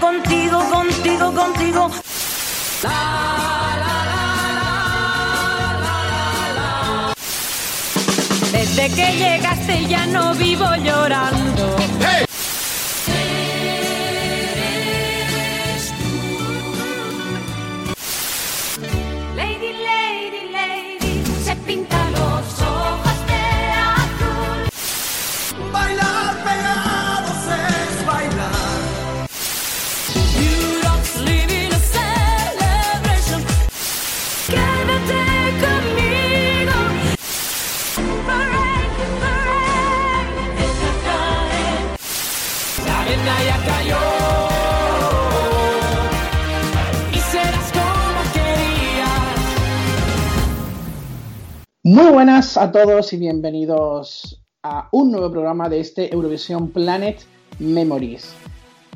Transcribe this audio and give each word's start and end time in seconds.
contigo, 0.00 0.58
contigo, 0.70 1.32
contigo. 1.32 1.90
Desde 8.52 8.88
que 8.90 9.12
llegaste 9.16 9.86
ya 9.86 10.06
no 10.06 10.34
vivo 10.34 10.66
llorando. 10.76 11.55
Muy 51.96 52.10
buenas 52.10 52.58
a 52.58 52.70
todos 52.70 53.10
y 53.14 53.16
bienvenidos 53.16 54.44
a 54.62 54.86
un 54.92 55.12
nuevo 55.12 55.32
programa 55.32 55.70
de 55.70 55.80
este 55.80 56.12
Eurovisión 56.12 56.70
Planet 56.70 57.22
Memories. 57.58 58.34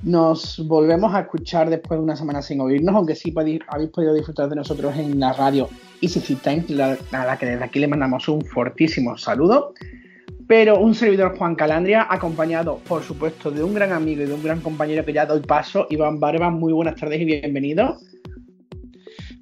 Nos 0.02 0.62
volvemos 0.68 1.14
a 1.14 1.20
escuchar 1.20 1.70
después 1.70 1.98
de 1.98 2.04
una 2.04 2.14
semana 2.14 2.42
sin 2.42 2.60
oírnos, 2.60 2.94
aunque 2.94 3.14
sí 3.14 3.32
habéis 3.34 3.90
podido 3.90 4.12
disfrutar 4.12 4.50
de 4.50 4.56
nosotros 4.56 4.94
en 4.98 5.18
la 5.18 5.32
radio 5.32 5.70
Easy 6.02 6.20
Time, 6.34 6.66
a 7.12 7.24
la 7.24 7.38
que 7.38 7.46
desde 7.46 7.64
aquí 7.64 7.78
le 7.78 7.88
mandamos 7.88 8.28
un 8.28 8.44
fortísimo 8.44 9.16
saludo. 9.16 9.72
Pero 10.46 10.78
un 10.78 10.94
servidor 10.94 11.38
Juan 11.38 11.54
Calandria, 11.54 12.06
acompañado, 12.10 12.80
por 12.86 13.02
supuesto, 13.02 13.50
de 13.50 13.64
un 13.64 13.72
gran 13.72 13.92
amigo 13.92 14.24
y 14.24 14.26
de 14.26 14.34
un 14.34 14.42
gran 14.42 14.60
compañero 14.60 15.06
que 15.06 15.14
ya 15.14 15.24
doy 15.24 15.40
paso, 15.40 15.86
Iván 15.88 16.20
Barba. 16.20 16.50
Muy 16.50 16.74
buenas 16.74 16.96
tardes 16.96 17.18
y 17.22 17.24
bienvenido. 17.24 17.96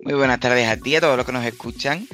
Muy 0.05 0.15
buenas 0.15 0.39
tardes 0.39 0.69
a 0.69 0.77
ti, 0.77 0.95
a 0.95 1.01
todos 1.01 1.17
los 1.17 1.27
que 1.27 1.33
nos 1.33 1.45
escuchan. 1.45 2.07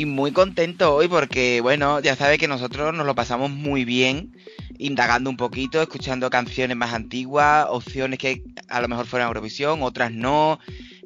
Y 0.00 0.06
muy 0.06 0.32
contento 0.32 0.94
hoy 0.94 1.08
porque, 1.08 1.60
bueno, 1.60 2.00
ya 2.00 2.16
sabes 2.16 2.38
que 2.38 2.48
nosotros 2.48 2.94
nos 2.94 3.04
lo 3.04 3.14
pasamos 3.14 3.50
muy 3.50 3.84
bien, 3.84 4.34
indagando 4.78 5.28
un 5.28 5.36
poquito, 5.36 5.82
escuchando 5.82 6.30
canciones 6.30 6.74
más 6.74 6.94
antiguas, 6.94 7.66
opciones 7.68 8.18
que 8.18 8.42
a 8.70 8.80
lo 8.80 8.88
mejor 8.88 9.04
fueran 9.04 9.28
Eurovisión, 9.28 9.82
otras 9.82 10.10
no. 10.10 10.58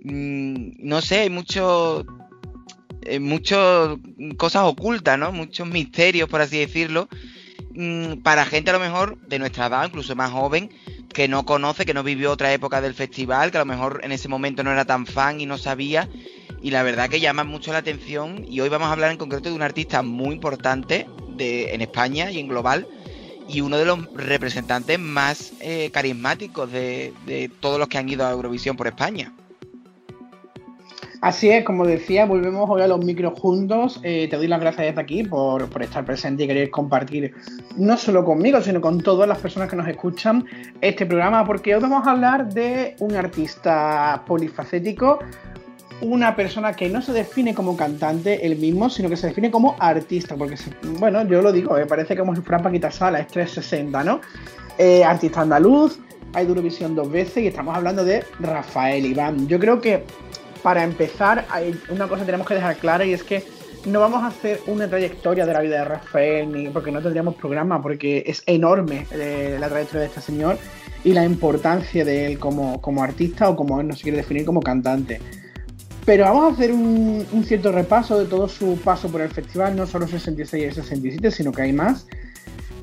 Mm, 0.05 0.75
no 0.78 1.03
sé, 1.03 1.23
hay 1.23 1.28
mucho, 1.28 2.06
eh, 3.03 3.19
cosas 4.36 4.62
ocultas, 4.62 5.19
¿no? 5.19 5.33
Muchos 5.33 5.67
misterios, 5.67 6.29
por 6.29 6.41
así 6.41 6.61
decirlo. 6.61 7.08
Mm, 7.75 8.19
para 8.23 8.45
gente 8.45 8.70
a 8.70 8.75
lo 8.75 8.79
mejor 8.79 9.19
de 9.27 9.41
nuestra 9.41 9.67
edad, 9.67 9.89
incluso 9.89 10.14
más 10.14 10.31
joven, 10.31 10.70
que 11.12 11.27
no 11.27 11.45
conoce, 11.45 11.84
que 11.84 11.95
no 11.95 12.05
vivió 12.05 12.31
otra 12.31 12.53
época 12.53 12.81
del 12.81 12.95
festival, 12.95 13.51
que 13.51 13.56
a 13.56 13.62
lo 13.62 13.67
mejor 13.67 14.03
en 14.05 14.12
ese 14.12 14.29
momento 14.29 14.62
no 14.62 14.70
era 14.70 14.84
tan 14.84 15.05
fan 15.05 15.41
y 15.41 15.47
no 15.47 15.58
sabía. 15.58 16.08
Y 16.65 16.70
la 16.70 16.83
verdad 16.83 17.11
que 17.11 17.20
llama 17.20 17.45
mucho 17.45 17.73
la 17.73 17.79
atención. 17.79 18.47
Y 18.48 18.61
hoy 18.61 18.70
vamos 18.70 18.89
a 18.89 18.93
hablar 18.93 19.11
en 19.11 19.19
concreto 19.19 19.51
de 19.51 19.55
un 19.55 19.61
artista 19.61 20.01
muy 20.01 20.34
importante 20.34 21.07
de, 21.37 21.75
en 21.75 21.83
España 21.83 22.31
y 22.31 22.39
en 22.39 22.48
global. 22.48 22.87
Y 23.47 23.61
uno 23.61 23.77
de 23.77 23.84
los 23.84 24.11
representantes 24.15 24.98
más 24.98 25.53
eh, 25.61 25.91
carismáticos 25.92 26.73
de, 26.73 27.12
de 27.27 27.51
todos 27.61 27.79
los 27.79 27.87
que 27.89 27.98
han 27.98 28.09
ido 28.09 28.25
a 28.27 28.31
Eurovisión 28.31 28.79
por 28.79 28.87
España. 28.87 29.31
Así 31.20 31.51
es, 31.51 31.65
como 31.65 31.87
decía, 31.87 32.27
volvemos 32.27 32.69
hoy 32.69 32.83
a 32.83 32.87
los 32.87 33.05
micros 33.05 33.39
juntos. 33.39 34.01
Eh, 34.03 34.29
te 34.29 34.37
doy 34.37 34.47
las 34.47 34.61
gracias 34.61 34.87
desde 34.87 35.01
aquí 35.01 35.23
por, 35.23 35.70
por 35.70 35.83
estar 35.83 36.05
presente 36.05 36.45
y 36.45 36.46
querer 36.46 36.70
compartir 36.70 37.35
no 37.77 37.96
solo 37.96 38.25
conmigo, 38.25 38.61
sino 38.61 38.81
con 38.81 39.01
todas 39.01 39.29
las 39.29 39.39
personas 39.39 39.69
que 39.69 39.77
nos 39.77 39.89
escuchan 39.89 40.45
este 40.81 41.07
programa, 41.07 41.46
porque 41.46 41.75
hoy 41.75 41.81
vamos 41.83 42.07
a 42.07 42.11
hablar 42.11 42.52
de 42.52 42.96
un 43.01 43.17
artista 43.17 44.23
polifacético, 44.27 45.19
una 46.01 46.37
persona 46.37 46.73
que 46.75 46.89
no 46.89 47.01
se 47.03 47.13
define 47.13 47.55
como 47.55 47.77
cantante 47.77 48.47
él 48.47 48.57
mismo, 48.57 48.91
sino 48.91 49.09
que 49.09 49.17
se 49.17 49.29
define 49.29 49.51
como 49.51 49.77
artista, 49.79 50.35
porque, 50.37 50.57
bueno, 50.99 51.27
yo 51.27 51.41
lo 51.43 51.53
digo, 51.53 51.75
me 51.75 51.87
parece 51.87 52.17
como 52.17 52.35
si 52.35 52.43
fuera 52.43 52.63
Paquita 52.63 52.91
Sala, 52.91 53.21
es 53.21 53.29
360, 53.29 54.05
¿no? 54.05 54.21
Eh, 54.79 55.05
artista 55.05 55.43
andaluz, 55.43 55.99
ha 56.33 56.43
ido 56.43 56.51
Eurovisión 56.51 56.95
dos 56.95 57.11
veces 57.11 57.45
y 57.45 57.47
estamos 57.47 57.77
hablando 57.77 58.05
de 58.05 58.25
Rafael 58.41 59.07
Iván. 59.07 59.47
Yo 59.47 59.59
creo 59.59 59.81
que 59.81 60.05
para 60.63 60.83
empezar, 60.83 61.45
hay 61.51 61.79
una 61.91 62.09
cosa 62.09 62.21
que 62.23 62.27
tenemos 62.27 62.47
que 62.47 62.55
dejar 62.55 62.77
clara 62.77 63.05
y 63.05 63.13
es 63.13 63.23
que 63.23 63.45
no 63.87 64.01
vamos 64.01 64.23
a 64.23 64.29
hacer 64.29 64.61
una 64.67 64.89
trayectoria 64.89 65.45
de 65.45 65.53
la 65.53 65.61
vida 65.61 65.79
de 65.79 65.85
Rafael, 65.85 66.51
ni 66.51 66.69
porque 66.71 66.91
no 66.91 67.03
tendríamos 67.03 67.35
programa, 67.35 67.83
porque 67.83 68.25
es 68.27 68.43
enorme 68.47 69.07
eh, 69.13 69.59
la 69.61 69.69
trayectoria 69.69 70.01
de 70.01 70.07
este 70.07 70.21
señor 70.23 70.59
y 71.05 71.13
la 71.13 71.25
importancia 71.25 72.05
de 72.05 72.27
él 72.27 72.39
como, 72.39 72.81
como 72.81 73.03
artista 73.03 73.51
o 73.51 73.57
como 73.57 73.81
él 73.81 73.89
nos 73.89 74.01
quiere 74.01 74.17
definir 74.17 74.47
como 74.47 74.63
cantante. 74.63 75.21
Pero 76.05 76.25
vamos 76.25 76.45
a 76.45 76.55
hacer 76.55 76.73
un, 76.73 77.45
cierto 77.47 77.73
repaso 77.73 78.19
de 78.19 78.27
todo 78.27 78.48
su 78.48 78.79
paso 78.79 79.09
por 79.09 79.23
el 79.23 79.31
festival, 79.31 79.75
no 79.75 79.87
solo 79.87 80.07
66 80.07 80.63
y 80.63 80.67
el 80.67 80.75
67, 80.75 81.31
sino 81.31 81.53
que 81.53 81.63
hay 81.63 81.73
más. 81.73 82.07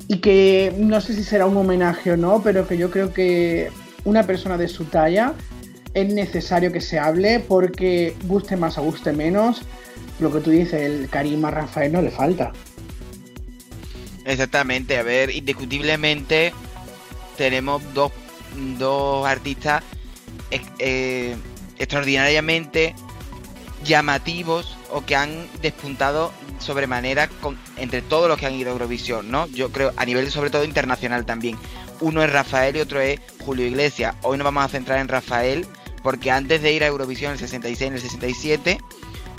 Y 0.08 0.18
que 0.18 0.74
no 0.76 1.00
sé 1.00 1.14
si 1.14 1.22
será 1.22 1.46
un 1.46 1.56
homenaje 1.56 2.12
o 2.12 2.16
no, 2.16 2.42
pero 2.42 2.66
que 2.66 2.76
yo 2.76 2.90
creo 2.90 3.12
que 3.12 3.70
una 4.04 4.24
persona 4.24 4.58
de 4.58 4.66
su 4.66 4.86
talla 4.86 5.34
es 5.94 6.12
necesario 6.12 6.72
que 6.72 6.80
se 6.80 6.98
hable 6.98 7.38
porque 7.40 8.16
guste 8.24 8.56
más 8.56 8.76
o 8.78 8.82
guste 8.82 9.12
menos, 9.12 9.62
lo 10.18 10.32
que 10.32 10.40
tú 10.40 10.50
dices, 10.50 10.82
el 10.82 11.08
carisma 11.08 11.50
Rafael 11.50 11.92
no 11.92 12.02
le 12.02 12.10
falta. 12.10 12.52
Exactamente, 14.24 14.96
a 14.96 15.02
ver, 15.02 15.30
indiscutiblemente 15.30 16.52
tenemos 17.36 17.82
dos, 17.94 18.12
dos 18.78 19.26
artistas 19.26 19.82
eh, 20.78 21.34
extraordinariamente 21.78 22.94
llamativos 23.84 24.76
o 24.90 25.04
que 25.04 25.16
han 25.16 25.46
despuntado 25.60 26.32
sobremanera 26.58 27.28
con, 27.28 27.58
entre 27.76 28.02
todos 28.02 28.28
los 28.28 28.38
que 28.38 28.46
han 28.46 28.54
ido 28.54 28.70
a 28.70 28.72
Eurovisión, 28.72 29.30
¿no? 29.30 29.46
Yo 29.48 29.70
creo 29.72 29.92
a 29.96 30.04
nivel 30.04 30.30
sobre 30.30 30.50
todo 30.50 30.64
internacional 30.64 31.26
también. 31.26 31.58
Uno 32.00 32.22
es 32.22 32.32
Rafael 32.32 32.76
y 32.76 32.80
otro 32.80 33.00
es 33.00 33.20
Julio 33.44 33.66
Iglesias. 33.66 34.14
Hoy 34.22 34.38
nos 34.38 34.44
vamos 34.44 34.64
a 34.64 34.68
centrar 34.68 34.98
en 34.98 35.08
Rafael 35.08 35.66
porque 36.02 36.30
antes 36.30 36.62
de 36.62 36.72
ir 36.72 36.84
a 36.84 36.88
Eurovisión 36.88 37.30
en 37.30 37.34
el 37.34 37.38
66 37.38 37.80
y 37.80 37.84
en 37.84 37.94
el 37.94 38.00
67 38.00 38.78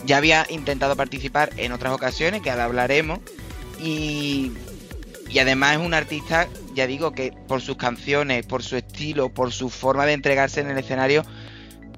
ya 0.06 0.18
había 0.18 0.46
intentado 0.50 0.96
participar 0.96 1.52
en 1.58 1.72
otras 1.72 1.94
ocasiones, 1.94 2.42
que 2.42 2.50
ahora 2.50 2.66
hablaremos, 2.66 3.20
y, 3.82 4.52
y 5.30 5.40
además 5.40 5.78
es 5.78 5.86
un 5.86 5.94
artista, 5.94 6.48
ya 6.74 6.88
digo, 6.88 7.12
que 7.14 7.34
por 7.48 7.62
sus 7.62 7.78
canciones, 7.78 8.46
por 8.46 8.64
su 8.64 8.76
estilo, 8.76 9.30
por 9.30 9.52
su 9.52 9.70
forma 9.70 10.06
de 10.06 10.14
entregarse 10.14 10.62
en 10.62 10.70
el 10.70 10.78
escenario, 10.78 11.26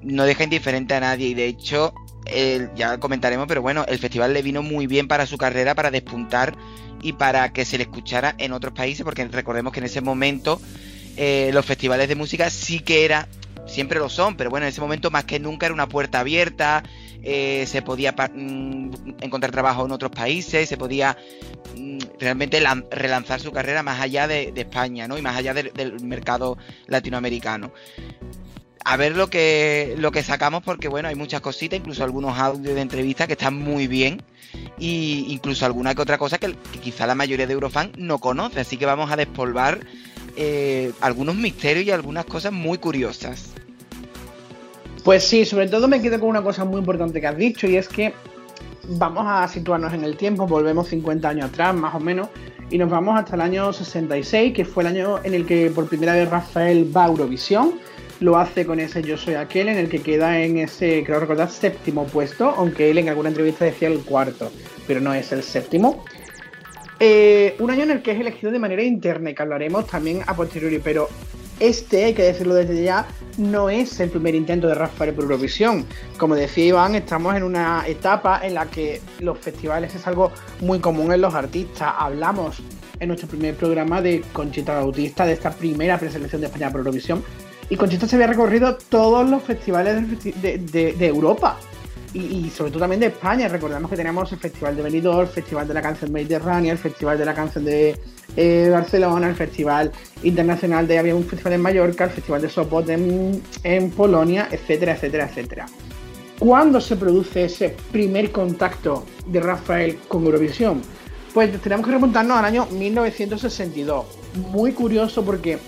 no 0.02 0.24
deja 0.24 0.44
indiferente 0.44 0.94
a 0.94 1.00
nadie. 1.00 1.28
Y 1.28 1.34
de 1.34 1.46
hecho, 1.46 1.94
ya 2.74 2.98
comentaremos, 2.98 3.46
pero 3.46 3.62
bueno, 3.62 3.84
el 3.88 3.98
festival 3.98 4.32
le 4.32 4.42
vino 4.42 4.62
muy 4.62 4.86
bien 4.86 5.08
para 5.08 5.26
su 5.26 5.38
carrera, 5.38 5.74
para 5.74 5.90
despuntar 5.90 6.56
y 7.02 7.12
para 7.12 7.52
que 7.52 7.64
se 7.64 7.78
le 7.78 7.84
escuchara 7.84 8.34
en 8.38 8.52
otros 8.52 8.72
países, 8.72 9.04
porque 9.04 9.24
recordemos 9.26 9.72
que 9.72 9.80
en 9.80 9.86
ese 9.86 10.00
momento 10.00 10.60
eh, 11.16 11.50
los 11.52 11.64
festivales 11.64 12.08
de 12.08 12.14
música 12.14 12.50
sí 12.50 12.80
que 12.80 13.04
era, 13.04 13.28
siempre 13.66 13.98
lo 13.98 14.08
son, 14.08 14.36
pero 14.36 14.50
bueno, 14.50 14.66
en 14.66 14.70
ese 14.70 14.80
momento 14.80 15.10
más 15.10 15.24
que 15.24 15.38
nunca 15.38 15.66
era 15.66 15.74
una 15.74 15.88
puerta 15.88 16.20
abierta, 16.20 16.82
eh, 17.22 17.64
se 17.66 17.82
podía 17.82 18.12
mm, 18.12 18.90
encontrar 19.20 19.50
trabajo 19.50 19.84
en 19.84 19.92
otros 19.92 20.12
países, 20.12 20.68
se 20.68 20.76
podía 20.76 21.16
mm, 21.76 21.98
realmente 22.20 22.60
lan- 22.60 22.86
relanzar 22.90 23.40
su 23.40 23.52
carrera 23.52 23.82
más 23.82 24.00
allá 24.00 24.28
de, 24.28 24.52
España, 24.54 25.08
¿no? 25.08 25.18
Y 25.18 25.22
más 25.22 25.36
allá 25.36 25.52
del 25.54 26.00
mercado 26.02 26.56
latinoamericano 26.86 27.72
a 28.88 28.96
ver 28.96 29.16
lo 29.16 29.28
que 29.28 29.96
lo 29.98 30.12
que 30.12 30.22
sacamos 30.22 30.62
porque 30.62 30.86
bueno 30.86 31.08
hay 31.08 31.16
muchas 31.16 31.40
cositas 31.40 31.80
incluso 31.80 32.04
algunos 32.04 32.38
audios 32.38 32.76
de 32.76 32.80
entrevistas 32.80 33.26
que 33.26 33.32
están 33.32 33.58
muy 33.58 33.88
bien 33.88 34.22
y 34.78 35.26
incluso 35.28 35.66
alguna 35.66 35.92
que 35.92 36.02
otra 36.02 36.18
cosa 36.18 36.38
que, 36.38 36.54
quizá 36.80 37.04
la 37.04 37.16
mayoría 37.16 37.48
de 37.48 37.52
Eurofans 37.52 37.98
no 37.98 38.18
conoce 38.18 38.60
así 38.60 38.76
que 38.76 38.86
vamos 38.86 39.10
a 39.10 39.16
despolvar 39.16 39.80
eh, 40.36 40.92
algunos 41.00 41.34
misterios 41.34 41.84
y 41.84 41.90
algunas 41.90 42.26
cosas 42.26 42.52
muy 42.52 42.78
curiosas 42.78 43.46
Pues 45.02 45.24
sí, 45.24 45.44
sobre 45.44 45.66
todo 45.66 45.88
me 45.88 46.00
quedo 46.00 46.20
con 46.20 46.28
una 46.28 46.42
cosa 46.42 46.64
muy 46.64 46.78
importante 46.78 47.20
que 47.20 47.26
has 47.26 47.36
dicho 47.36 47.66
y 47.66 47.76
es 47.76 47.88
que 47.88 48.14
vamos 48.88 49.24
a 49.26 49.48
situarnos 49.48 49.92
en 49.94 50.04
el 50.04 50.16
tiempo, 50.16 50.46
volvemos 50.46 50.86
50 50.86 51.28
años 51.28 51.46
atrás 51.46 51.74
más 51.74 51.92
o 51.92 51.98
menos 51.98 52.28
y 52.70 52.78
nos 52.78 52.88
vamos 52.88 53.18
hasta 53.18 53.34
el 53.34 53.40
año 53.40 53.72
66, 53.72 54.52
que 54.52 54.64
fue 54.64 54.84
el 54.84 54.88
año 54.88 55.18
en 55.24 55.34
el 55.34 55.44
que 55.44 55.70
por 55.70 55.88
primera 55.88 56.14
vez 56.14 56.28
Rafael 56.28 56.96
va 56.96 57.04
a 57.04 57.08
Eurovisión. 57.08 57.80
Lo 58.20 58.38
hace 58.38 58.64
con 58.64 58.80
ese 58.80 59.02
Yo 59.02 59.18
Soy 59.18 59.34
Aquel, 59.34 59.68
en 59.68 59.76
el 59.76 59.88
que 59.88 60.00
queda 60.00 60.40
en 60.40 60.58
ese, 60.58 61.04
creo 61.04 61.20
recordar, 61.20 61.50
séptimo 61.50 62.06
puesto, 62.06 62.48
aunque 62.48 62.90
él 62.90 62.98
en 62.98 63.08
alguna 63.08 63.28
entrevista 63.28 63.64
decía 63.64 63.88
el 63.88 64.00
cuarto, 64.00 64.50
pero 64.86 65.00
no 65.00 65.12
es 65.12 65.32
el 65.32 65.42
séptimo. 65.42 66.04
Eh, 66.98 67.56
un 67.58 67.70
año 67.70 67.82
en 67.82 67.90
el 67.90 68.02
que 68.02 68.12
es 68.12 68.20
elegido 68.20 68.50
de 68.50 68.58
manera 68.58 68.82
interna 68.82 69.30
y 69.30 69.34
que 69.34 69.42
hablaremos 69.42 69.86
también 69.86 70.22
a 70.26 70.34
posteriori, 70.34 70.78
pero 70.78 71.10
este, 71.60 72.04
hay 72.04 72.14
que 72.14 72.22
decirlo 72.22 72.54
desde 72.54 72.82
ya, 72.82 73.06
no 73.38 73.68
es 73.68 74.00
el 74.00 74.10
primer 74.10 74.34
intento 74.34 74.66
de 74.66 74.74
Rafael 74.74 75.14
por 75.14 75.24
Eurovisión. 75.24 75.84
Como 76.18 76.34
decía 76.34 76.66
Iván, 76.66 76.94
estamos 76.94 77.34
en 77.34 77.42
una 77.42 77.84
etapa 77.86 78.40
en 78.42 78.54
la 78.54 78.66
que 78.66 79.00
los 79.20 79.38
festivales 79.38 79.94
es 79.94 80.06
algo 80.06 80.32
muy 80.60 80.80
común 80.80 81.12
en 81.12 81.20
los 81.20 81.34
artistas. 81.34 81.94
Hablamos 81.98 82.62
en 83.00 83.08
nuestro 83.08 83.28
primer 83.28 83.54
programa 83.54 84.00
de 84.00 84.22
Conchita 84.32 84.74
Bautista, 84.74 85.26
de 85.26 85.34
esta 85.34 85.50
primera 85.50 85.98
preselección 85.98 86.40
de 86.40 86.46
España 86.48 86.70
por 86.70 86.80
Eurovisión. 86.80 87.22
Y 87.68 87.76
Conchita 87.76 88.06
se 88.06 88.16
había 88.16 88.28
recorrido 88.28 88.76
todos 88.76 89.28
los 89.28 89.42
festivales 89.42 90.22
de, 90.22 91.06
Europa. 91.06 91.58
Y, 92.14 92.48
sobre 92.48 92.70
todo 92.70 92.80
también 92.80 93.00
de 93.00 93.06
España. 93.08 93.48
Recordamos 93.48 93.90
que 93.90 93.96
tenemos 93.96 94.30
el 94.32 94.38
Festival 94.38 94.76
de 94.76 94.82
Benidorm, 94.82 95.20
el 95.20 95.26
Festival 95.26 95.68
de 95.68 95.74
la 95.74 95.82
Canción 95.82 96.12
Mediterránea, 96.12 96.72
el 96.72 96.78
Festival 96.78 97.18
de 97.18 97.24
la 97.24 97.34
Canción 97.34 97.64
de 97.64 97.98
eh, 98.36 98.68
Barcelona, 98.70 99.28
el 99.28 99.34
Festival 99.34 99.92
Internacional 100.22 100.86
de... 100.86 100.98
Había 100.98 101.14
un 101.14 101.24
festival 101.24 101.54
en 101.54 101.60
Mallorca, 101.60 102.04
el 102.04 102.10
Festival 102.10 102.40
de 102.40 102.48
Sopot 102.48 102.88
en, 102.88 103.42
en 103.64 103.90
Polonia, 103.90 104.48
etcétera, 104.50 104.92
etcétera, 104.94 105.26
etcétera. 105.28 105.66
¿Cuándo 106.38 106.80
se 106.80 106.96
produce 106.96 107.46
ese 107.46 107.76
primer 107.90 108.30
contacto 108.30 109.04
de 109.26 109.40
Rafael 109.40 109.98
con 110.08 110.24
Eurovisión? 110.24 110.82
Pues 111.34 111.60
tenemos 111.60 111.84
que 111.84 111.92
remontarnos 111.92 112.38
al 112.38 112.44
año 112.44 112.66
1962. 112.66 114.06
Muy 114.52 114.72
curioso 114.72 115.24
porque 115.24 115.58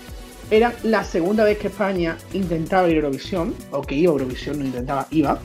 era 0.51 0.73
la 0.83 1.03
segunda 1.03 1.43
vez 1.43 1.57
que 1.57 1.67
España 1.67 2.17
intentaba 2.33 2.87
ir 2.89 2.95
a 2.95 2.99
Eurovisión, 2.99 3.53
o 3.71 3.81
que 3.81 3.95
iba 3.95 4.11
a 4.11 4.13
Eurovisión, 4.13 4.59
no 4.59 4.65
intentaba, 4.65 5.07
iba, 5.11 5.39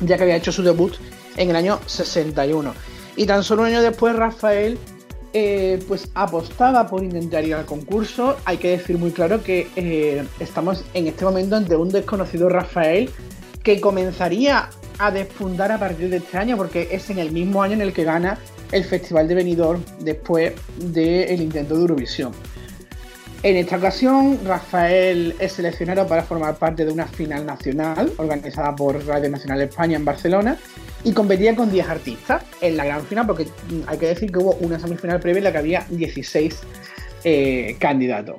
ya 0.00 0.16
que 0.16 0.22
había 0.22 0.36
hecho 0.36 0.52
su 0.52 0.62
debut 0.62 0.94
en 1.36 1.50
el 1.50 1.56
año 1.56 1.78
61. 1.86 2.74
Y 3.16 3.26
tan 3.26 3.42
solo 3.42 3.62
un 3.62 3.68
año 3.68 3.82
después 3.82 4.14
Rafael 4.14 4.78
eh, 5.32 5.78
pues 5.86 6.08
apostaba 6.14 6.86
por 6.86 7.04
intentar 7.04 7.44
ir 7.44 7.54
al 7.54 7.66
concurso. 7.66 8.36
Hay 8.44 8.56
que 8.56 8.70
decir 8.70 8.98
muy 8.98 9.10
claro 9.10 9.42
que 9.42 9.68
eh, 9.76 10.24
estamos 10.40 10.84
en 10.94 11.06
este 11.06 11.24
momento 11.24 11.56
ante 11.56 11.76
un 11.76 11.90
desconocido 11.90 12.48
Rafael 12.48 13.10
que 13.62 13.80
comenzaría 13.80 14.70
a 14.98 15.10
despuntar 15.10 15.72
a 15.72 15.78
partir 15.78 16.08
de 16.08 16.18
este 16.18 16.38
año 16.38 16.56
porque 16.56 16.88
es 16.90 17.10
en 17.10 17.18
el 17.18 17.32
mismo 17.32 17.62
año 17.62 17.74
en 17.74 17.82
el 17.82 17.92
que 17.92 18.04
gana 18.04 18.38
el 18.72 18.84
Festival 18.84 19.28
de 19.28 19.34
Benidorm 19.34 19.82
después 20.00 20.54
del 20.78 21.40
intento 21.40 21.74
de 21.74 21.80
Eurovisión. 21.82 22.32
En 23.46 23.56
esta 23.56 23.76
ocasión, 23.76 24.40
Rafael 24.44 25.32
es 25.38 25.52
seleccionado 25.52 26.04
para 26.08 26.24
formar 26.24 26.56
parte 26.56 26.84
de 26.84 26.92
una 26.92 27.06
final 27.06 27.46
nacional 27.46 28.12
organizada 28.16 28.74
por 28.74 29.06
Radio 29.06 29.30
Nacional 29.30 29.62
España 29.62 29.96
en 29.96 30.04
Barcelona 30.04 30.58
y 31.04 31.12
competía 31.12 31.54
con 31.54 31.70
10 31.70 31.88
artistas 31.88 32.44
en 32.60 32.76
la 32.76 32.86
gran 32.86 33.02
final, 33.04 33.24
porque 33.24 33.46
hay 33.86 33.98
que 33.98 34.06
decir 34.06 34.32
que 34.32 34.40
hubo 34.40 34.54
una 34.54 34.80
semifinal 34.80 35.20
previa 35.20 35.38
en 35.38 35.44
la 35.44 35.52
que 35.52 35.58
había 35.58 35.86
16 35.88 36.60
eh, 37.22 37.76
candidatos. 37.78 38.34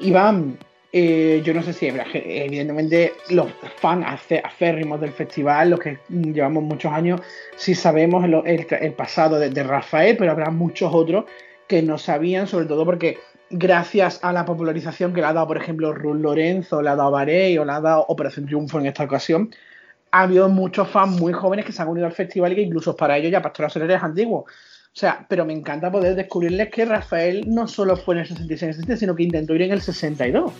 Iván, 0.00 0.58
eh, 0.92 1.40
yo 1.42 1.54
no 1.54 1.62
sé 1.62 1.72
si, 1.72 1.86
evidentemente, 1.86 3.14
los 3.30 3.48
fans 3.76 4.04
aférrimos 4.44 5.00
del 5.00 5.12
festival, 5.12 5.70
los 5.70 5.80
que 5.80 6.00
llevamos 6.10 6.64
muchos 6.64 6.92
años, 6.92 7.22
sí 7.56 7.74
sabemos 7.74 8.26
el, 8.44 8.92
pasado 8.92 9.38
de 9.38 9.62
Rafael, 9.62 10.18
pero 10.18 10.32
habrá 10.32 10.50
muchos 10.50 10.92
otros 10.92 11.24
que 11.66 11.82
no 11.82 11.96
sabían, 11.96 12.46
sobre 12.46 12.66
todo 12.66 12.84
porque 12.84 13.16
gracias 13.50 14.20
a 14.22 14.32
la 14.32 14.44
popularización 14.44 15.12
que 15.12 15.20
le 15.20 15.26
ha 15.26 15.32
dado, 15.32 15.46
por 15.46 15.56
ejemplo, 15.56 15.92
Ruth 15.92 16.20
Lorenzo, 16.20 16.82
le 16.82 16.90
ha 16.90 16.96
dado 16.96 17.10
Varey 17.10 17.58
o 17.58 17.64
le 17.64 17.72
ha 17.72 17.80
dado 17.80 18.04
Operación 18.08 18.46
Triunfo 18.46 18.78
en 18.78 18.86
esta 18.86 19.04
ocasión, 19.04 19.50
ha 20.10 20.22
habido 20.22 20.48
muchos 20.48 20.88
fans 20.88 21.20
muy 21.20 21.32
jóvenes 21.32 21.64
que 21.64 21.72
se 21.72 21.82
han 21.82 21.88
unido 21.88 22.06
al 22.06 22.12
festival 22.12 22.52
y 22.52 22.56
que 22.56 22.62
incluso 22.62 22.96
para 22.96 23.16
ellos 23.16 23.30
ya 23.30 23.42
Pastora 23.42 23.68
Soler 23.68 23.90
es 23.90 24.02
antiguo. 24.02 24.40
O 24.40 25.00
sea, 25.00 25.26
pero 25.28 25.44
me 25.44 25.52
encanta 25.52 25.92
poder 25.92 26.16
descubrirles 26.16 26.70
que 26.70 26.84
Rafael 26.84 27.44
no 27.46 27.68
solo 27.68 27.96
fue 27.96 28.14
en 28.14 28.20
el 28.20 28.26
66 28.26 28.76
67, 28.76 28.96
sino 28.98 29.14
que 29.14 29.22
intentó 29.22 29.54
ir 29.54 29.62
en 29.62 29.72
el 29.72 29.80
62. 29.80 30.52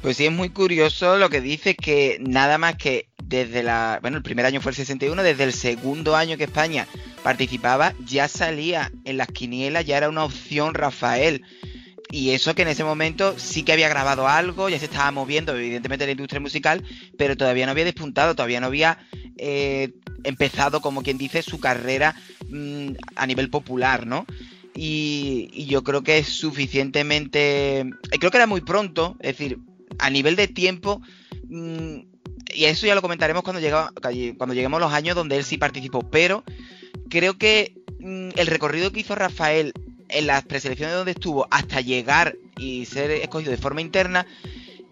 Pues 0.00 0.16
sí, 0.16 0.26
es 0.26 0.32
muy 0.32 0.50
curioso 0.50 1.18
lo 1.18 1.28
que 1.28 1.40
dice 1.40 1.74
que 1.74 2.18
nada 2.20 2.56
más 2.56 2.76
que 2.76 3.08
desde 3.22 3.62
la. 3.62 3.98
Bueno, 4.00 4.16
el 4.16 4.22
primer 4.22 4.46
año 4.46 4.60
fue 4.60 4.70
el 4.70 4.76
61, 4.76 5.22
desde 5.22 5.44
el 5.44 5.52
segundo 5.52 6.14
año 6.14 6.36
que 6.36 6.44
España 6.44 6.86
participaba, 7.22 7.94
ya 8.06 8.28
salía 8.28 8.92
en 9.04 9.16
las 9.16 9.28
quinielas, 9.28 9.84
ya 9.84 9.96
era 9.96 10.08
una 10.08 10.24
opción 10.24 10.74
Rafael. 10.74 11.42
Y 12.10 12.30
eso 12.30 12.54
que 12.54 12.62
en 12.62 12.68
ese 12.68 12.84
momento 12.84 13.34
sí 13.38 13.64
que 13.64 13.72
había 13.72 13.88
grabado 13.90 14.28
algo, 14.28 14.68
ya 14.70 14.78
se 14.78 14.86
estaba 14.86 15.10
moviendo, 15.10 15.54
evidentemente, 15.54 16.06
la 16.06 16.12
industria 16.12 16.40
musical, 16.40 16.82
pero 17.18 17.36
todavía 17.36 17.66
no 17.66 17.72
había 17.72 17.84
despuntado, 17.84 18.34
todavía 18.34 18.60
no 18.60 18.68
había 18.68 18.98
eh, 19.36 19.92
empezado, 20.24 20.80
como 20.80 21.02
quien 21.02 21.18
dice, 21.18 21.42
su 21.42 21.60
carrera 21.60 22.14
mm, 22.48 22.92
a 23.14 23.26
nivel 23.26 23.50
popular, 23.50 24.06
¿no? 24.06 24.24
Y, 24.74 25.50
y 25.52 25.66
yo 25.66 25.82
creo 25.82 26.02
que 26.02 26.18
es 26.18 26.28
suficientemente. 26.28 27.80
eh, 27.80 28.18
Creo 28.18 28.30
que 28.30 28.36
era 28.38 28.46
muy 28.46 28.60
pronto, 28.62 29.16
es 29.20 29.36
decir, 29.36 29.58
a 29.98 30.10
nivel 30.10 30.36
de 30.36 30.48
tiempo. 30.48 31.00
mm, 31.48 32.00
y 32.54 32.64
eso 32.64 32.86
ya 32.86 32.94
lo 32.94 33.02
comentaremos 33.02 33.42
cuando, 33.42 33.60
llega, 33.60 33.92
cuando 34.38 34.54
lleguemos 34.54 34.80
los 34.80 34.92
años 34.92 35.14
donde 35.14 35.36
él 35.36 35.44
sí 35.44 35.58
participó. 35.58 36.08
Pero 36.08 36.44
creo 37.10 37.36
que 37.36 37.74
mm, 38.00 38.30
el 38.36 38.46
recorrido 38.46 38.90
que 38.90 39.00
hizo 39.00 39.14
Rafael 39.14 39.72
en 40.08 40.26
las 40.26 40.44
preselecciones 40.44 40.94
donde 40.94 41.12
estuvo 41.12 41.46
hasta 41.50 41.80
llegar 41.80 42.36
y 42.56 42.86
ser 42.86 43.10
escogido 43.10 43.50
de 43.50 43.58
forma 43.58 43.80
interna 43.80 44.26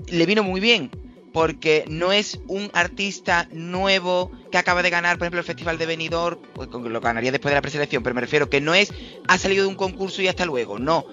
le 0.08 0.26
vino 0.26 0.42
muy 0.42 0.60
bien. 0.60 0.90
Porque 1.32 1.84
no 1.88 2.12
es 2.12 2.40
un 2.48 2.70
artista 2.72 3.46
nuevo 3.52 4.30
que 4.50 4.56
acaba 4.56 4.82
de 4.82 4.88
ganar, 4.88 5.18
por 5.18 5.24
ejemplo, 5.24 5.40
el 5.40 5.46
Festival 5.46 5.76
de 5.76 5.84
Benidorm, 5.84 6.38
pues, 6.54 6.70
lo 6.70 7.00
ganaría 7.00 7.30
después 7.30 7.50
de 7.50 7.56
la 7.56 7.62
preselección, 7.62 8.02
pero 8.02 8.14
me 8.14 8.22
refiero 8.22 8.48
que 8.48 8.62
no 8.62 8.74
es 8.74 8.90
ha 9.28 9.36
salido 9.36 9.64
de 9.64 9.68
un 9.68 9.74
concurso 9.74 10.22
y 10.22 10.28
hasta 10.28 10.46
luego, 10.46 10.78
no. 10.78 11.04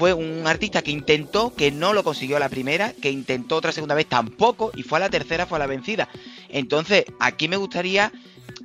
Fue 0.00 0.14
un 0.14 0.46
artista 0.46 0.80
que 0.80 0.90
intentó, 0.90 1.54
que 1.54 1.70
no 1.70 1.92
lo 1.92 2.02
consiguió 2.02 2.38
la 2.38 2.48
primera, 2.48 2.94
que 2.94 3.10
intentó 3.10 3.56
otra 3.56 3.70
segunda 3.70 3.94
vez 3.94 4.06
tampoco, 4.06 4.72
y 4.74 4.82
fue 4.82 4.96
a 4.96 5.00
la 5.00 5.10
tercera, 5.10 5.44
fue 5.44 5.56
a 5.56 5.58
la 5.58 5.66
vencida. 5.66 6.08
Entonces, 6.48 7.04
aquí 7.18 7.48
me 7.48 7.58
gustaría, 7.58 8.10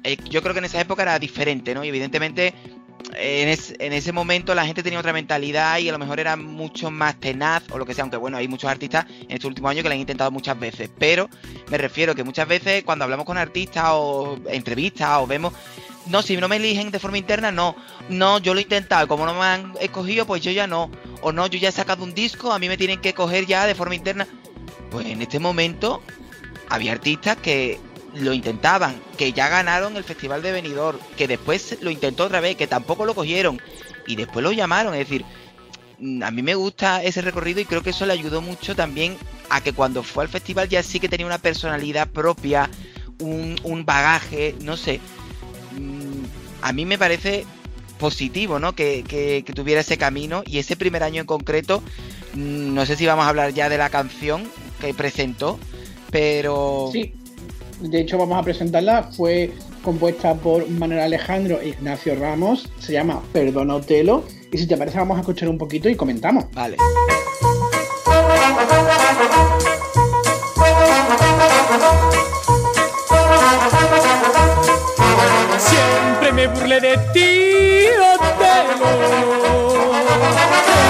eh, 0.06 0.16
yo 0.30 0.42
creo 0.42 0.54
que 0.54 0.60
en 0.60 0.66
esa 0.66 0.80
época 0.80 1.02
era 1.02 1.20
diferente, 1.20 1.76
¿no? 1.76 1.84
Y 1.84 1.90
evidentemente, 1.90 2.54
en, 3.18 3.50
en 3.80 3.92
ese 3.92 4.14
momento 4.14 4.56
la 4.56 4.66
gente 4.66 4.82
tenía 4.82 4.98
otra 4.98 5.12
mentalidad 5.12 5.78
y 5.80 5.90
a 5.90 5.92
lo 5.92 6.00
mejor 6.00 6.22
era 6.22 6.38
mucho 6.38 6.90
más 6.90 7.20
tenaz 7.20 7.64
o 7.70 7.78
lo 7.78 7.86
que 7.86 7.94
sea, 7.94 8.04
aunque 8.04 8.16
bueno, 8.16 8.38
hay 8.38 8.48
muchos 8.48 8.70
artistas 8.70 9.06
en 9.10 9.32
estos 9.32 9.50
últimos 9.50 9.72
años 9.72 9.84
que 9.84 9.90
lo 9.90 9.94
han 9.94 10.00
intentado 10.00 10.32
muchas 10.32 10.58
veces, 10.58 10.90
pero 10.98 11.30
me 11.70 11.78
refiero 11.78 12.16
que 12.16 12.24
muchas 12.24 12.48
veces 12.48 12.86
cuando 12.86 13.04
hablamos 13.04 13.26
con 13.26 13.38
artistas 13.38 13.88
o 13.90 14.40
entrevistas 14.48 15.20
o 15.20 15.28
vemos 15.28 15.52
no, 16.08 16.22
si 16.22 16.38
no 16.38 16.48
me 16.48 16.58
eligen 16.58 16.92
de 16.92 17.00
forma 17.00 17.18
interna, 17.18 17.52
no. 17.52 17.76
No, 18.10 18.40
yo 18.40 18.54
lo 18.54 18.60
he 18.60 18.64
intentado. 18.64 19.08
Como 19.08 19.26
no 19.26 19.34
me 19.34 19.46
han 19.46 19.74
escogido, 19.80 20.26
pues 20.26 20.42
yo 20.42 20.52
ya 20.52 20.68
no. 20.68 20.92
O 21.22 21.32
no, 21.32 21.48
yo 21.48 21.58
ya 21.58 21.70
he 21.70 21.72
sacado 21.72 22.04
un 22.04 22.14
disco, 22.14 22.52
a 22.52 22.60
mí 22.60 22.68
me 22.68 22.78
tienen 22.78 23.02
que 23.02 23.14
coger 23.14 23.46
ya 23.46 23.66
de 23.66 23.76
forma 23.76 23.96
interna. 23.96 24.28
Pues 24.92 25.08
en 25.08 25.22
este 25.22 25.40
momento 25.40 26.02
había 26.70 26.92
artistas 26.92 27.38
que 27.38 27.80
lo 28.14 28.34
intentaban, 28.34 29.02
que 29.18 29.34
ya 29.34 29.50
ganaron 29.50 29.98
el 29.98 30.04
Festival 30.04 30.42
de 30.42 30.52
Benidorm, 30.52 31.00
que 31.18 31.28
después 31.28 31.78
lo 31.82 31.90
intentó 31.90 32.26
otra 32.26 32.40
vez, 32.40 32.56
que 32.56 32.68
tampoco 32.68 33.06
lo 33.06 33.16
cogieron 33.16 33.62
y 34.08 34.16
después 34.16 34.44
lo 34.44 34.52
llamaron. 34.52 34.94
Es 34.94 35.00
decir, 35.00 35.26
mm, 36.00 36.24
a 36.24 36.32
mí 36.32 36.42
me 36.44 36.56
gusta 36.56 37.04
ese 37.04 37.22
recorrido 37.22 37.60
y 37.60 37.66
creo 37.66 37.82
que 37.82 37.90
eso 37.90 38.06
le 38.06 38.14
ayudó 38.14 38.42
mucho 38.42 38.76
también 38.76 39.18
a 39.50 39.62
que 39.62 39.74
cuando 39.74 40.04
fue 40.04 40.24
al 40.24 40.30
festival 40.30 40.70
ya 40.70 40.84
sí 40.84 41.00
que 41.00 41.10
tenía 41.10 41.26
una 41.26 41.40
personalidad 41.40 42.08
propia, 42.08 42.70
un, 43.20 43.60
un 43.64 43.86
bagaje, 43.86 44.56
no 44.62 44.78
sé. 44.78 45.00
A 46.66 46.74
mí 46.74 46.84
me 46.86 46.98
parece 46.98 47.46
positivo, 48.00 48.58
¿no? 48.60 48.74
Que, 48.74 49.04
que- 49.08 49.44
que 49.46 49.54
tuviera 49.54 49.82
ese 49.82 49.98
camino 49.98 50.44
y 50.46 50.58
ese 50.58 50.76
primer 50.76 51.04
año 51.04 51.22
en 51.22 51.28
concreto, 51.28 51.82
mm, 52.34 52.74
no 52.74 52.86
sé 52.86 52.96
si 52.96 53.06
vamos 53.06 53.26
a 53.26 53.30
hablar 53.30 53.54
ya 53.54 53.70
de 53.70 53.78
la 53.78 53.90
canción 53.90 54.44
que 54.82 54.94
presentó, 54.94 55.60
pero... 56.12 56.90
Sí, 56.92 57.14
de 57.82 58.02
hecho 58.02 58.18
vamos 58.18 58.38
a 58.40 58.44
presentarla. 58.44 59.04
Fue 59.16 59.52
compuesta 59.84 60.34
por 60.34 60.68
Manuel 60.70 61.02
Alejandro 61.02 61.60
e 61.62 61.70
Ignacio 61.70 62.16
Ramos. 62.16 62.68
Se 62.80 62.94
llama 62.94 63.22
Perdona 63.32 63.76
Otelo. 63.76 64.24
Y 64.52 64.58
si 64.58 64.66
te 64.68 64.76
parece 64.78 64.98
vamos 64.98 65.18
a 65.18 65.20
escuchar 65.22 65.50
un 65.50 65.58
poquito 65.58 65.88
y 65.90 65.96
comentamos. 65.96 66.46
Vale. 66.54 66.78
Burlé 76.48 76.80
de 76.80 76.98
ti, 77.14 77.88
Otelo. 78.14 78.92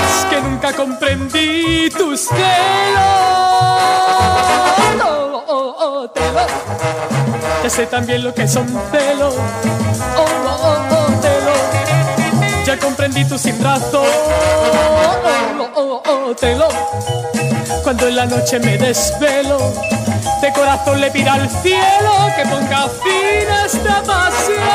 Es 0.07 0.25
que 0.29 0.41
nunca 0.41 0.73
comprendí 0.73 1.89
tus 1.91 2.27
celos. 2.27 2.39
Oh, 5.03 5.43
oh, 5.47 5.75
oh. 5.79 6.09
Ya 7.63 7.69
sé 7.69 7.85
también 7.85 8.23
lo 8.23 8.33
que 8.33 8.47
son 8.47 8.67
celos. 8.91 9.35
Oh, 10.17 10.25
oh, 10.45 10.77
oh, 10.91 11.17
Otelo. 11.17 11.53
Ya 12.65 12.77
comprendí 12.77 13.25
tu 13.25 13.37
sin 13.37 13.63
razón. 13.63 14.05
Oh, 14.05 15.71
oh, 15.75 16.03
oh, 16.05 16.29
Otelo. 16.31 16.67
Cuando 17.83 18.07
en 18.07 18.15
la 18.15 18.25
noche 18.25 18.59
me 18.59 18.77
desvelo, 18.77 19.73
de 20.45 20.53
corazón 20.53 21.01
le 21.01 21.09
pido 21.09 21.31
al 21.31 21.49
cielo 21.49 22.11
que 22.35 22.43
ponga 22.45 22.87
fin 23.03 23.49
a 23.49 23.65
esta 23.65 24.03
pasión. 24.03 24.65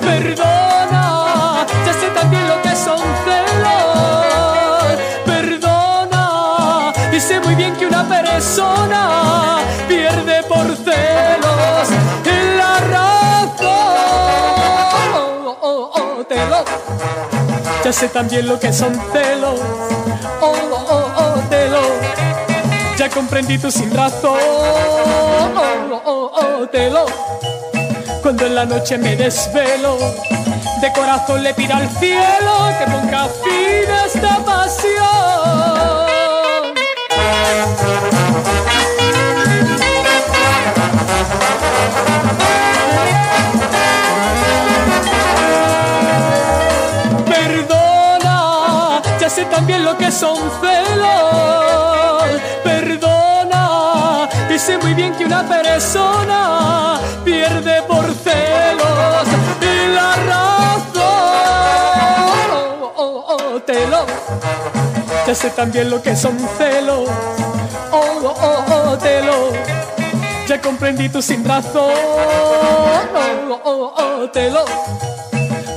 Perdona, 0.00 1.64
ya 1.86 1.92
sé 1.92 2.08
también 2.12 2.48
lo 2.48 2.60
que 2.60 2.74
son 2.74 2.98
celos. 3.24 4.98
Perdona. 5.24 6.92
Dice 7.12 7.38
muy 7.40 7.54
bien 7.54 7.76
que 7.76 7.86
una 7.86 8.02
persona 8.08 9.58
pierde 9.86 10.42
por 10.44 10.66
celos 10.66 11.88
la 12.56 12.80
razón. 12.96 13.68
Oh, 15.14 15.58
oh, 15.60 15.90
oh, 15.94 16.24
te 16.24 16.34
lo. 16.34 16.64
Ya 17.84 17.92
sé 17.92 18.08
también 18.08 18.48
lo 18.48 18.58
que 18.58 18.72
son 18.72 19.00
celos. 19.12 19.60
Oh, 20.40 20.54
oh, 20.72 20.86
oh. 20.90 21.07
Ya 22.98 23.08
comprendí 23.08 23.56
tu 23.58 23.70
sin 23.70 23.94
razón. 23.94 24.40
Oh, 25.54 26.02
oh, 26.04 26.32
oh, 26.34 26.66
te 26.66 26.90
lo. 26.90 27.06
Cuando 28.22 28.46
en 28.46 28.56
la 28.56 28.64
noche 28.64 28.98
me 28.98 29.14
desvelo 29.14 29.96
de 30.80 30.92
corazón 30.92 31.44
le 31.44 31.54
pido 31.54 31.76
al 31.76 31.88
cielo 31.90 32.74
que 32.76 32.90
ponga 32.90 33.28
fin 33.28 33.88
a 33.88 34.04
esta 34.04 34.38
pasión. 34.44 34.98
Perdona, 47.26 49.02
ya 49.20 49.30
sé 49.30 49.44
también 49.44 49.84
lo 49.84 49.96
que 49.96 50.10
son 50.10 50.36
celos. 50.60 52.07
Sé 54.58 54.76
muy 54.76 54.92
bien 54.92 55.14
que 55.14 55.24
una 55.24 55.48
persona 55.48 57.00
pierde 57.24 57.80
por 57.82 58.04
celos 58.04 59.28
y 59.62 59.94
la 59.94 60.14
Ya 65.26 65.34
sé 65.34 65.50
también 65.50 65.90
lo 65.90 66.00
que 66.02 66.16
son 66.16 66.38
celos. 66.56 67.08
Oh, 67.92 68.20
oh, 68.24 68.34
oh, 68.42 68.64
oh, 68.72 68.98
telo. 68.98 69.50
Ya 70.46 70.60
comprendí 70.60 71.08
tu 71.08 71.20
sin 71.22 71.44
razón. 71.44 71.92
Oh, 71.92 73.60
oh, 73.64 73.94
oh, 73.96 74.30
telo. 74.30 74.64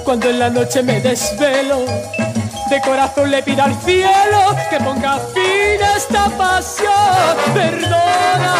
Cuando 0.05 0.29
en 0.29 0.39
la 0.39 0.49
noche 0.49 0.81
me 0.81 1.01
desvelo, 1.01 1.79
de 2.69 2.81
corazón 2.81 3.29
le 3.29 3.43
pido 3.43 3.63
al 3.63 3.75
cielo 3.81 4.55
que 4.69 4.77
ponga 4.79 5.19
fin 5.33 5.60
esta 6.01 6.29
pasión. 6.37 7.37
Perdona. 7.53 8.55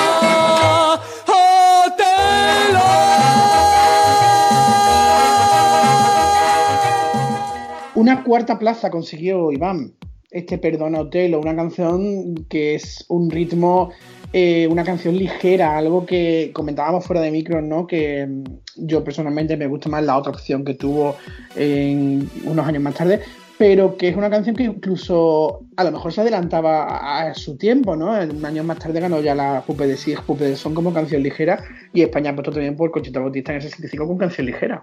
Una 7.96 8.24
cuarta 8.24 8.58
plaza 8.58 8.90
consiguió 8.90 9.52
Iván 9.52 9.94
este 10.32 10.58
Perdona 10.58 11.02
Hotel, 11.02 11.36
una 11.36 11.56
canción 11.56 12.34
que 12.50 12.76
es 12.76 13.06
un 13.10 13.30
ritmo, 13.30 13.92
eh, 14.32 14.66
una 14.68 14.86
canción 14.86 15.18
ligera, 15.18 15.78
algo 15.78 16.06
que 16.06 16.52
comentábamos 16.54 17.06
fuera 17.06 17.22
de 17.22 17.32
micro, 17.32 17.62
¿no? 17.62 17.86
Que 17.86 18.26
mm, 18.26 18.44
yo 18.78 19.04
personalmente 19.04 19.58
me 19.58 19.68
gusta 19.68 19.90
más 19.90 20.04
la 20.04 20.18
otra 20.18 20.32
opción 20.32 20.64
que 20.64 20.76
tuvo 20.76 21.18
en 21.56 22.30
unos 22.46 22.66
años 22.66 22.82
más 22.82 22.96
tarde, 22.96 23.20
pero 23.62 23.96
que 23.96 24.08
es 24.08 24.18
una 24.18 24.32
canción 24.32 24.56
que 24.56 24.64
incluso 24.64 25.68
a 25.78 25.84
lo 25.84 25.92
mejor 25.92 26.12
se 26.12 26.22
adelantaba 26.22 27.28
a, 27.28 27.36
su 27.36 27.58
tiempo, 27.58 27.96
¿no? 27.96 28.08
Un 28.08 28.44
año 28.44 28.64
más 28.64 28.80
tarde 28.80 29.00
ganó 29.00 29.22
ya 29.22 29.36
la 29.36 29.62
Pupe 29.62 29.86
de 29.86 29.98
Sig, 29.98 30.20
Pupe 30.24 30.46
de 30.46 30.56
Son 30.56 30.74
como 30.74 30.92
canción 30.92 31.22
ligera 31.22 31.64
y 31.94 32.02
España 32.02 32.32
ha 32.32 32.34
puesto 32.34 32.52
también 32.52 32.76
por 32.76 32.90
Conchita 32.90 33.20
Bautista 33.20 33.52
en 33.52 33.58
el 33.58 33.62
65 33.62 34.08
con 34.08 34.18
canción 34.18 34.48
ligera. 34.48 34.82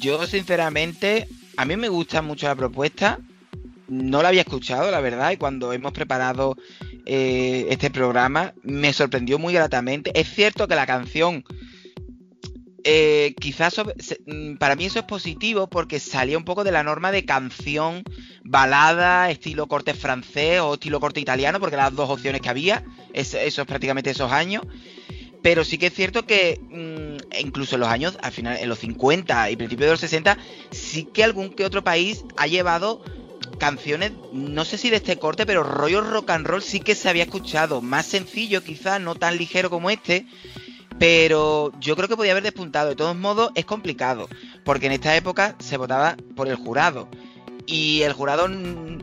Yo 0.00 0.24
sinceramente, 0.26 1.28
a 1.58 1.66
mí 1.66 1.76
me 1.76 1.90
gusta 1.90 2.22
mucho 2.22 2.46
la 2.46 2.54
propuesta, 2.54 3.18
no 3.88 4.22
la 4.22 4.28
había 4.28 4.40
escuchado, 4.40 4.90
la 4.90 5.02
verdad, 5.02 5.32
y 5.32 5.36
cuando 5.36 5.74
hemos 5.74 5.92
preparado 5.92 6.56
eh, 7.04 7.66
este 7.68 7.90
programa 7.90 8.54
me 8.62 8.94
sorprendió 8.94 9.38
muy 9.38 9.52
gratamente. 9.52 10.18
Es 10.18 10.30
cierto 10.30 10.66
que 10.66 10.76
la 10.76 10.86
canción, 10.86 11.44
eh, 12.84 13.34
quizás 13.40 13.74
mm, 14.26 14.56
para 14.56 14.76
mí 14.76 14.86
eso 14.86 14.98
es 14.98 15.04
positivo 15.04 15.68
porque 15.68 16.00
salía 16.00 16.38
un 16.38 16.44
poco 16.44 16.64
de 16.64 16.72
la 16.72 16.82
norma 16.82 17.12
de 17.12 17.24
canción 17.24 18.02
balada, 18.44 19.30
estilo 19.30 19.66
corte 19.66 19.94
francés 19.94 20.60
o 20.60 20.74
estilo 20.74 21.00
corte 21.00 21.20
italiano, 21.20 21.60
porque 21.60 21.76
las 21.76 21.94
dos 21.94 22.10
opciones 22.10 22.40
que 22.40 22.48
había, 22.48 22.84
es 23.12 23.36
prácticamente 23.66 24.10
esos 24.10 24.32
años. 24.32 24.62
Pero 25.42 25.64
sí 25.64 25.76
que 25.76 25.88
es 25.88 25.94
cierto 25.94 26.24
que 26.24 26.60
mm, 26.70 27.40
incluso 27.40 27.74
en 27.74 27.80
los 27.80 27.88
años, 27.88 28.16
al 28.22 28.32
final, 28.32 28.56
en 28.58 28.68
los 28.68 28.78
50 28.78 29.50
y 29.50 29.56
principios 29.56 29.86
de 29.86 29.92
los 29.92 30.00
60, 30.00 30.38
sí 30.70 31.04
que 31.12 31.24
algún 31.24 31.50
que 31.50 31.64
otro 31.64 31.82
país 31.82 32.24
ha 32.36 32.46
llevado 32.46 33.02
canciones, 33.58 34.12
no 34.32 34.64
sé 34.64 34.78
si 34.78 34.90
de 34.90 34.96
este 34.96 35.18
corte, 35.18 35.46
pero 35.46 35.62
rollo 35.62 36.00
rock 36.00 36.30
and 36.30 36.46
roll 36.46 36.62
sí 36.62 36.80
que 36.80 36.94
se 36.94 37.08
había 37.08 37.24
escuchado. 37.24 37.82
Más 37.82 38.06
sencillo, 38.06 38.62
quizás, 38.62 39.00
no 39.00 39.14
tan 39.16 39.36
ligero 39.36 39.68
como 39.68 39.90
este. 39.90 40.26
Pero 41.02 41.72
yo 41.80 41.96
creo 41.96 42.06
que 42.06 42.16
podía 42.16 42.30
haber 42.30 42.44
despuntado. 42.44 42.90
De 42.90 42.94
todos 42.94 43.16
modos, 43.16 43.50
es 43.56 43.64
complicado. 43.64 44.28
Porque 44.62 44.86
en 44.86 44.92
esta 44.92 45.16
época 45.16 45.56
se 45.58 45.76
votaba 45.76 46.16
por 46.36 46.46
el 46.46 46.54
jurado. 46.54 47.08
Y 47.66 48.02
el 48.02 48.12
jurado 48.12 48.48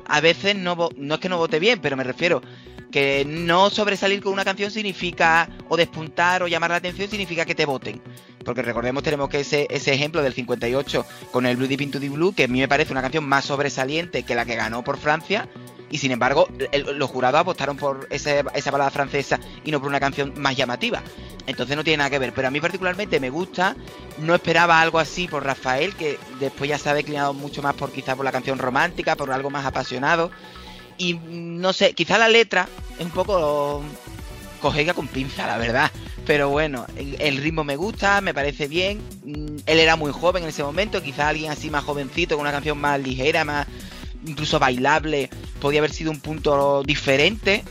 a 0.08 0.22
veces 0.22 0.56
no, 0.56 0.88
no 0.96 1.15
es 1.15 1.20
que 1.20 1.27
no 1.27 1.38
vote 1.38 1.60
bien, 1.60 1.82
pero 1.82 1.98
me 1.98 2.06
refiero 2.06 2.41
que 2.89 3.25
no 3.27 3.70
sobresalir 3.70 4.22
con 4.22 4.32
una 4.32 4.46
canción 4.46 4.72
significa, 4.72 5.50
o 5.68 5.75
despuntar 5.75 6.41
o 6.41 6.48
llamar 6.48 6.70
la 6.70 6.77
atención 6.77 7.10
significa 7.10 7.44
que 7.44 7.53
te 7.53 7.65
voten. 7.65 8.01
Porque 8.46 8.62
recordemos, 8.62 9.03
tenemos 9.03 9.27
que 9.27 9.41
ese, 9.41 9.68
ese 9.70 9.94
ejemplo 9.94 10.24
del 10.24 10.34
58 10.34 11.06
con 11.32 11.46
el 11.46 11.58
Blue 11.58 11.68
Deep 11.68 11.82
Into 11.82 12.00
the 12.00 12.08
Blue, 12.08 12.34
que 12.34 12.46
a 12.46 12.48
mí 12.48 12.62
me 12.62 12.70
parece 12.70 12.94
una 12.94 13.01
canción 13.01 13.27
más 13.27 13.44
sobresaliente 13.44 14.24
que 14.24 14.36
la 14.36 14.46
que 14.46 14.56
ganó 14.56 14.86
por 14.86 14.98
Francia. 14.98 15.50
Y 15.91 15.98
sin 15.98 16.12
embargo, 16.12 16.48
los 16.96 17.10
jurados 17.10 17.41
apostaron 17.41 17.77
por 17.77 18.08
esa 18.12 18.72
balada 18.72 18.91
francesa 18.91 19.39
y 19.63 19.72
no 19.72 19.79
por 19.79 19.89
una 19.89 20.00
canción 20.00 20.34
más 20.38 20.55
llamativa. 20.55 21.01
Entonces 21.48 21.75
no 21.75 21.84
tiene 21.84 21.98
nada 21.98 22.10
que 22.12 22.19
ver. 22.19 22.34
Pero 22.34 22.48
a 22.48 22.51
mí 22.51 22.62
particularmente 22.62 23.19
me 23.19 23.29
gusta. 23.29 23.75
No 24.19 24.36
esperaba 24.36 24.81
algo 24.81 25.00
así 25.00 25.27
por 25.27 25.43
Rafael, 25.43 25.96
que 25.96 26.19
después 26.39 26.69
ya 26.69 26.77
se 26.77 26.89
ha 26.89 26.93
declinado 26.93 27.34
mucho 27.34 27.63
más 27.63 27.74
por 27.74 27.91
quizás 27.91 28.15
por 28.15 28.25
la 28.25 28.31
canción 28.31 28.60
romántica, 28.60 29.15
por 29.15 29.31
algo 29.31 29.50
más 29.50 29.65
apasionado. 29.65 30.29
Y 30.98 31.15
no 31.15 31.74
sé, 31.74 31.93
quizá 31.93 32.17
la 32.17 32.27
letra 32.27 32.67
es 33.00 33.05
un 33.05 33.12
poco 33.12 33.81
cogega 34.60 34.93
con 34.93 35.08
pinza, 35.08 35.48
la 35.48 35.58
verdad. 35.58 35.91
Pero 36.25 36.50
bueno, 36.50 36.86
el, 36.96 37.38
ritmo 37.38 37.63
me 37.63 37.75
gusta, 37.75 38.22
me 38.22 38.34
parece 38.34 38.67
bien. 38.67 39.01
Mm, 39.24 39.58
él 39.65 39.79
era 39.79 39.96
muy 39.96 40.12
joven 40.12 40.43
en 40.43 40.50
ese 40.50 40.62
momento, 40.63 41.01
quizá 41.01 41.29
alguien 41.29 41.51
así 41.51 41.72
más 41.72 41.84
jovencito, 41.84 42.36
con 42.36 42.41
una 42.41 42.51
canción 42.51 42.77
más 42.77 43.00
ligera, 43.00 43.43
más 43.43 43.65
incluso 44.25 44.59
bailable, 44.59 45.29
podía 45.61 45.79
haber 45.79 45.91
sido 45.91 46.11
un 46.11 46.19
punto 46.19 46.83
diferente. 46.83 47.63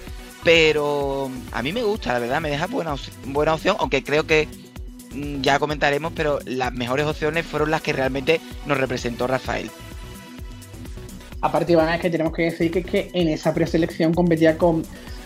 Pero 0.44 1.30
a 1.52 1.62
mí 1.62 1.72
me 1.72 1.82
gusta, 1.82 2.12
la 2.12 2.20
verdad, 2.20 2.40
me 2.40 2.50
deja 2.50 2.66
buena, 2.66 2.94
buena 3.26 3.54
opción, 3.54 3.76
aunque 3.80 4.04
creo 4.04 4.24
que 4.24 4.48
mm, 5.12 5.40
ya 5.42 5.58
comentaremos, 5.58 6.12
pero 6.14 6.38
las 6.44 6.72
mejores 6.72 7.06
opciones 7.06 7.44
fueron 7.44 7.70
las 7.70 7.82
que 7.82 7.92
realmente 7.92 8.40
nos 8.64 8.78
representó 8.78 9.26
Rafael. 9.26 9.70
Aparte, 11.40 11.72
Iván, 11.72 11.92
es 11.94 12.00
que 12.00 12.10
tenemos 12.10 12.32
que 12.32 12.42
decir 12.42 12.70
que, 12.70 12.82
que 12.82 13.10
en 13.12 13.28
esa 13.28 13.52
preselección 13.52 14.14
competía 14.14 14.56
con 14.56 14.84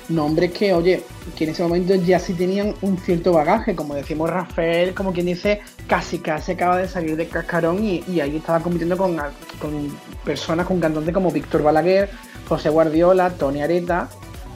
nombres 0.09 0.53
que, 0.53 0.73
oye, 0.73 1.03
que 1.37 1.45
en 1.45 1.51
ese 1.51 1.63
momento 1.63 1.95
ya 1.95 2.19
sí 2.19 2.35
tenían 2.35 2.75
un 2.83 2.99
cierto 2.99 3.33
bagaje, 3.33 3.75
como 3.75 3.95
decimos 3.95 4.31
Rafael, 4.31 4.95
como 4.95 5.13
quien 5.13 5.27
dice, 5.27 5.61
casi 5.87 6.19
casi 6.19 6.53
acaba 6.53 6.79
de 6.79 6.89
salir 6.89 7.17
de 7.17 7.27
cascarón 7.27 7.85
y, 7.85 8.21
ahí 8.21 8.37
estaba 8.37 8.61
compitiendo 8.61 8.97
con, 8.97 9.17
con, 9.59 9.97
personas, 10.25 10.67
con 10.67 10.81
cantantes 10.81 11.15
como 11.15 11.31
Víctor 11.31 11.63
Balaguer, 11.63 12.11
José 12.49 12.69
Guardiola, 12.69 13.31
Tony 13.31 13.63
Areta, 13.63 14.09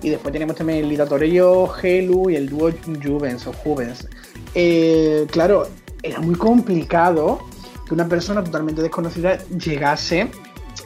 y 0.03 0.11
después 0.11 0.33
tenemos 0.33 0.57
también 0.57 0.81
el 0.81 0.89
Lida 0.89 1.07
Torello, 1.07 1.69
Helu 1.83 2.31
y 2.31 2.37
el 2.37 2.49
dúo 2.49 2.71
Juvens 3.03 3.47
o 3.47 3.53
Juvens. 3.53 4.07
Eh, 4.55 5.27
claro, 5.31 5.69
era 6.03 6.21
muy 6.21 6.35
complicado 6.35 7.41
que 7.87 7.95
una 7.95 8.09
persona 8.09 8.43
totalmente 8.43 8.83
desconocida 8.83 9.39
llegase 9.49 10.29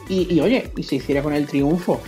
y, 0.07 0.39
oye, 0.41 0.71
y 0.75 0.83
se 0.83 0.95
hiciera 0.95 1.23
con 1.23 1.33
el 1.33 1.47
triunfo. 1.47 2.01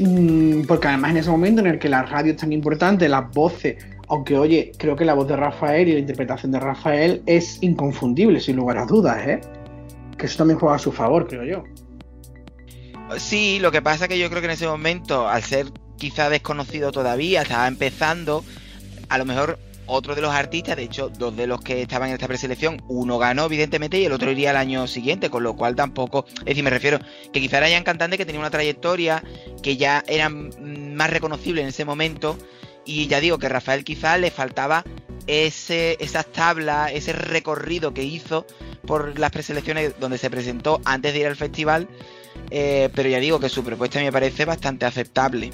Mm, 0.00 0.62
porque 0.62 0.88
además 0.88 1.10
en 1.10 1.16
ese 1.18 1.30
momento 1.30 1.60
en 1.60 1.66
el 1.66 1.78
que 1.78 1.90
la 1.90 2.02
radio 2.02 2.32
es 2.32 2.38
tan 2.38 2.54
importante, 2.54 3.06
las 3.06 3.30
voces, 3.32 3.84
aunque 4.08 4.38
oye, 4.38 4.72
creo 4.78 4.96
que 4.96 5.04
la 5.04 5.12
voz 5.12 5.28
de 5.28 5.36
Rafael 5.36 5.88
y 5.88 5.92
la 5.92 5.98
interpretación 5.98 6.52
de 6.52 6.58
Rafael 6.58 7.22
es 7.26 7.58
inconfundible, 7.62 8.40
sin 8.40 8.56
lugar 8.56 8.78
a 8.78 8.86
dudas, 8.86 9.28
¿eh? 9.28 9.40
Que 10.16 10.24
eso 10.24 10.38
también 10.38 10.58
juega 10.58 10.76
a 10.76 10.78
su 10.78 10.90
favor, 10.90 11.28
creo 11.28 11.44
yo. 11.44 11.64
Sí, 13.18 13.58
lo 13.60 13.70
que 13.70 13.82
pasa 13.82 14.06
es 14.06 14.08
que 14.08 14.18
yo 14.18 14.30
creo 14.30 14.40
que 14.40 14.46
en 14.46 14.52
ese 14.52 14.66
momento, 14.66 15.28
al 15.28 15.42
ser 15.42 15.66
quizá 15.98 16.30
desconocido 16.30 16.92
todavía, 16.92 17.42
estaba 17.42 17.68
empezando, 17.68 18.42
a 19.10 19.18
lo 19.18 19.26
mejor 19.26 19.58
otro 19.90 20.14
de 20.14 20.22
los 20.22 20.32
artistas, 20.32 20.76
de 20.76 20.84
hecho, 20.84 21.08
dos 21.08 21.36
de 21.36 21.46
los 21.46 21.60
que 21.60 21.82
estaban 21.82 22.08
en 22.08 22.14
esta 22.14 22.28
preselección, 22.28 22.82
uno 22.88 23.18
ganó 23.18 23.46
evidentemente 23.46 23.98
y 23.98 24.04
el 24.04 24.12
otro 24.12 24.30
iría 24.30 24.50
al 24.50 24.56
año 24.56 24.86
siguiente, 24.86 25.30
con 25.30 25.42
lo 25.42 25.56
cual 25.56 25.74
tampoco, 25.74 26.24
es 26.38 26.44
decir, 26.44 26.64
me 26.64 26.70
refiero 26.70 26.98
que 27.32 27.40
quizá 27.40 27.58
eran 27.58 27.84
cantantes 27.84 28.18
que 28.18 28.26
tenían 28.26 28.40
una 28.42 28.50
trayectoria, 28.50 29.22
que 29.62 29.76
ya 29.76 30.04
eran 30.06 30.50
más 30.96 31.10
reconocibles 31.10 31.62
en 31.62 31.68
ese 31.68 31.84
momento, 31.84 32.38
y 32.84 33.06
ya 33.08 33.20
digo 33.20 33.38
que 33.38 33.48
Rafael 33.48 33.84
quizá 33.84 34.16
le 34.16 34.30
faltaba 34.30 34.84
ese, 35.26 35.96
esas 36.00 36.26
tablas, 36.26 36.92
ese 36.92 37.12
recorrido 37.12 37.92
que 37.92 38.04
hizo 38.04 38.46
por 38.86 39.18
las 39.18 39.30
preselecciones 39.30 39.94
donde 40.00 40.18
se 40.18 40.30
presentó 40.30 40.80
antes 40.84 41.12
de 41.12 41.20
ir 41.20 41.26
al 41.26 41.36
festival, 41.36 41.88
eh, 42.50 42.88
pero 42.94 43.08
ya 43.08 43.20
digo 43.20 43.38
que 43.38 43.48
su 43.48 43.62
propuesta 43.62 44.00
me 44.00 44.12
parece 44.12 44.44
bastante 44.44 44.86
aceptable. 44.86 45.50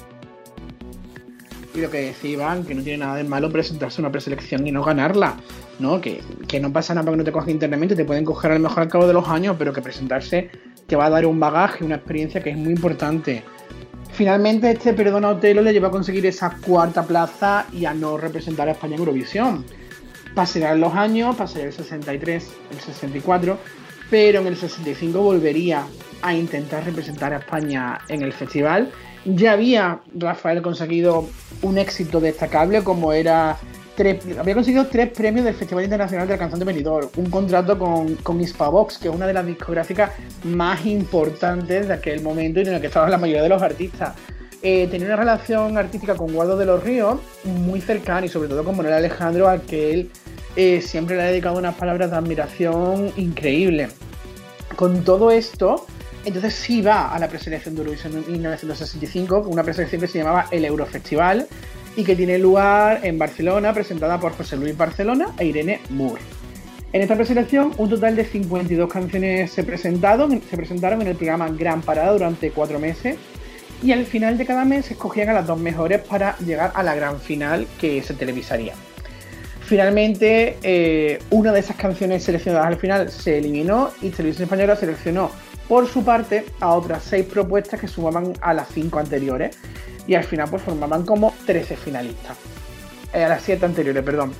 Lo 1.77 1.91
que 1.91 2.01
decía 2.01 2.57
que 2.67 2.73
no 2.73 2.81
tiene 2.81 2.97
nada 2.97 3.15
de 3.15 3.23
malo 3.23 3.51
presentarse 3.51 4.01
a 4.01 4.03
una 4.03 4.11
preselección 4.11 4.65
y 4.65 4.71
no 4.71 4.83
ganarla, 4.83 5.37
¿no? 5.77 6.01
Que, 6.01 6.21
que 6.47 6.59
no 6.59 6.73
pasa 6.73 6.95
nada 6.95 7.05
porque 7.05 7.17
no 7.17 7.23
te 7.23 7.31
cogen 7.31 7.51
internamente, 7.51 7.95
te 7.95 8.03
pueden 8.03 8.25
coger 8.25 8.51
a 8.51 8.55
lo 8.55 8.61
mejor 8.61 8.83
al 8.83 8.89
cabo 8.89 9.05
de 9.05 9.13
los 9.13 9.27
años, 9.27 9.55
pero 9.59 9.71
que 9.71 9.81
presentarse 9.81 10.49
te 10.87 10.95
va 10.95 11.05
a 11.05 11.09
dar 11.11 11.25
un 11.27 11.39
bagaje, 11.39 11.85
una 11.85 11.95
experiencia 11.95 12.41
que 12.41 12.49
es 12.49 12.57
muy 12.57 12.73
importante. 12.73 13.43
Finalmente, 14.13 14.71
este 14.71 14.93
Perdona 14.93 15.29
Otelo 15.29 15.61
le 15.61 15.71
lleva 15.71 15.89
a 15.89 15.91
conseguir 15.91 16.25
esa 16.25 16.49
cuarta 16.49 17.03
plaza 17.03 17.67
y 17.71 17.85
a 17.85 17.93
no 17.93 18.17
representar 18.17 18.67
a 18.67 18.71
España 18.71 18.95
en 18.95 18.99
Eurovisión. 19.01 19.65
Pasarán 20.33 20.79
los 20.79 20.95
años, 20.95 21.35
pasaría 21.35 21.67
el 21.67 21.73
63, 21.73 22.47
el 22.71 22.79
64, 22.79 23.59
pero 24.09 24.39
en 24.39 24.47
el 24.47 24.57
65 24.57 25.21
volvería 25.21 25.85
a 26.23 26.33
intentar 26.33 26.83
representar 26.85 27.33
a 27.33 27.37
España 27.37 27.99
en 28.07 28.23
el 28.23 28.33
festival. 28.33 28.89
Ya 29.27 29.51
había 29.51 29.99
Rafael 30.15 30.61
conseguido 30.61 31.27
un 31.61 31.77
éxito 31.77 32.19
destacable 32.19 32.83
como 32.83 33.11
era 33.13 33.57
había 34.39 34.53
conseguido 34.53 34.85
tres 34.85 35.09
premios 35.09 35.43
del 35.43 35.55
Festival 35.55 35.83
Internacional 35.83 36.27
del 36.27 36.37
Cantante 36.37 36.63
Benidorm, 36.63 37.09
un 37.17 37.31
contrato 37.31 37.79
con, 37.79 38.13
con 38.17 38.39
Hispavox, 38.39 38.99
que 38.99 39.07
es 39.07 39.13
una 39.13 39.25
de 39.25 39.33
las 39.33 39.45
discográficas 39.45 40.11
más 40.43 40.85
importantes 40.85 41.87
de 41.87 41.93
aquel 41.95 42.21
momento 42.21 42.59
y 42.59 42.63
en 42.63 42.75
el 42.75 42.81
que 42.81 42.87
estaban 42.87 43.09
la 43.09 43.17
mayoría 43.17 43.41
de 43.41 43.49
los 43.49 43.61
artistas. 43.61 44.13
Eh, 44.61 44.87
tenía 44.91 45.07
una 45.07 45.15
relación 45.15 45.77
artística 45.77 46.15
con 46.15 46.31
Guado 46.31 46.57
de 46.57 46.65
los 46.65 46.83
Ríos 46.83 47.19
muy 47.43 47.81
cercana 47.81 48.27
y 48.27 48.29
sobre 48.29 48.49
todo 48.49 48.63
con 48.63 48.77
Manuel 48.77 48.95
Alejandro, 48.95 49.47
al 49.47 49.61
que 49.61 49.93
él 49.93 50.11
eh, 50.55 50.81
siempre 50.81 51.15
le 51.15 51.23
ha 51.23 51.25
dedicado 51.27 51.57
unas 51.57 51.75
palabras 51.75 52.11
de 52.11 52.17
admiración 52.17 53.11
increíbles. 53.17 53.95
Con 54.75 55.03
todo 55.03 55.31
esto, 55.31 55.87
entonces 56.27 56.53
sí 56.53 56.81
va 56.81 57.13
a 57.13 57.19
la 57.19 57.29
preselección 57.29 57.73
de 57.75 57.81
Eurovisión 57.81 58.13
en 58.17 58.31
1965, 58.31 59.45
una 59.47 59.63
preselección 59.63 60.01
que 60.01 60.07
se 60.07 60.17
llamaba 60.19 60.47
el 60.51 60.65
Eurofestival 60.65 61.47
y 61.95 62.03
que 62.03 62.15
tiene 62.15 62.37
lugar 62.37 62.99
en 63.03 63.17
Barcelona, 63.17 63.73
presentada 63.73 64.19
por 64.19 64.33
José 64.33 64.57
Luis 64.57 64.75
Barcelona 64.75 65.33
e 65.39 65.45
Irene 65.45 65.79
Moore. 65.89 66.21
En 66.91 67.01
esta 67.01 67.15
preselección, 67.15 67.71
un 67.77 67.89
total 67.89 68.15
de 68.15 68.25
52 68.25 68.91
canciones 68.91 69.51
se 69.51 69.63
presentaron, 69.63 70.41
se 70.41 70.57
presentaron 70.57 71.01
en 71.01 71.07
el 71.07 71.15
programa 71.15 71.49
Gran 71.49 71.81
Parada 71.81 72.11
durante 72.11 72.51
cuatro 72.51 72.77
meses 72.77 73.17
y 73.81 73.93
al 73.93 74.05
final 74.05 74.37
de 74.37 74.45
cada 74.45 74.65
mes 74.65 74.85
se 74.85 74.93
escogían 74.93 75.29
a 75.29 75.33
las 75.33 75.47
dos 75.47 75.59
mejores 75.59 76.01
para 76.01 76.37
llegar 76.39 76.71
a 76.75 76.83
la 76.83 76.93
gran 76.93 77.19
final 77.19 77.67
que 77.79 78.03
se 78.03 78.13
televisaría. 78.13 78.73
Finalmente, 79.61 80.57
eh, 80.63 81.19
una 81.29 81.51
de 81.51 81.59
esas 81.59 81.75
canciones 81.75 82.23
seleccionadas 82.23 82.67
al 82.67 82.77
final 82.77 83.11
se 83.11 83.37
eliminó 83.37 83.91
y 84.01 84.09
Televisión 84.09 84.43
Española 84.43 84.75
seleccionó 84.75 85.29
por 85.67 85.87
su 85.87 86.03
parte 86.03 86.45
a 86.59 86.73
otras 86.73 87.03
seis 87.03 87.25
propuestas 87.25 87.79
que 87.79 87.87
sumaban 87.87 88.33
a 88.41 88.53
las 88.53 88.69
cinco 88.69 88.99
anteriores 88.99 89.57
y 90.07 90.15
al 90.15 90.23
final 90.23 90.49
pues 90.49 90.61
formaban 90.61 91.05
como 91.05 91.33
13 91.45 91.75
finalistas. 91.75 92.37
Eh, 93.13 93.23
a 93.23 93.29
las 93.29 93.43
siete 93.43 93.65
anteriores, 93.65 94.03
perdón. 94.03 94.33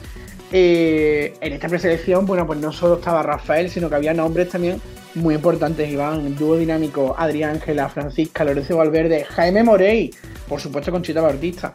Eh, 0.52 1.34
en 1.42 1.54
esta 1.54 1.68
preselección, 1.68 2.26
bueno, 2.26 2.48
pues 2.48 2.60
no 2.60 2.72
solo 2.72 2.96
estaba 2.96 3.22
Rafael, 3.22 3.70
sino 3.70 3.90
que 3.90 3.96
había 3.96 4.14
nombres 4.14 4.50
también 4.50 4.82
muy 5.16 5.36
importantes. 5.36 5.90
Iván, 5.90 6.36
dúo 6.36 6.56
dinámico 6.58 7.16
Adrián 7.18 7.56
Ángela, 7.56 7.90
Francisca, 7.90 8.44
Lorenzo 8.44 8.78
Valverde, 8.78 9.26
Jaime 9.26 9.64
Morey, 9.64 10.14
por 10.48 10.62
supuesto 10.62 10.92
Conchita 10.92 11.22
Bautista. 11.22 11.74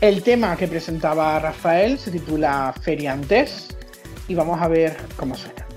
El 0.00 0.22
tema 0.22 0.56
que 0.56 0.66
presentaba 0.66 1.38
Rafael 1.38 1.98
se 1.98 2.10
titula 2.10 2.74
Feriantes 2.82 3.68
y 4.28 4.34
vamos 4.34 4.60
a 4.60 4.68
ver 4.68 4.96
cómo 5.16 5.34
suena. 5.36 5.71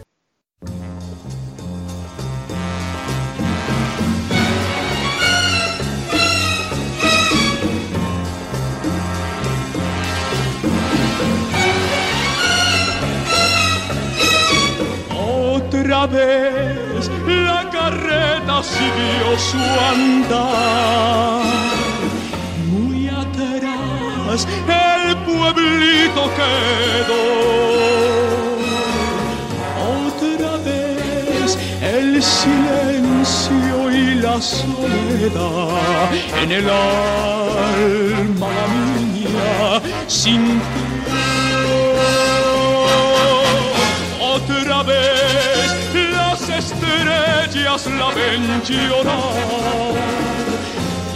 Otra 15.86 16.08
vez 16.08 17.12
la 17.28 17.70
carreta 17.70 18.64
siguió 18.64 19.38
su 19.38 19.60
andar. 19.94 21.44
Muy 22.72 23.08
atrás 23.08 24.48
el 24.68 25.16
pueblito 25.18 26.24
quedó. 26.40 27.26
Otra 30.08 30.58
vez 30.66 31.56
el 31.84 32.24
silencio 32.24 33.92
y 33.92 34.16
la 34.16 34.42
soledad 34.42 36.10
en 36.42 36.52
el 36.52 36.68
alma 36.68 38.50
mía 39.14 39.82
sintió. 40.08 40.66
Otra 44.20 44.82
vez 44.82 45.15
estrellas 46.66 47.86
la 48.00 48.10
ven 48.18 48.44
llorar 48.64 49.96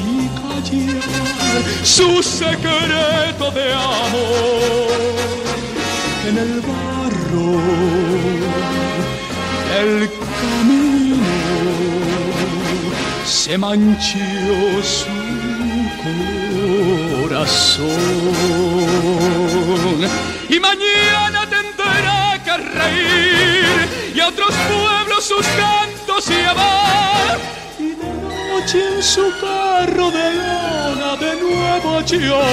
y 0.06 0.28
callar 0.40 1.64
su 1.84 2.24
secreto 2.24 3.46
de 3.52 3.74
amor 3.74 5.20
en 6.28 6.38
el 6.38 6.62
barro 6.62 7.52
del 9.72 10.10
camino 10.30 11.00
se 13.26 13.58
manchó 13.58 14.20
su 14.84 15.20
corazón. 17.24 17.88
Y 20.50 20.60
mañana 20.60 21.48
tendrá 21.50 22.42
que 22.44 22.58
reír 22.58 23.88
y 24.16 24.20
otros 24.22 24.54
sus 25.22 25.46
cantos 25.48 26.30
llevar 26.30 27.38
y 27.78 27.90
de 27.90 28.14
noche 28.14 28.96
en 28.96 29.04
su 29.04 29.30
carro 29.42 30.12
de 30.12 30.34
lona 30.34 31.18
de 31.18 31.36
nuevo 31.42 32.00
llorar. 32.02 32.50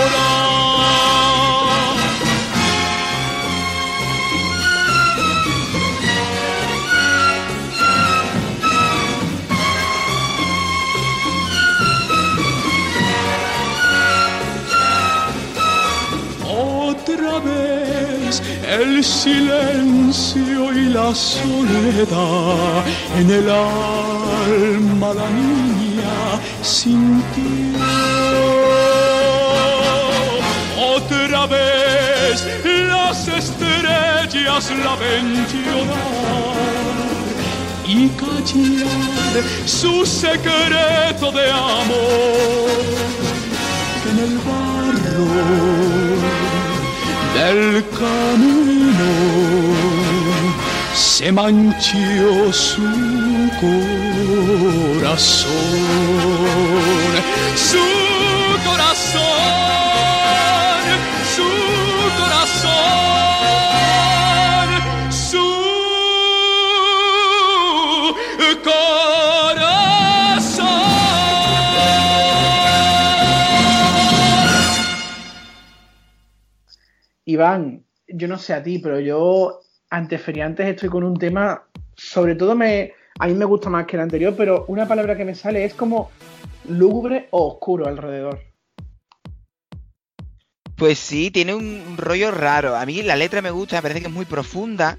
El 18.86 19.04
silencio 19.04 20.72
y 20.72 20.86
la 20.86 21.14
soledad 21.14 22.84
en 23.18 23.30
el 23.30 23.50
alma 23.50 25.12
la 25.14 25.28
niña 25.30 26.40
sintió. 26.62 27.78
Otra 30.96 31.46
vez 31.46 32.46
las 32.88 33.28
estrellas 33.28 34.72
la 34.84 34.94
ven 35.02 35.46
llorar 35.52 36.56
y 37.86 38.08
callar 38.20 39.42
su 39.64 40.04
secreto 40.06 41.32
de 41.32 41.50
amor 41.50 42.84
que 44.02 44.08
en 44.10 44.18
el 44.26 44.34
barro 44.46 45.26
del 47.36 47.84
camino 47.90 49.10
se 50.94 51.30
manchó 51.32 52.52
su 52.52 52.82
corazón, 53.60 55.50
su 57.54 57.86
corazón, 58.68 59.65
Iván, 77.36 77.84
yo 78.08 78.28
no 78.28 78.38
sé 78.38 78.54
a 78.54 78.62
ti, 78.62 78.78
pero 78.78 78.98
yo 78.98 79.60
ante 79.90 80.18
feriantes 80.18 80.66
estoy 80.66 80.88
con 80.88 81.04
un 81.04 81.16
tema, 81.18 81.64
sobre 81.94 82.34
todo 82.34 82.54
me, 82.54 82.92
a 83.18 83.26
mí 83.26 83.34
me 83.34 83.44
gusta 83.44 83.70
más 83.70 83.86
que 83.86 83.96
el 83.96 84.02
anterior, 84.02 84.34
pero 84.36 84.64
una 84.68 84.88
palabra 84.88 85.16
que 85.16 85.24
me 85.24 85.34
sale 85.34 85.64
es 85.64 85.74
como 85.74 86.10
lúgubre 86.68 87.28
o 87.30 87.46
oscuro 87.54 87.86
alrededor. 87.86 88.40
Pues 90.76 90.98
sí, 90.98 91.30
tiene 91.30 91.54
un 91.54 91.96
rollo 91.96 92.30
raro. 92.30 92.76
A 92.76 92.84
mí 92.84 93.02
la 93.02 93.16
letra 93.16 93.40
me 93.40 93.50
gusta, 93.50 93.76
me 93.76 93.82
parece 93.82 94.00
que 94.00 94.08
es 94.08 94.12
muy 94.12 94.26
profunda. 94.26 94.98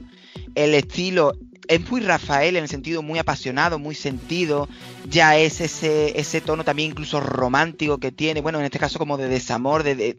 El 0.55 0.73
estilo 0.73 1.33
es 1.67 1.91
muy 1.91 2.01
Rafael 2.01 2.55
en 2.55 2.63
el 2.63 2.69
sentido 2.69 3.03
muy 3.03 3.19
apasionado, 3.19 3.77
muy 3.77 3.93
sentido. 3.93 4.67
Ya 5.07 5.37
es 5.37 5.61
ese, 5.61 6.19
ese 6.19 6.41
tono 6.41 6.63
también 6.63 6.91
incluso 6.91 7.19
romántico 7.19 7.99
que 7.99 8.11
tiene. 8.11 8.41
Bueno, 8.41 8.57
en 8.57 8.65
este 8.65 8.79
caso 8.79 8.97
como 8.97 9.17
de 9.17 9.27
desamor, 9.27 9.83
de, 9.83 9.95
de, 9.95 10.15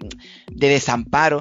de 0.48 0.68
desamparo 0.68 1.40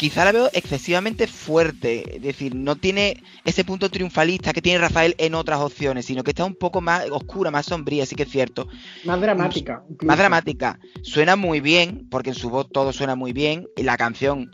quizá 0.00 0.24
la 0.24 0.32
veo 0.32 0.48
excesivamente 0.54 1.26
fuerte. 1.26 2.16
Es 2.16 2.22
decir, 2.22 2.54
no 2.54 2.74
tiene 2.76 3.22
ese 3.44 3.64
punto 3.64 3.90
triunfalista 3.90 4.54
que 4.54 4.62
tiene 4.62 4.78
Rafael 4.78 5.14
en 5.18 5.34
otras 5.34 5.60
opciones, 5.60 6.06
sino 6.06 6.24
que 6.24 6.30
está 6.30 6.46
un 6.46 6.54
poco 6.54 6.80
más 6.80 7.10
oscura, 7.10 7.50
más 7.50 7.66
sombría, 7.66 8.06
sí 8.06 8.16
que 8.16 8.22
es 8.22 8.30
cierto. 8.30 8.66
Más 9.04 9.20
dramática. 9.20 9.82
Incluso. 9.90 10.06
Más 10.06 10.16
dramática. 10.16 10.78
Suena 11.02 11.36
muy 11.36 11.60
bien, 11.60 12.08
porque 12.10 12.30
en 12.30 12.34
su 12.34 12.48
voz 12.48 12.70
todo 12.72 12.94
suena 12.94 13.14
muy 13.14 13.34
bien. 13.34 13.68
Y 13.76 13.82
la 13.82 13.98
canción 13.98 14.50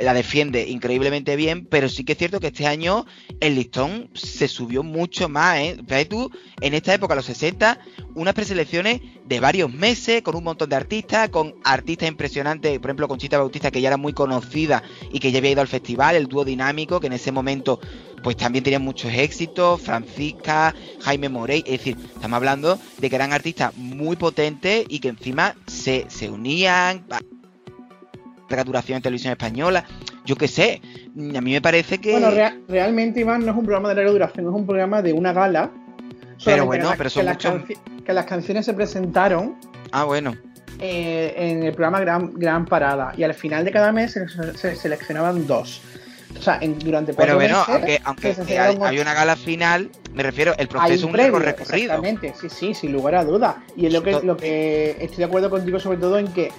la 0.00 0.14
defiende 0.14 0.68
increíblemente 0.68 1.36
bien, 1.36 1.66
pero 1.66 1.88
sí 1.88 2.04
que 2.04 2.12
es 2.12 2.18
cierto 2.18 2.40
que 2.40 2.48
este 2.48 2.66
año 2.66 3.06
el 3.40 3.54
listón 3.54 4.10
se 4.14 4.48
subió 4.48 4.82
mucho 4.82 5.28
más, 5.28 5.58
¿eh? 5.58 6.06
Tú, 6.08 6.30
en 6.60 6.74
esta 6.74 6.92
época, 6.94 7.14
los 7.14 7.24
60, 7.26 7.78
unas 8.14 8.34
preselecciones 8.34 9.00
de 9.24 9.40
varios 9.40 9.72
meses, 9.72 10.22
con 10.22 10.36
un 10.36 10.44
montón 10.44 10.68
de 10.68 10.76
artistas, 10.76 11.28
con 11.30 11.54
artistas 11.64 12.08
impresionantes, 12.08 12.78
por 12.78 12.90
ejemplo, 12.90 13.08
Conchita 13.08 13.38
Bautista, 13.38 13.70
que 13.70 13.80
ya 13.80 13.88
era 13.88 13.96
muy 13.96 14.12
conocida 14.12 14.82
y 15.12 15.20
que 15.20 15.32
ya 15.32 15.38
había 15.38 15.52
ido 15.52 15.60
al 15.60 15.68
festival, 15.68 16.16
el 16.16 16.26
dúo 16.26 16.44
dinámico, 16.44 17.00
que 17.00 17.06
en 17.06 17.14
ese 17.14 17.32
momento 17.32 17.80
pues 18.22 18.38
también 18.38 18.64
tenía 18.64 18.78
muchos 18.78 19.12
éxitos, 19.12 19.82
Francisca, 19.82 20.74
Jaime 21.02 21.28
Morey, 21.28 21.62
es 21.66 21.72
decir, 21.72 21.98
estamos 22.14 22.36
hablando 22.36 22.78
de 22.96 23.10
que 23.10 23.16
eran 23.16 23.34
artistas 23.34 23.76
muy 23.76 24.16
potentes 24.16 24.86
y 24.88 25.00
que 25.00 25.08
encima 25.08 25.54
se, 25.66 26.06
se 26.08 26.30
unían, 26.30 27.04
duración 28.64 28.96
en 28.96 29.02
televisión 29.02 29.32
española, 29.32 29.84
yo 30.24 30.36
qué 30.36 30.48
sé, 30.48 30.80
a 31.36 31.40
mí 31.40 31.52
me 31.52 31.60
parece 31.60 31.98
que... 31.98 32.12
Bueno, 32.12 32.30
rea 32.30 32.56
realmente 32.68 33.20
Iván 33.20 33.44
no 33.44 33.52
es 33.52 33.58
un 33.58 33.64
programa 33.64 33.88
de 33.90 33.94
larga 33.96 34.10
duración, 34.12 34.46
es 34.46 34.52
un 34.52 34.66
programa 34.66 35.02
de 35.02 35.12
una 35.12 35.32
gala. 35.32 35.70
Pero 36.44 36.66
bueno, 36.66 36.90
la, 36.90 36.96
pero 36.96 37.10
son 37.10 37.24
que, 37.26 37.30
muchos... 37.32 37.54
las 37.54 38.04
que 38.04 38.12
las 38.12 38.26
canciones 38.26 38.66
se 38.66 38.74
presentaron 38.74 39.56
Ah, 39.92 40.04
bueno. 40.04 40.34
eh, 40.80 41.32
en 41.36 41.62
el 41.62 41.72
programa 41.72 42.00
Gran, 42.00 42.32
Gran 42.34 42.66
Parada 42.66 43.12
y 43.16 43.22
al 43.22 43.34
final 43.34 43.64
de 43.64 43.70
cada 43.70 43.92
mes 43.92 44.12
se, 44.12 44.26
se 44.56 44.76
seleccionaban 44.76 45.46
dos. 45.46 45.80
O 46.36 46.42
sea, 46.42 46.58
en, 46.60 46.76
durante 46.80 47.12
cuatro 47.14 47.36
Pero 47.36 47.36
bueno, 47.36 47.58
meses 47.58 48.00
aunque, 48.04 48.34
se 48.34 48.58
aunque 48.58 48.58
hay, 48.58 48.98
una 48.98 49.14
gala 49.14 49.36
final, 49.36 49.88
me 50.12 50.24
refiero, 50.24 50.52
el 50.58 50.66
proceso 50.66 50.94
es 50.94 51.02
un 51.04 51.12
previo, 51.12 51.38
largo 51.38 51.46
recorrido. 51.46 51.94
Exactamente, 51.94 52.34
sí, 52.40 52.48
sí, 52.50 52.74
sin 52.74 52.92
lugar 52.92 53.14
a 53.14 53.24
dudas. 53.24 53.54
Y 53.76 53.86
es 53.86 53.92
lo 53.92 54.02
que, 54.02 54.20
lo 54.20 54.36
que 54.36 54.96
estoy 55.00 55.18
de 55.18 55.24
acuerdo 55.24 55.48
contigo, 55.48 55.78
sobre 55.78 55.98
todo 55.98 56.18
en 56.18 56.26
que 56.32 56.50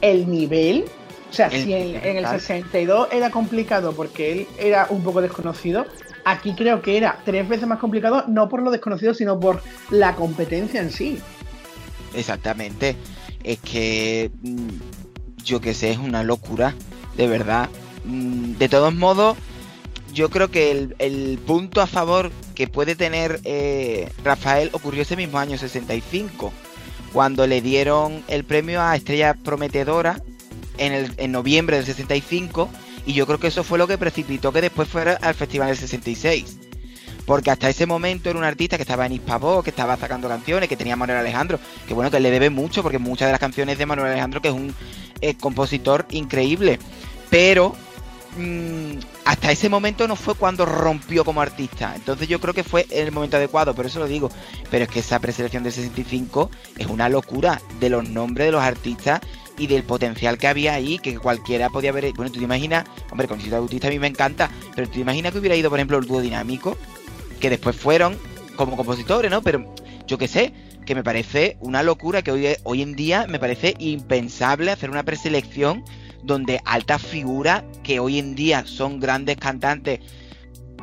el 0.00 0.28
nivel, 0.28 0.84
o 1.30 1.32
sea, 1.32 1.46
El 1.46 1.62
si 1.64 1.72
en, 1.72 1.96
en 1.96 2.16
el 2.16 2.24
nivel. 2.24 2.40
62 2.40 3.08
era 3.12 3.30
complicado 3.30 3.92
porque 3.92 4.32
él 4.32 4.48
era 4.58 4.86
un 4.90 5.02
poco 5.02 5.22
desconocido, 5.22 5.86
aquí 6.24 6.54
creo 6.54 6.82
que 6.82 6.96
era 6.96 7.18
tres 7.24 7.48
veces 7.48 7.66
más 7.66 7.78
complicado, 7.78 8.24
no 8.28 8.48
por 8.48 8.62
lo 8.62 8.70
desconocido, 8.70 9.14
sino 9.14 9.38
por 9.38 9.62
la 9.90 10.14
competencia 10.16 10.80
en 10.80 10.90
sí. 10.90 11.18
Exactamente. 12.14 12.96
Es 13.44 13.58
que 13.60 14.30
mm, 14.42 14.68
yo 15.44 15.60
que 15.60 15.72
sé, 15.74 15.90
es 15.92 15.98
una 15.98 16.22
locura, 16.22 16.74
de 17.16 17.26
verdad. 17.28 17.68
Mm, 18.04 18.54
De 18.58 18.68
todos 18.68 18.94
modos, 18.94 19.36
yo 20.12 20.28
creo 20.30 20.50
que 20.50 20.70
el, 20.72 20.96
el 20.98 21.38
punto 21.46 21.80
a 21.80 21.86
favor 21.86 22.30
que 22.54 22.66
puede 22.66 22.96
tener 22.96 23.40
eh, 23.44 24.10
Rafael 24.24 24.70
ocurrió 24.72 25.02
ese 25.02 25.16
mismo 25.16 25.38
año 25.38 25.56
65, 25.56 26.52
cuando 27.12 27.46
le 27.46 27.60
dieron 27.62 28.22
el 28.28 28.44
premio 28.44 28.82
a 28.82 28.96
Estrella 28.96 29.34
Prometedora 29.34 30.20
en, 30.80 31.32
noviembre 31.32 31.76
del 31.76 31.86
65, 31.86 32.68
y 33.06 33.12
yo 33.12 33.26
creo 33.26 33.38
que 33.38 33.48
eso 33.48 33.62
fue 33.62 33.78
lo 33.78 33.86
que 33.86 33.98
precipitó 33.98 34.52
que 34.52 34.62
después 34.62 34.88
fuera 34.88 35.18
al 35.20 35.34
Festival 35.34 35.68
del 35.68 35.76
66. 35.76 36.58
Porque 37.26 37.50
hasta 37.50 37.68
ese 37.68 37.86
momento 37.86 38.30
era 38.30 38.38
un 38.38 38.44
artista 38.44 38.76
que 38.76 38.82
estaba 38.82 39.06
en 39.06 39.12
Hispavox, 39.12 39.62
que 39.62 39.70
estaba 39.70 39.96
sacando 39.96 40.28
canciones, 40.28 40.68
que 40.68 40.76
tenía 40.76 40.96
Manuel 40.96 41.18
Alejandro, 41.18 41.60
que 41.86 41.94
bueno, 41.94 42.10
que 42.10 42.18
le 42.18 42.30
debe 42.30 42.50
mucho, 42.50 42.82
porque 42.82 42.98
muchas 42.98 43.28
de 43.28 43.32
las 43.32 43.40
canciones 43.40 43.78
de 43.78 43.86
Manuel 43.86 44.08
Alejandro, 44.08 44.40
que 44.40 44.48
es 44.48 44.54
un 44.54 44.74
eh, 45.20 45.34
compositor 45.36 46.06
increíble. 46.10 46.78
Pero 47.28 47.74
mm, 48.36 48.98
hasta 49.26 49.52
ese 49.52 49.68
momento 49.68 50.08
no 50.08 50.16
fue 50.16 50.34
cuando 50.34 50.64
rompió 50.64 51.24
como 51.24 51.40
artista. 51.42 51.92
Entonces 51.94 52.26
yo 52.26 52.40
creo 52.40 52.54
que 52.54 52.64
fue 52.64 52.86
el 52.90 53.12
momento 53.12 53.36
adecuado, 53.36 53.74
por 53.74 53.86
eso 53.86 54.00
lo 54.00 54.06
digo. 54.06 54.30
Pero 54.70 54.84
es 54.84 54.90
que 54.90 55.00
esa 55.00 55.20
preselección 55.20 55.62
del 55.62 55.72
65 55.72 56.50
es 56.78 56.86
una 56.86 57.08
locura 57.08 57.60
de 57.78 57.90
los 57.90 58.08
nombres 58.08 58.46
de 58.46 58.52
los 58.52 58.62
artistas 58.62 59.20
y 59.58 59.66
del 59.66 59.82
potencial 59.82 60.38
que 60.38 60.48
había 60.48 60.74
ahí, 60.74 60.98
que 60.98 61.18
cualquiera 61.18 61.68
podía 61.68 61.90
haber. 61.90 62.12
Bueno, 62.14 62.30
tú 62.30 62.38
te 62.38 62.44
imaginas, 62.44 62.84
hombre, 63.10 63.28
con 63.28 63.36
Conchita 63.36 63.58
Bautista 63.58 63.88
a 63.88 63.90
mí 63.90 63.98
me 63.98 64.06
encanta, 64.06 64.50
pero 64.74 64.88
tú 64.88 64.94
te 64.94 65.00
imaginas 65.00 65.32
que 65.32 65.38
hubiera 65.38 65.56
ido, 65.56 65.70
por 65.70 65.78
ejemplo, 65.78 65.98
el 65.98 66.06
dúo 66.06 66.20
dinámico, 66.20 66.76
que 67.40 67.50
después 67.50 67.76
fueron 67.76 68.18
como 68.56 68.76
compositores, 68.76 69.30
¿no? 69.30 69.42
Pero 69.42 69.74
yo 70.06 70.18
qué 70.18 70.28
sé, 70.28 70.52
que 70.86 70.94
me 70.94 71.04
parece 71.04 71.56
una 71.60 71.82
locura 71.82 72.22
que 72.22 72.32
hoy, 72.32 72.48
hoy 72.64 72.82
en 72.82 72.96
día 72.96 73.26
me 73.28 73.38
parece 73.38 73.74
impensable 73.78 74.70
hacer 74.70 74.90
una 74.90 75.04
preselección 75.04 75.84
donde 76.22 76.60
altas 76.64 77.02
figuras 77.02 77.62
que 77.82 78.00
hoy 78.00 78.18
en 78.18 78.34
día 78.34 78.64
son 78.66 79.00
grandes 79.00 79.36
cantantes 79.36 80.00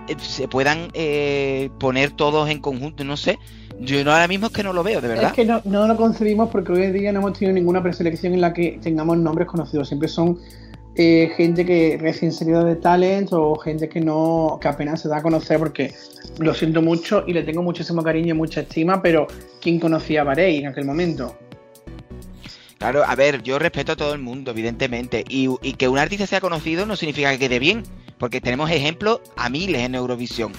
eh, 0.08 0.16
se 0.20 0.48
puedan 0.48 0.90
eh, 0.94 1.70
poner 1.80 2.12
todos 2.12 2.50
en 2.50 2.60
conjunto, 2.60 3.04
no 3.04 3.18
sé. 3.18 3.38
Yo 3.80 4.04
no, 4.04 4.12
ahora 4.12 4.28
mismo 4.28 4.48
es 4.48 4.54
que 4.54 4.64
no 4.64 4.74
lo 4.74 4.84
veo, 4.84 5.02
de 5.02 5.08
verdad. 5.08 5.26
Es 5.28 5.34
que 5.34 5.46
no, 5.46 5.62
no 5.66 5.88
lo 5.88 5.96
concebimos 5.96 6.50
porque 6.50 6.72
hoy 6.72 6.84
en 6.84 6.94
día 6.94 7.12
no 7.12 7.20
hemos 7.20 7.34
tenido 7.34 7.54
ninguna 7.54 7.82
preselección 7.84 8.34
en 8.34 8.42
la 8.42 8.54
que 8.54 8.80
tengamos 8.82 9.18
nombres 9.18 9.48
conocidos. 9.48 9.88
Siempre 9.88 10.08
son 10.10 10.40
eh, 10.96 11.32
gente 11.38 11.66
que 11.66 11.98
recién 12.02 12.32
salida 12.32 12.64
de 12.64 12.76
talent 12.76 13.30
o 13.32 13.56
gente 13.56 13.88
que 13.88 14.02
no 14.02 14.58
que 14.60 14.68
apenas 14.68 15.02
se 15.02 15.10
da 15.10 15.18
a 15.18 15.22
conocer 15.22 15.60
porque 15.60 15.94
lo 16.40 16.56
siento 16.56 16.82
mucho 16.82 17.24
y 17.28 17.34
le 17.34 17.44
tengo 17.44 17.62
muchísimo 17.62 18.02
cariño 18.02 18.34
y 18.34 18.38
mucha 18.38 18.62
estima, 18.62 19.02
pero 19.02 19.28
¿quién 19.62 19.80
conocía 19.80 20.22
a 20.22 20.24
Barey 20.24 20.58
en 20.58 20.68
aquel 20.68 20.86
momento? 20.86 21.38
Claro, 22.80 23.04
a 23.06 23.16
ver, 23.16 23.44
yo 23.44 23.60
respeto 23.60 23.92
a 23.92 23.96
todo 23.96 24.14
el 24.14 24.20
mundo, 24.20 24.52
evidentemente. 24.52 25.24
Y, 25.28 25.50
y 25.62 25.74
que 25.74 25.88
un 25.88 25.98
artista 25.98 26.28
sea 26.28 26.42
conocido 26.42 26.86
no 26.86 26.96
significa 26.96 27.32
que 27.32 27.40
quede 27.40 27.60
bien. 27.60 27.84
Porque 28.18 28.42
tenemos 28.42 28.72
ejemplos 28.72 29.22
a 29.36 29.50
miles 29.50 29.82
en 29.82 29.94
Eurovisión. 29.94 30.52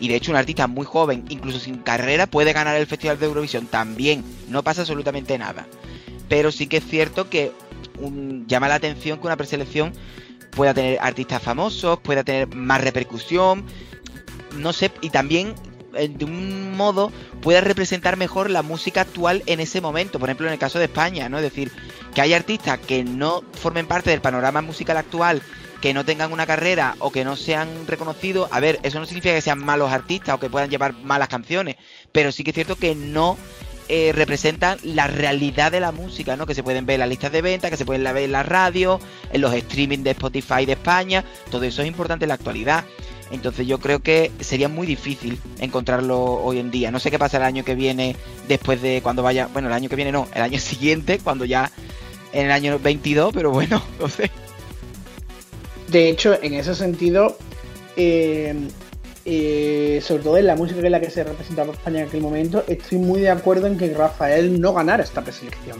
Y 0.00 0.08
de 0.08 0.16
hecho, 0.16 0.32
un 0.32 0.36
artista 0.36 0.66
muy 0.66 0.86
joven, 0.86 1.24
incluso 1.28 1.58
sin 1.58 1.78
carrera, 1.78 2.26
puede 2.26 2.52
ganar 2.52 2.76
el 2.76 2.86
Festival 2.86 3.18
de 3.18 3.26
Eurovisión 3.26 3.66
también. 3.66 4.24
No 4.48 4.62
pasa 4.62 4.82
absolutamente 4.82 5.38
nada. 5.38 5.66
Pero 6.28 6.50
sí 6.50 6.66
que 6.66 6.78
es 6.78 6.84
cierto 6.84 7.28
que 7.28 7.52
llama 8.46 8.68
la 8.68 8.74
atención 8.74 9.18
que 9.18 9.26
una 9.26 9.36
preselección 9.36 9.92
pueda 10.50 10.74
tener 10.74 10.98
artistas 11.00 11.42
famosos, 11.42 11.98
pueda 12.00 12.24
tener 12.24 12.54
más 12.54 12.80
repercusión. 12.80 13.64
No 14.56 14.72
sé, 14.72 14.90
y 15.00 15.10
también 15.10 15.54
eh, 15.96 16.08
de 16.08 16.24
un 16.24 16.76
modo 16.76 17.12
pueda 17.40 17.60
representar 17.60 18.16
mejor 18.16 18.50
la 18.50 18.62
música 18.62 19.02
actual 19.02 19.42
en 19.46 19.60
ese 19.60 19.80
momento. 19.80 20.18
Por 20.18 20.28
ejemplo, 20.28 20.46
en 20.46 20.54
el 20.54 20.58
caso 20.58 20.78
de 20.78 20.86
España, 20.86 21.28
¿no? 21.28 21.38
Es 21.38 21.44
decir, 21.44 21.70
que 22.14 22.20
hay 22.20 22.32
artistas 22.32 22.78
que 22.78 23.04
no 23.04 23.42
formen 23.52 23.86
parte 23.86 24.10
del 24.10 24.20
panorama 24.20 24.62
musical 24.62 24.96
actual, 24.96 25.42
que 25.80 25.92
no 25.92 26.04
tengan 26.04 26.32
una 26.32 26.46
carrera 26.46 26.96
o 27.00 27.10
que 27.10 27.24
no 27.24 27.36
sean 27.36 27.68
reconocidos. 27.86 28.48
A 28.52 28.60
ver, 28.60 28.78
eso 28.82 29.00
no 29.00 29.06
significa 29.06 29.34
que 29.34 29.40
sean 29.40 29.58
malos 29.58 29.92
artistas 29.92 30.34
o 30.34 30.40
que 30.40 30.48
puedan 30.48 30.70
llevar 30.70 30.94
malas 31.02 31.28
canciones, 31.28 31.76
pero 32.12 32.32
sí 32.32 32.44
que 32.44 32.50
es 32.50 32.54
cierto 32.54 32.76
que 32.76 32.94
no 32.94 33.36
eh, 33.88 34.12
representan 34.14 34.78
la 34.82 35.08
realidad 35.08 35.70
de 35.70 35.80
la 35.80 35.92
música, 35.92 36.36
¿no? 36.36 36.46
Que 36.46 36.54
se 36.54 36.62
pueden 36.62 36.86
ver 36.86 36.94
en 36.94 37.00
las 37.00 37.08
listas 37.10 37.32
de 37.32 37.42
ventas, 37.42 37.70
que 37.70 37.76
se 37.76 37.84
pueden 37.84 38.02
ver 38.02 38.16
en 38.16 38.32
la 38.32 38.42
radio, 38.42 38.98
en 39.30 39.42
los 39.42 39.52
streaming 39.52 39.98
de 39.98 40.12
Spotify 40.12 40.64
de 40.64 40.72
España. 40.72 41.22
Todo 41.50 41.64
eso 41.64 41.82
es 41.82 41.88
importante 41.88 42.24
en 42.24 42.30
la 42.30 42.34
actualidad. 42.34 42.84
Entonces 43.30 43.66
yo 43.66 43.78
creo 43.80 44.00
que 44.00 44.30
sería 44.40 44.68
muy 44.68 44.86
difícil 44.86 45.38
encontrarlo 45.58 46.22
hoy 46.22 46.60
en 46.60 46.70
día. 46.70 46.90
No 46.90 47.00
sé 47.00 47.10
qué 47.10 47.18
pasa 47.18 47.36
el 47.36 47.42
año 47.42 47.64
que 47.64 47.74
viene 47.74 48.16
después 48.48 48.80
de 48.80 49.00
cuando 49.02 49.22
vaya, 49.22 49.48
bueno, 49.52 49.68
el 49.68 49.74
año 49.74 49.90
que 49.90 49.96
viene 49.96 50.12
no, 50.12 50.28
el 50.34 50.42
año 50.42 50.58
siguiente, 50.60 51.18
cuando 51.18 51.44
ya 51.44 51.70
en 52.34 52.46
el 52.46 52.52
año 52.52 52.78
22, 52.78 53.32
pero 53.32 53.50
bueno, 53.50 53.82
no 54.00 54.08
sé. 54.08 54.30
De 55.88 56.10
hecho, 56.10 56.36
en 56.42 56.54
ese 56.54 56.74
sentido, 56.74 57.38
eh, 57.96 58.54
eh, 59.24 60.00
sobre 60.02 60.22
todo 60.22 60.36
en 60.36 60.46
la 60.46 60.56
música 60.56 60.80
que 60.80 60.86
es 60.86 60.92
la 60.92 61.00
que 61.00 61.10
se 61.10 61.24
representaba 61.24 61.68
en 61.68 61.74
España 61.74 62.00
en 62.00 62.08
aquel 62.08 62.20
momento, 62.20 62.64
estoy 62.66 62.98
muy 62.98 63.20
de 63.20 63.30
acuerdo 63.30 63.68
en 63.68 63.78
que 63.78 63.92
Rafael 63.94 64.60
no 64.60 64.74
ganara 64.74 65.04
esta 65.04 65.22
preselección. 65.22 65.78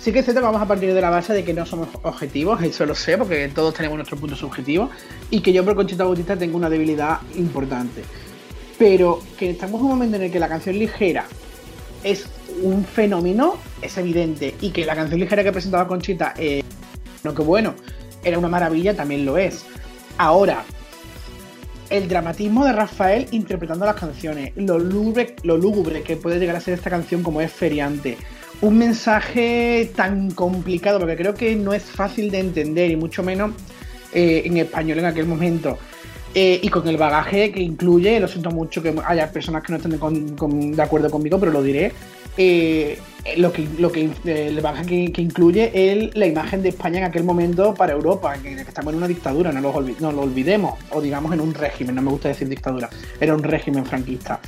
Sí 0.00 0.12
que 0.12 0.20
es 0.20 0.24
cierto 0.24 0.40
que 0.40 0.46
vamos 0.46 0.62
a 0.62 0.68
partir 0.68 0.94
de 0.94 1.00
la 1.00 1.10
base 1.10 1.34
de 1.34 1.44
que 1.44 1.52
no 1.52 1.66
somos 1.66 1.88
objetivos, 2.02 2.62
eso 2.62 2.86
lo 2.86 2.94
sé, 2.94 3.18
porque 3.18 3.48
todos 3.48 3.74
tenemos 3.74 3.96
nuestro 3.96 4.16
punto 4.16 4.36
subjetivo, 4.36 4.90
y 5.28 5.40
que 5.40 5.52
yo 5.52 5.64
por 5.64 5.74
Conchita 5.74 6.04
Bautista 6.04 6.36
tengo 6.36 6.56
una 6.56 6.70
debilidad 6.70 7.18
importante. 7.36 8.04
Pero 8.78 9.20
que 9.36 9.50
estamos 9.50 9.80
en 9.80 9.86
un 9.86 9.90
momento 9.90 10.16
en 10.16 10.22
el 10.22 10.30
que 10.30 10.38
la 10.38 10.48
canción 10.48 10.78
ligera 10.78 11.26
es 12.04 12.28
un 12.62 12.84
fenómeno, 12.84 13.56
es 13.82 13.96
evidente, 13.98 14.54
y 14.60 14.70
que 14.70 14.84
la 14.84 14.94
canción 14.94 15.20
ligera 15.20 15.42
que 15.44 15.52
presentaba 15.52 15.86
Conchita, 15.86 16.34
eh, 16.36 16.62
no 17.22 17.34
que 17.34 17.42
bueno, 17.42 17.74
era 18.24 18.38
una 18.38 18.48
maravilla, 18.48 18.94
también 18.94 19.24
lo 19.24 19.38
es. 19.38 19.64
Ahora, 20.16 20.64
el 21.90 22.08
dramatismo 22.08 22.64
de 22.64 22.72
Rafael 22.72 23.28
interpretando 23.30 23.86
las 23.86 23.96
canciones, 23.96 24.52
lo 24.56 24.78
lúgubre, 24.78 25.36
lo 25.42 25.56
lúgubre 25.56 26.02
que 26.02 26.16
puede 26.16 26.38
llegar 26.38 26.56
a 26.56 26.60
ser 26.60 26.74
esta 26.74 26.90
canción 26.90 27.22
como 27.22 27.40
es 27.40 27.52
feriante, 27.52 28.18
un 28.60 28.76
mensaje 28.76 29.90
tan 29.94 30.30
complicado, 30.32 30.98
porque 30.98 31.16
creo 31.16 31.34
que 31.34 31.54
no 31.54 31.72
es 31.72 31.84
fácil 31.84 32.30
de 32.30 32.40
entender 32.40 32.90
y 32.90 32.96
mucho 32.96 33.22
menos 33.22 33.52
eh, 34.12 34.42
en 34.44 34.56
español 34.56 34.98
en 34.98 35.04
aquel 35.04 35.26
momento. 35.26 35.78
Eh, 36.34 36.60
y 36.62 36.68
con 36.68 36.86
el 36.88 36.96
bagaje 36.96 37.50
que 37.52 37.60
incluye, 37.60 38.20
lo 38.20 38.28
siento 38.28 38.50
mucho 38.50 38.82
que 38.82 38.94
haya 39.06 39.32
personas 39.32 39.62
que 39.62 39.72
no 39.72 39.76
estén 39.78 40.76
de 40.76 40.82
acuerdo 40.82 41.10
conmigo, 41.10 41.38
pero 41.38 41.52
lo 41.52 41.62
diré. 41.62 41.92
Eh, 42.40 42.96
lo 43.36 43.52
que, 43.52 43.68
lo 43.78 43.90
que 43.90 44.08
el 44.24 44.60
bagaje 44.60 45.12
que, 45.12 45.20
incluye 45.20 45.72
el, 45.74 46.12
la 46.14 46.24
imagen 46.24 46.62
de 46.62 46.68
España 46.68 46.98
en 46.98 47.04
aquel 47.04 47.24
momento 47.24 47.74
para 47.74 47.92
Europa, 47.92 48.36
que, 48.40 48.52
estamos 48.52 48.92
en 48.92 48.98
una 48.98 49.08
dictadura, 49.08 49.52
no 49.52 49.60
lo, 49.60 50.20
olvidemos, 50.22 50.78
o 50.90 51.00
digamos 51.00 51.32
en 51.32 51.40
un 51.40 51.52
régimen, 51.52 51.96
no 51.96 52.02
me 52.02 52.10
gusta 52.10 52.28
decir 52.28 52.48
dictadura, 52.48 52.88
era 53.20 53.34
un 53.34 53.42
régimen 53.42 53.84
franquista. 53.84 54.40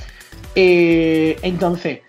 Eh, 0.55 1.37
entonces, 1.43 1.99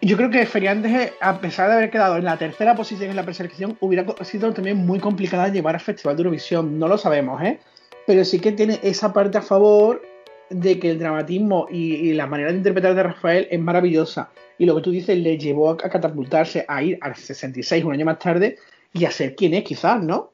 yo 0.00 0.16
creo 0.16 0.30
que 0.30 0.46
Feriandes, 0.46 1.12
a 1.20 1.40
pesar 1.40 1.68
de 1.68 1.74
haber 1.74 1.90
quedado 1.90 2.16
en 2.16 2.24
la 2.24 2.36
tercera 2.36 2.76
posición 2.76 3.10
en 3.10 3.16
la 3.16 3.24
preselección, 3.24 3.76
hubiera 3.80 4.06
sido 4.22 4.52
también 4.52 4.76
muy 4.76 5.00
complicada 5.00 5.48
llevar 5.48 5.74
al 5.74 5.80
Festival 5.80 6.16
de 6.16 6.20
Eurovisión. 6.20 6.78
No 6.78 6.86
lo 6.86 6.98
sabemos, 6.98 7.42
¿eh? 7.42 7.58
Pero 8.06 8.24
sí 8.24 8.38
que 8.38 8.52
tiene 8.52 8.78
esa 8.82 9.12
parte 9.12 9.38
a 9.38 9.42
favor 9.42 10.02
de 10.50 10.78
que 10.78 10.90
el 10.90 10.98
dramatismo 10.98 11.66
y, 11.70 12.12
la 12.12 12.26
manera 12.26 12.50
de 12.50 12.58
interpretar 12.58 12.94
de 12.94 13.02
Rafael 13.02 13.48
es 13.50 13.60
maravillosa. 13.60 14.30
Y 14.58 14.66
lo 14.66 14.76
que 14.76 14.82
tú 14.82 14.90
dices 14.90 15.18
le 15.18 15.38
llevó 15.38 15.70
a, 15.70 15.76
catapultarse 15.76 16.64
a 16.68 16.82
ir 16.82 16.98
al 17.00 17.16
66 17.16 17.84
un 17.84 17.92
año 17.92 18.04
más 18.04 18.18
tarde 18.18 18.58
y 18.92 19.04
a 19.04 19.10
ser 19.10 19.34
quien 19.34 19.54
es, 19.54 19.64
quizás, 19.64 20.02
¿no? 20.02 20.32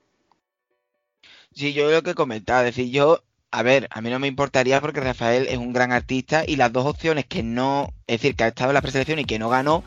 Sí, 1.53 1.73
yo 1.73 1.91
lo 1.91 2.03
que 2.03 2.15
comentaba, 2.15 2.61
es 2.61 2.77
decir, 2.77 2.93
yo, 2.93 3.23
a 3.51 3.63
ver, 3.63 3.89
a 3.91 4.01
mí 4.01 4.11
no 4.11 4.19
me 4.19 4.29
importaría 4.29 4.81
porque 4.81 5.01
Rafael 5.01 5.47
es 5.49 5.59
un 5.59 5.73
gran 5.73 5.91
artista 5.91 6.45
y 6.47 6.57
las 6.57 6.73
dos 6.73 6.87
opciones 6.87 7.27
que 7.27 7.43
no, 7.43 7.93
es 8.07 8.21
decir, 8.21 8.37
que 8.37 8.45
ha 8.45 8.49
estado 8.49 8.71
en 8.71 8.75
la 8.75 8.83
preselección 8.83 9.19
y 9.19 9.25
que 9.25 9.39
no 9.39 9.49
ganó, 9.49 9.83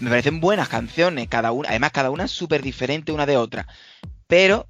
me 0.00 0.10
parecen 0.10 0.40
buenas 0.40 0.68
canciones, 0.68 1.28
cada 1.28 1.52
una, 1.52 1.68
además 1.68 1.92
cada 1.92 2.10
una 2.10 2.24
es 2.24 2.32
súper 2.32 2.62
diferente 2.62 3.12
una 3.12 3.26
de 3.26 3.36
otra. 3.36 3.68
Pero 4.26 4.66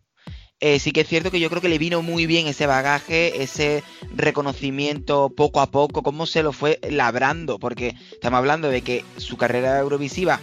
eh, 0.61 0.79
sí 0.79 0.93
que 0.93 1.03
es 1.03 1.09
cierto 1.09 1.31
que 1.31 1.41
yo 1.41 1.51
creo 1.51 1.61
que 1.61 1.69
le 1.69 1.79
vino 1.79 2.03
muy 2.03 2.27
bien 2.27 2.47
ese 2.47 2.67
bagaje, 2.67 3.43
ese 3.43 3.83
reconocimiento 4.15 5.31
poco 5.31 5.61
a 5.61 5.71
poco, 5.71 6.03
cómo 6.03 6.27
se 6.27 6.43
lo 6.43 6.53
fue 6.53 6.79
labrando, 6.89 7.59
porque 7.59 7.95
estamos 8.13 8.39
hablando 8.39 8.69
de 8.69 8.83
que 8.83 9.05
su 9.17 9.37
carrera 9.37 9.79
eurovisiva 9.79 10.41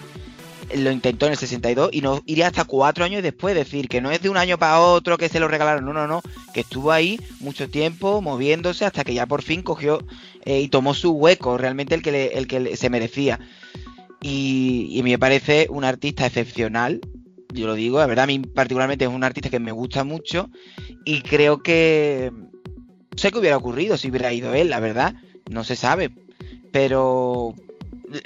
lo 0.76 0.92
intentó 0.92 1.26
en 1.26 1.34
el 1.34 1.38
62 1.38 1.90
y 1.92 2.02
no 2.02 2.22
iría 2.26 2.48
hasta 2.48 2.66
cuatro 2.66 3.04
años 3.04 3.24
después, 3.24 3.56
decir 3.56 3.88
que 3.88 4.02
no 4.02 4.12
es 4.12 4.22
de 4.22 4.30
un 4.30 4.38
año 4.38 4.58
para 4.58 4.80
otro 4.80 5.18
que 5.18 5.30
se 5.30 5.40
lo 5.40 5.48
regalaron, 5.48 5.86
no, 5.86 5.94
no, 5.94 6.08
no, 6.08 6.22
que 6.54 6.62
estuvo 6.62 6.92
ahí 6.92 7.20
mucho 7.40 7.70
tiempo 7.70 8.22
moviéndose 8.22 8.86
hasta 8.86 9.04
que 9.04 9.14
ya 9.14 9.26
por 9.26 9.42
fin 9.42 9.64
cogió 9.64 10.06
eh, 10.46 10.62
y 10.62 10.68
tomó 10.68 10.94
su 10.94 11.12
hueco, 11.12 11.58
realmente 11.58 11.96
el 11.96 12.02
que, 12.02 12.28
el 12.28 12.48
que 12.48 12.76
se 12.78 12.90
merecía. 12.90 13.40
Y 14.24 15.02
me 15.04 15.18
parece 15.18 15.66
un 15.72 15.84
artista 15.84 16.28
excepcional, 16.28 17.02
yo 17.54 17.68
lo 17.68 17.76
digo, 17.76 18.00
la 18.00 18.08
verdad, 18.08 18.24
a 18.24 18.28
mí 18.28 18.40
particularmente 18.40 19.06
es 19.06 19.12
un 19.12 19.24
artista 19.24 19.50
que 19.50 19.60
me 19.60 19.72
gusta 19.72 20.04
mucho 20.04 20.50
y 21.06 21.22
creo 21.22 21.62
que... 21.62 22.32
Sé 23.16 23.32
qué 23.32 23.40
hubiera 23.40 23.58
ocurrido 23.58 23.98
si 23.98 24.10
hubiera 24.10 24.32
ido 24.32 24.54
él, 24.54 24.70
la 24.70 24.80
verdad, 24.80 25.16
no 25.50 25.64
se 25.64 25.76
sabe. 25.76 26.12
Pero 26.72 27.54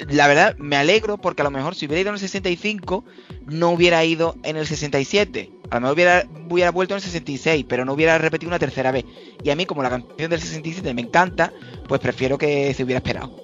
la 0.09 0.27
verdad 0.27 0.55
me 0.57 0.75
alegro 0.75 1.17
porque 1.17 1.41
a 1.41 1.45
lo 1.45 1.51
mejor 1.51 1.75
si 1.75 1.85
hubiera 1.85 2.01
ido 2.01 2.09
en 2.09 2.15
el 2.15 2.19
65 2.19 3.03
no 3.47 3.71
hubiera 3.71 4.03
ido 4.05 4.35
en 4.43 4.57
el 4.57 4.67
67. 4.67 5.51
A 5.69 5.75
lo 5.75 5.81
mejor 5.81 5.95
hubiera, 5.95 6.27
hubiera 6.49 6.71
vuelto 6.71 6.93
en 6.93 6.97
el 6.97 7.03
66, 7.03 7.65
pero 7.67 7.85
no 7.85 7.93
hubiera 7.93 8.17
repetido 8.17 8.49
una 8.49 8.59
tercera 8.59 8.91
vez. 8.91 9.05
Y 9.43 9.49
a 9.49 9.55
mí 9.55 9.65
como 9.65 9.83
la 9.83 9.89
canción 9.89 10.29
del 10.29 10.39
67 10.39 10.93
me 10.93 11.01
encanta, 11.01 11.51
pues 11.87 11.99
prefiero 11.99 12.37
que 12.37 12.73
se 12.73 12.83
hubiera 12.83 12.99
esperado. 12.99 13.35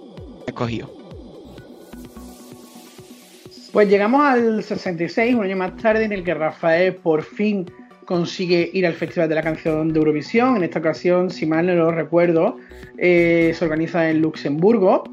Escogido. 0.46 1.01
Pues 3.71 3.88
llegamos 3.88 4.21
al 4.21 4.63
66, 4.63 5.34
un 5.34 5.45
año 5.45 5.55
más 5.55 5.77
tarde, 5.77 6.03
en 6.03 6.12
el 6.12 6.25
que 6.25 6.34
Rafael 6.34 6.95
por 6.95 7.23
fin 7.23 7.71
consigue 8.03 8.69
ir 8.73 8.86
al 8.86 8.93
Festival 8.93 9.29
de 9.29 9.36
la 9.36 9.41
Canción 9.41 9.93
de 9.93 9.99
Eurovisión. 9.99 10.57
En 10.57 10.63
esta 10.63 10.79
ocasión, 10.79 11.29
si 11.29 11.45
mal 11.45 11.67
no 11.67 11.75
lo 11.75 11.91
recuerdo, 11.91 12.57
eh, 12.97 13.53
se 13.57 13.63
organiza 13.63 14.10
en 14.10 14.21
Luxemburgo. 14.21 15.05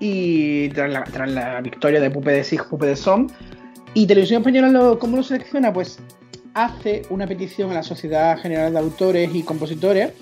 Y 0.00 0.70
tras 0.70 1.30
la, 1.30 1.60
victoria 1.60 2.00
de 2.00 2.10
Pupe 2.10 2.32
de 2.32 2.42
Sig, 2.42 2.64
Pupe 2.70 2.86
de 2.86 2.96
Som. 2.96 3.28
Y 3.92 4.06
Televisión 4.06 4.40
Española, 4.40 4.96
¿cómo 4.98 5.18
lo 5.18 5.22
selecciona? 5.22 5.70
Pues 5.70 5.98
hace 6.54 7.02
una 7.10 7.26
petición 7.26 7.70
a 7.70 7.74
la 7.74 7.82
Sociedad 7.82 8.38
General 8.38 8.72
de 8.72 8.78
Autores 8.78 9.34
y 9.34 9.42
Compositores 9.42 10.12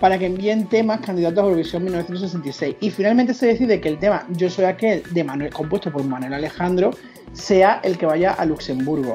para 0.00 0.18
que 0.18 0.26
envíen 0.26 0.68
temas 0.68 1.00
candidatos 1.00 1.38
a 1.38 1.46
Eurovisión 1.46 1.84
1966. 1.84 2.76
Y 2.80 2.90
finalmente 2.90 3.34
se 3.34 3.46
decide 3.46 3.80
que 3.80 3.88
el 3.88 3.98
tema 3.98 4.26
Yo 4.30 4.48
soy 4.50 4.66
aquel, 4.66 5.02
de 5.10 5.24
Manuel, 5.24 5.52
compuesto 5.52 5.90
por 5.90 6.04
Manuel 6.04 6.34
Alejandro, 6.34 6.90
sea 7.32 7.80
el 7.82 7.98
que 7.98 8.06
vaya 8.06 8.32
a 8.32 8.44
Luxemburgo. 8.44 9.14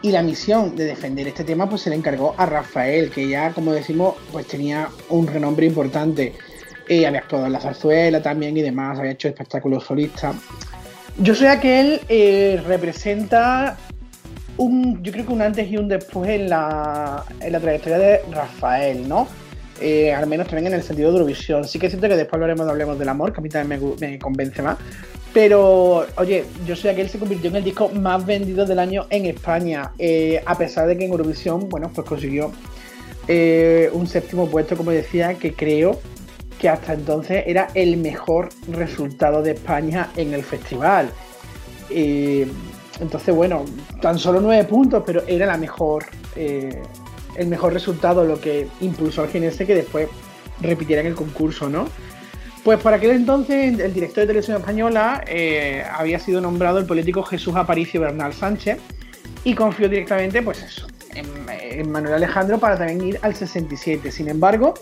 Y 0.00 0.12
la 0.12 0.22
misión 0.22 0.76
de 0.76 0.84
defender 0.84 1.26
este 1.26 1.44
tema 1.44 1.68
pues 1.68 1.82
se 1.82 1.90
le 1.90 1.96
encargó 1.96 2.34
a 2.36 2.46
Rafael, 2.46 3.10
que 3.10 3.28
ya, 3.28 3.52
como 3.52 3.72
decimos, 3.72 4.14
pues 4.32 4.46
tenía 4.46 4.88
un 5.08 5.26
renombre 5.26 5.66
importante. 5.66 6.34
Eh, 6.88 7.06
había 7.06 7.20
actuado 7.20 7.46
en 7.46 7.52
la 7.52 7.60
zarzuela 7.60 8.22
también 8.22 8.56
y 8.56 8.62
demás, 8.62 8.98
había 8.98 9.12
hecho 9.12 9.28
espectáculos 9.28 9.84
solistas. 9.84 10.36
Yo 11.18 11.34
soy 11.34 11.48
aquel 11.48 12.00
eh, 12.08 12.62
representa 12.64 13.76
un, 14.56 15.02
yo 15.02 15.12
creo 15.12 15.26
que 15.26 15.32
un 15.32 15.42
antes 15.42 15.70
y 15.70 15.76
un 15.76 15.88
después 15.88 16.30
en 16.30 16.48
la, 16.48 17.24
en 17.40 17.52
la 17.52 17.60
trayectoria 17.60 17.98
de 17.98 18.20
Rafael, 18.30 19.08
¿no? 19.08 19.26
Eh, 19.80 20.12
al 20.12 20.26
menos 20.26 20.48
también 20.48 20.68
en 20.68 20.78
el 20.78 20.82
sentido 20.82 21.10
de 21.10 21.18
Eurovisión. 21.18 21.66
Sí 21.66 21.78
que 21.78 21.86
es 21.86 21.92
cierto 21.92 22.08
que 22.08 22.16
después 22.16 22.34
hablaremos, 22.34 22.68
hablemos 22.68 22.98
del 22.98 23.08
amor, 23.08 23.32
que 23.32 23.40
a 23.40 23.42
mí 23.42 23.48
también 23.48 23.94
me, 24.00 24.18
convence 24.18 24.62
más. 24.62 24.78
Pero, 25.32 26.06
oye, 26.16 26.44
yo 26.66 26.74
sé 26.74 26.94
que 26.94 27.02
él 27.02 27.08
se 27.08 27.18
convirtió 27.18 27.50
en 27.50 27.56
el 27.56 27.64
disco 27.64 27.88
más 27.90 28.24
vendido 28.24 28.64
del 28.66 28.78
año 28.78 29.06
en 29.10 29.26
España, 29.26 29.92
eh, 29.98 30.42
a 30.44 30.56
pesar 30.56 30.88
de 30.88 30.96
que 30.96 31.04
en 31.04 31.12
Eurovisión, 31.12 31.68
bueno, 31.68 31.90
pues 31.94 32.06
consiguió 32.06 32.50
eh, 33.28 33.90
un 33.92 34.06
séptimo 34.06 34.48
puesto, 34.48 34.76
como 34.76 34.90
decía, 34.90 35.34
que 35.34 35.52
creo 35.52 36.00
que 36.58 36.68
hasta 36.68 36.94
entonces 36.94 37.44
era 37.46 37.68
el 37.74 37.98
mejor 37.98 38.48
resultado 38.72 39.42
de 39.42 39.52
España 39.52 40.10
en 40.16 40.34
el 40.34 40.42
festival. 40.42 41.10
entonces, 41.90 43.34
bueno, 43.34 43.64
tan 44.00 44.18
solo 44.18 44.40
nueve 44.40 44.64
puntos, 44.64 45.04
pero 45.06 45.22
era 45.28 45.46
la 45.46 45.56
mejor 45.56 46.06
el 47.38 47.46
mejor 47.46 47.72
resultado, 47.72 48.24
lo 48.24 48.40
que 48.40 48.68
impulsó 48.80 49.22
al 49.22 49.28
GNS 49.28 49.58
que 49.58 49.74
después 49.74 50.08
repitiera 50.60 51.00
en 51.00 51.08
el 51.08 51.14
concurso, 51.14 51.68
¿no? 51.68 51.88
Pues 52.64 52.80
por 52.80 52.92
aquel 52.92 53.12
entonces 53.12 53.78
el 53.78 53.94
director 53.94 54.22
de 54.22 54.26
televisión 54.26 54.58
española 54.58 55.24
eh, 55.26 55.84
había 55.90 56.18
sido 56.18 56.40
nombrado 56.40 56.78
el 56.78 56.86
político 56.86 57.22
Jesús 57.22 57.54
Aparicio 57.56 58.00
Bernal 58.00 58.34
Sánchez 58.34 58.78
y 59.44 59.54
confió 59.54 59.88
directamente, 59.88 60.42
pues 60.42 60.62
eso, 60.62 60.86
en, 61.14 61.90
Manuel 61.90 62.14
Alejandro 62.14 62.58
para 62.58 62.76
también 62.76 63.00
ir 63.00 63.18
al 63.22 63.34
67. 63.34 64.10
Sin 64.10 64.28
embargo, 64.28 64.74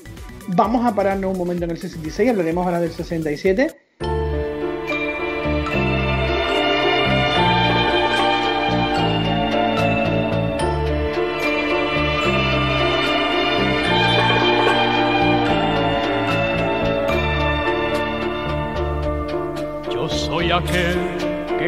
vamos 0.49 0.85
a 0.87 0.95
pararnos 0.95 1.33
un 1.33 1.39
momento 1.39 1.65
en 1.65 1.73
el 1.73 1.79
66, 1.79 2.31
hablaremos 2.31 2.65
ahora 2.65 2.81
del 2.81 2.91
67 2.91 3.86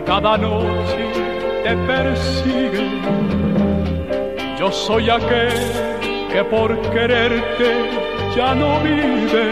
cada 0.08 0.38
noche 0.38 1.04
te 1.62 1.76
persigue. 1.86 2.88
Yo 4.58 4.72
soy 4.72 5.10
aquel 5.10 5.52
que 6.32 6.42
por 6.44 6.70
quererte 6.94 7.68
ya 8.34 8.54
no 8.54 8.80
vive. 8.80 9.46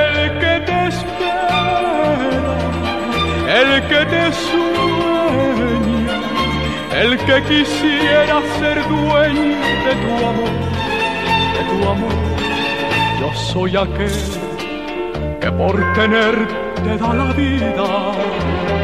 El 0.00 0.38
que 0.40 0.54
te 0.68 0.78
espera, 0.92 2.54
el 3.60 3.70
que 3.90 4.00
te 4.12 4.22
sueña, 4.48 6.20
el 7.02 7.18
que 7.26 7.36
quisiera 7.50 8.40
ser 8.58 8.76
dueño 8.88 9.58
de 9.86 9.92
tu 10.02 10.12
amor, 10.30 10.54
de 11.56 11.62
tu 11.70 11.78
amor. 11.90 12.16
Yo 13.20 13.28
soy 13.34 13.76
aquel 13.76 14.20
que 15.40 15.52
por 15.52 15.74
tenerte 15.92 16.64
te 16.84 16.98
da 16.98 17.14
la 17.14 17.32
vida. 17.32 18.83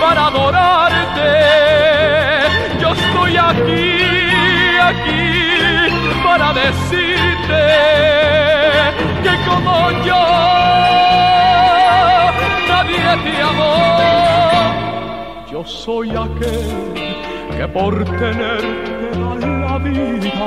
para 0.00 0.26
adorarte. 0.26 1.30
Yo 2.80 2.92
estoy 2.92 3.36
aquí, 3.36 4.78
aquí 4.90 5.32
para 6.24 6.52
decirte 6.52 7.62
que 9.22 9.34
como 9.48 9.90
yo 10.04 10.24
nadie 12.68 13.04
te 13.24 13.42
amó. 13.42 13.76
Yo 15.50 15.64
soy 15.64 16.10
aquel 16.10 16.94
que 17.56 17.68
por 17.68 18.04
tenerte 18.04 18.92
a 19.30 19.46
la 19.46 19.78
vida 19.78 20.46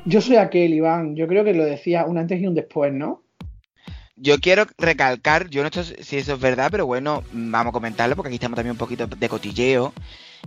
Yo 0.06 0.22
soy 0.22 0.38
aquel, 0.38 0.74
Iván. 0.74 1.16
Yo 1.18 1.28
creo 1.28 1.44
que 1.44 1.54
lo 1.54 1.66
decía 1.66 2.06
un 2.06 2.18
antes 2.18 2.40
y 2.40 2.48
un 2.48 2.56
después, 2.56 2.94
¿no? 2.94 3.24
Yo 4.24 4.40
quiero 4.40 4.66
recalcar, 4.78 5.50
yo 5.50 5.64
no 5.64 5.70
sé 5.70 6.02
si 6.02 6.16
eso 6.16 6.36
es 6.36 6.40
verdad, 6.40 6.72
pero 6.72 6.86
bueno, 6.86 7.24
vamos 7.34 7.72
a 7.72 7.74
comentarlo 7.74 8.16
porque 8.16 8.30
aquí 8.30 8.36
estamos 8.36 8.56
también 8.56 8.72
un 8.72 8.78
poquito 8.78 9.06
de 9.06 9.28
cotilleo. 9.28 9.94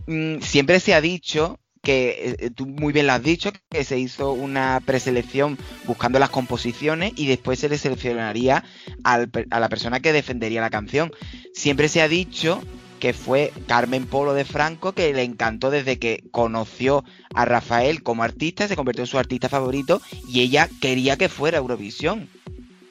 Mm, 0.07 0.41
Siempre 0.41 0.81
se 0.81 0.95
ha 0.95 1.03
dicho 1.03 1.61
que, 1.83 2.37
eh, 2.39 2.51
tú 2.51 2.67
muy 2.67 2.95
bien 2.95 3.07
lo 3.07 3.13
has 3.13 3.23
dicho, 3.23 3.53
que 3.69 3.85
se 3.85 3.99
hizo 3.99 4.33
una 4.33 4.81
preselección 4.87 5.59
buscando 5.85 6.19
las 6.19 6.31
composiciones 6.31 7.13
y 7.17 7.27
después 7.27 7.59
se 7.59 7.69
le 7.69 7.77
seleccionaría 7.77 8.65
a 9.05 9.27
la 9.61 9.69
persona 9.69 10.01
que 10.01 10.15
defendería 10.15 10.63
la 10.63 10.71
canción. 10.71 11.13
Siempre 11.53 11.91
se 11.91 12.01
ha 12.01 12.09
dicho 12.09 12.63
que 12.99 13.13
fue 13.13 13.53
Carmen 13.67 14.07
Polo 14.07 14.33
de 14.33 14.47
Franco, 14.47 14.93
que 14.93 15.13
le 15.13 15.23
encantó 15.23 15.71
desde 15.71 15.99
que 15.99 16.25
conoció 16.31 17.05
a 17.35 17.45
Rafael 17.45 18.03
como 18.03 18.23
artista, 18.23 18.69
se 18.69 18.75
convirtió 18.75 19.05
en 19.05 19.09
su 19.09 19.19
artista 19.19 19.51
favorito 19.51 20.01
y 20.27 20.41
ella 20.41 20.71
quería 20.81 21.19
que 21.19 21.29
fuera 21.29 21.59
Eurovisión. 21.59 22.31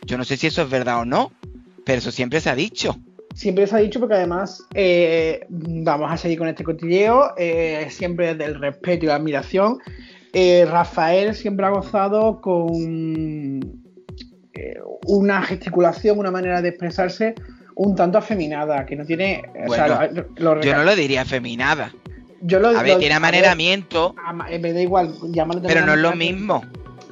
Yo 0.05 0.17
no 0.17 0.23
sé 0.23 0.37
si 0.37 0.47
eso 0.47 0.61
es 0.61 0.69
verdad 0.69 0.99
o 1.01 1.05
no, 1.05 1.31
pero 1.85 1.97
eso 1.99 2.11
siempre 2.11 2.39
se 2.39 2.49
ha 2.49 2.55
dicho. 2.55 2.95
Siempre 3.33 3.67
se 3.67 3.75
ha 3.75 3.79
dicho 3.79 3.99
porque 3.99 4.15
además 4.15 4.63
eh, 4.73 5.45
vamos 5.49 6.11
a 6.11 6.15
seguir 6.17 6.37
con 6.37 6.47
este 6.47 6.63
cotilleo, 6.63 7.33
eh, 7.37 7.87
siempre 7.89 8.33
desde 8.35 8.45
el 8.45 8.59
respeto 8.59 9.05
y 9.05 9.07
la 9.09 9.15
admiración. 9.15 9.79
Eh, 10.31 10.65
Rafael 10.69 11.33
siempre 11.35 11.65
ha 11.65 11.69
gozado 11.69 12.39
con 12.41 12.69
una 15.07 15.41
gesticulación, 15.43 16.17
una 16.19 16.31
manera 16.31 16.61
de 16.61 16.69
expresarse 16.69 17.35
un 17.75 17.95
tanto 17.95 18.17
afeminada, 18.17 18.85
que 18.85 18.95
no 18.95 19.05
tiene... 19.05 19.43
o 19.67 19.73
sea, 19.73 19.97
Bueno, 19.97 20.25
lo- 20.37 20.55
lo 20.55 20.61
Yo 20.61 20.75
no 20.75 20.83
lo 20.85 20.95
diría 20.95 21.25
feminada. 21.25 21.91
yo 22.41 22.59
lo- 22.59 22.69
A 22.69 22.81
ver, 22.83 22.93
lo- 22.93 22.99
tiene 22.99 23.13
a 23.15 23.17
amaneramiento, 23.17 24.15
ama- 24.25 24.49
eh, 24.49 24.59
me 24.59 24.71
da 24.71 24.81
igual, 24.81 25.13
llámalo 25.31 25.61
pero 25.61 25.85
no 25.85 25.93
es 25.93 25.99
lo 25.99 26.15
mismo. 26.15 26.63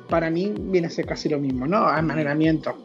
Para 0.10 0.30
mí 0.30 0.54
viene 0.58 0.88
a 0.88 0.89
ser 0.89 1.06
casi 1.06 1.30
lo 1.30 1.39
mismo, 1.39 1.66
¿no? 1.68 1.78
Amaneramiento. 1.88 2.78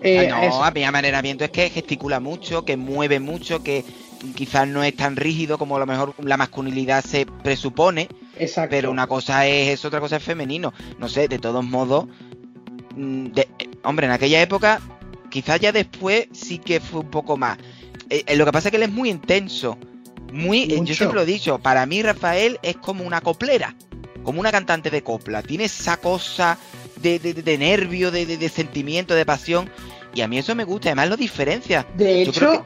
Eh, 0.00 0.28
Ah, 0.32 0.44
eso. 0.46 0.58
no, 0.58 0.64
a 0.64 0.70
mi 0.72 0.82
amaneramiento 0.84 1.44
es 1.44 1.50
que 1.50 1.70
gesticula 1.70 2.18
mucho, 2.20 2.64
que 2.64 2.76
mueve 2.76 3.20
mucho, 3.20 3.62
que 3.62 3.84
quizás 4.34 4.66
no 4.66 4.82
es 4.82 4.96
tan 4.96 5.14
rígido 5.16 5.58
como 5.58 5.76
a 5.76 5.78
lo 5.78 5.86
mejor 5.86 6.14
la 6.22 6.36
masculinidad 6.36 7.04
se 7.04 7.24
presupone, 7.26 8.08
Exacto. 8.36 8.70
pero 8.70 8.90
una 8.90 9.06
cosa 9.06 9.46
es 9.46 9.68
eso, 9.68 9.88
otra 9.88 10.00
cosa 10.00 10.16
es 10.16 10.22
femenino. 10.22 10.72
No 10.98 11.08
sé, 11.08 11.28
de 11.28 11.38
todos 11.38 11.64
modos, 11.64 12.06
mm, 12.96 13.26
de- 13.26 13.48
eh, 13.58 13.68
hombre, 13.84 14.06
en 14.06 14.12
aquella 14.12 14.42
época, 14.42 14.80
quizás 15.30 15.60
ya 15.60 15.70
después 15.72 16.26
sí 16.32 16.58
que 16.58 16.80
fue 16.80 17.00
un 17.00 17.10
poco 17.10 17.36
más. 17.36 17.58
Eh, 18.10 18.24
eh, 18.26 18.36
lo 18.36 18.44
que 18.44 18.52
pasa 18.52 18.68
es 18.68 18.70
que 18.70 18.76
él 18.78 18.82
es 18.84 18.92
muy 18.92 19.08
intenso, 19.08 19.78
muy, 20.32 20.62
eh, 20.64 20.78
Mucho. 20.78 20.84
yo 20.84 20.94
siempre 20.94 21.16
lo 21.16 21.22
he 21.22 21.26
dicho, 21.26 21.58
para 21.60 21.86
mí 21.86 22.02
Rafael 22.02 22.58
es 22.62 22.76
como 22.76 23.04
una 23.04 23.20
coplera, 23.20 23.74
como 24.22 24.40
una 24.40 24.50
cantante 24.52 24.90
de 24.90 25.02
copla, 25.02 25.42
tiene 25.42 25.64
esa 25.64 25.96
cosa 25.96 26.58
de, 27.00 27.18
de, 27.18 27.34
de- 27.34 27.58
nervio, 27.58 28.10
de, 28.10 28.26
de- 28.26 28.36
de 28.38 28.48
sentimiento, 28.48 29.14
de 29.14 29.24
pasión, 29.26 29.68
y 30.14 30.20
a 30.20 30.28
mí 30.28 30.38
eso 30.38 30.54
me 30.54 30.64
gusta, 30.64 30.88
además 30.90 31.08
lo 31.08 31.16
diferencia. 31.16 31.86
De 31.96 32.22
hecho, 32.22 32.64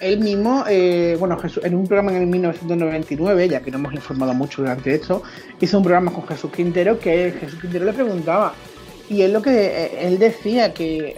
él 0.00 0.18
mismo, 0.20 0.64
eh, 0.68 1.16
bueno, 1.18 1.38
Jesús- 1.38 1.64
en 1.64 1.74
un 1.74 1.86
programa 1.86 2.10
en 2.12 2.22
el 2.22 2.26
1999, 2.26 3.48
ya 3.48 3.60
que 3.60 3.70
no 3.70 3.78
hemos 3.78 3.94
informado 3.94 4.34
mucho 4.34 4.62
durante 4.62 4.94
esto, 4.94 5.22
hizo 5.60 5.78
un 5.78 5.84
programa 5.84 6.12
con 6.12 6.26
Jesús 6.26 6.50
Quintero 6.52 6.98
que 6.98 7.32
Jesús 7.40 7.60
Quintero 7.60 7.84
le 7.84 7.92
preguntaba. 7.92 8.54
Y 9.08 9.22
él 9.22 9.32
lo 9.32 9.42
que 9.42 9.50
eh, 9.50 10.06
él 10.06 10.18
decía 10.18 10.72
que, 10.74 11.16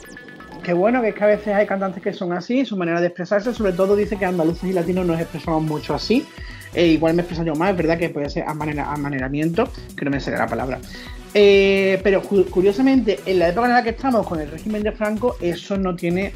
que 0.62 0.72
bueno, 0.72 1.00
que 1.02 1.08
es 1.10 1.14
que 1.14 1.24
a 1.24 1.28
veces 1.28 1.48
hay 1.54 1.66
cantantes 1.66 2.02
que 2.02 2.12
son 2.12 2.32
así, 2.32 2.64
su 2.64 2.76
manera 2.76 3.00
de 3.00 3.06
expresarse, 3.08 3.52
sobre 3.54 3.72
todo 3.72 3.94
dice 3.96 4.16
que 4.16 4.24
andaluces 4.24 4.64
y 4.70 4.72
latinos 4.72 5.06
nos 5.06 5.20
expresamos 5.20 5.62
mucho 5.62 5.94
así. 5.94 6.26
Eh, 6.74 6.86
igual 6.88 7.14
me 7.14 7.22
expreso 7.22 7.44
yo 7.44 7.54
más, 7.54 7.70
es 7.70 7.76
verdad 7.76 7.98
que 7.98 8.08
puede 8.10 8.28
ser 8.28 8.44
amanera- 8.46 8.92
amaneramiento, 8.92 9.68
que 9.96 10.04
no 10.04 10.10
me 10.10 10.20
sale 10.20 10.36
la 10.38 10.46
palabra. 10.46 10.80
Eh, 11.32 12.00
pero 12.04 12.22
cu- 12.22 12.46
curiosamente, 12.46 13.20
en 13.26 13.38
la 13.40 13.48
época 13.48 13.66
en 13.66 13.72
la 13.74 13.82
que 13.82 13.90
estamos 13.90 14.26
con 14.26 14.40
el 14.40 14.50
régimen 14.50 14.82
de 14.82 14.92
Franco, 14.92 15.36
eso 15.40 15.76
no 15.76 15.94
tiene, 15.96 16.32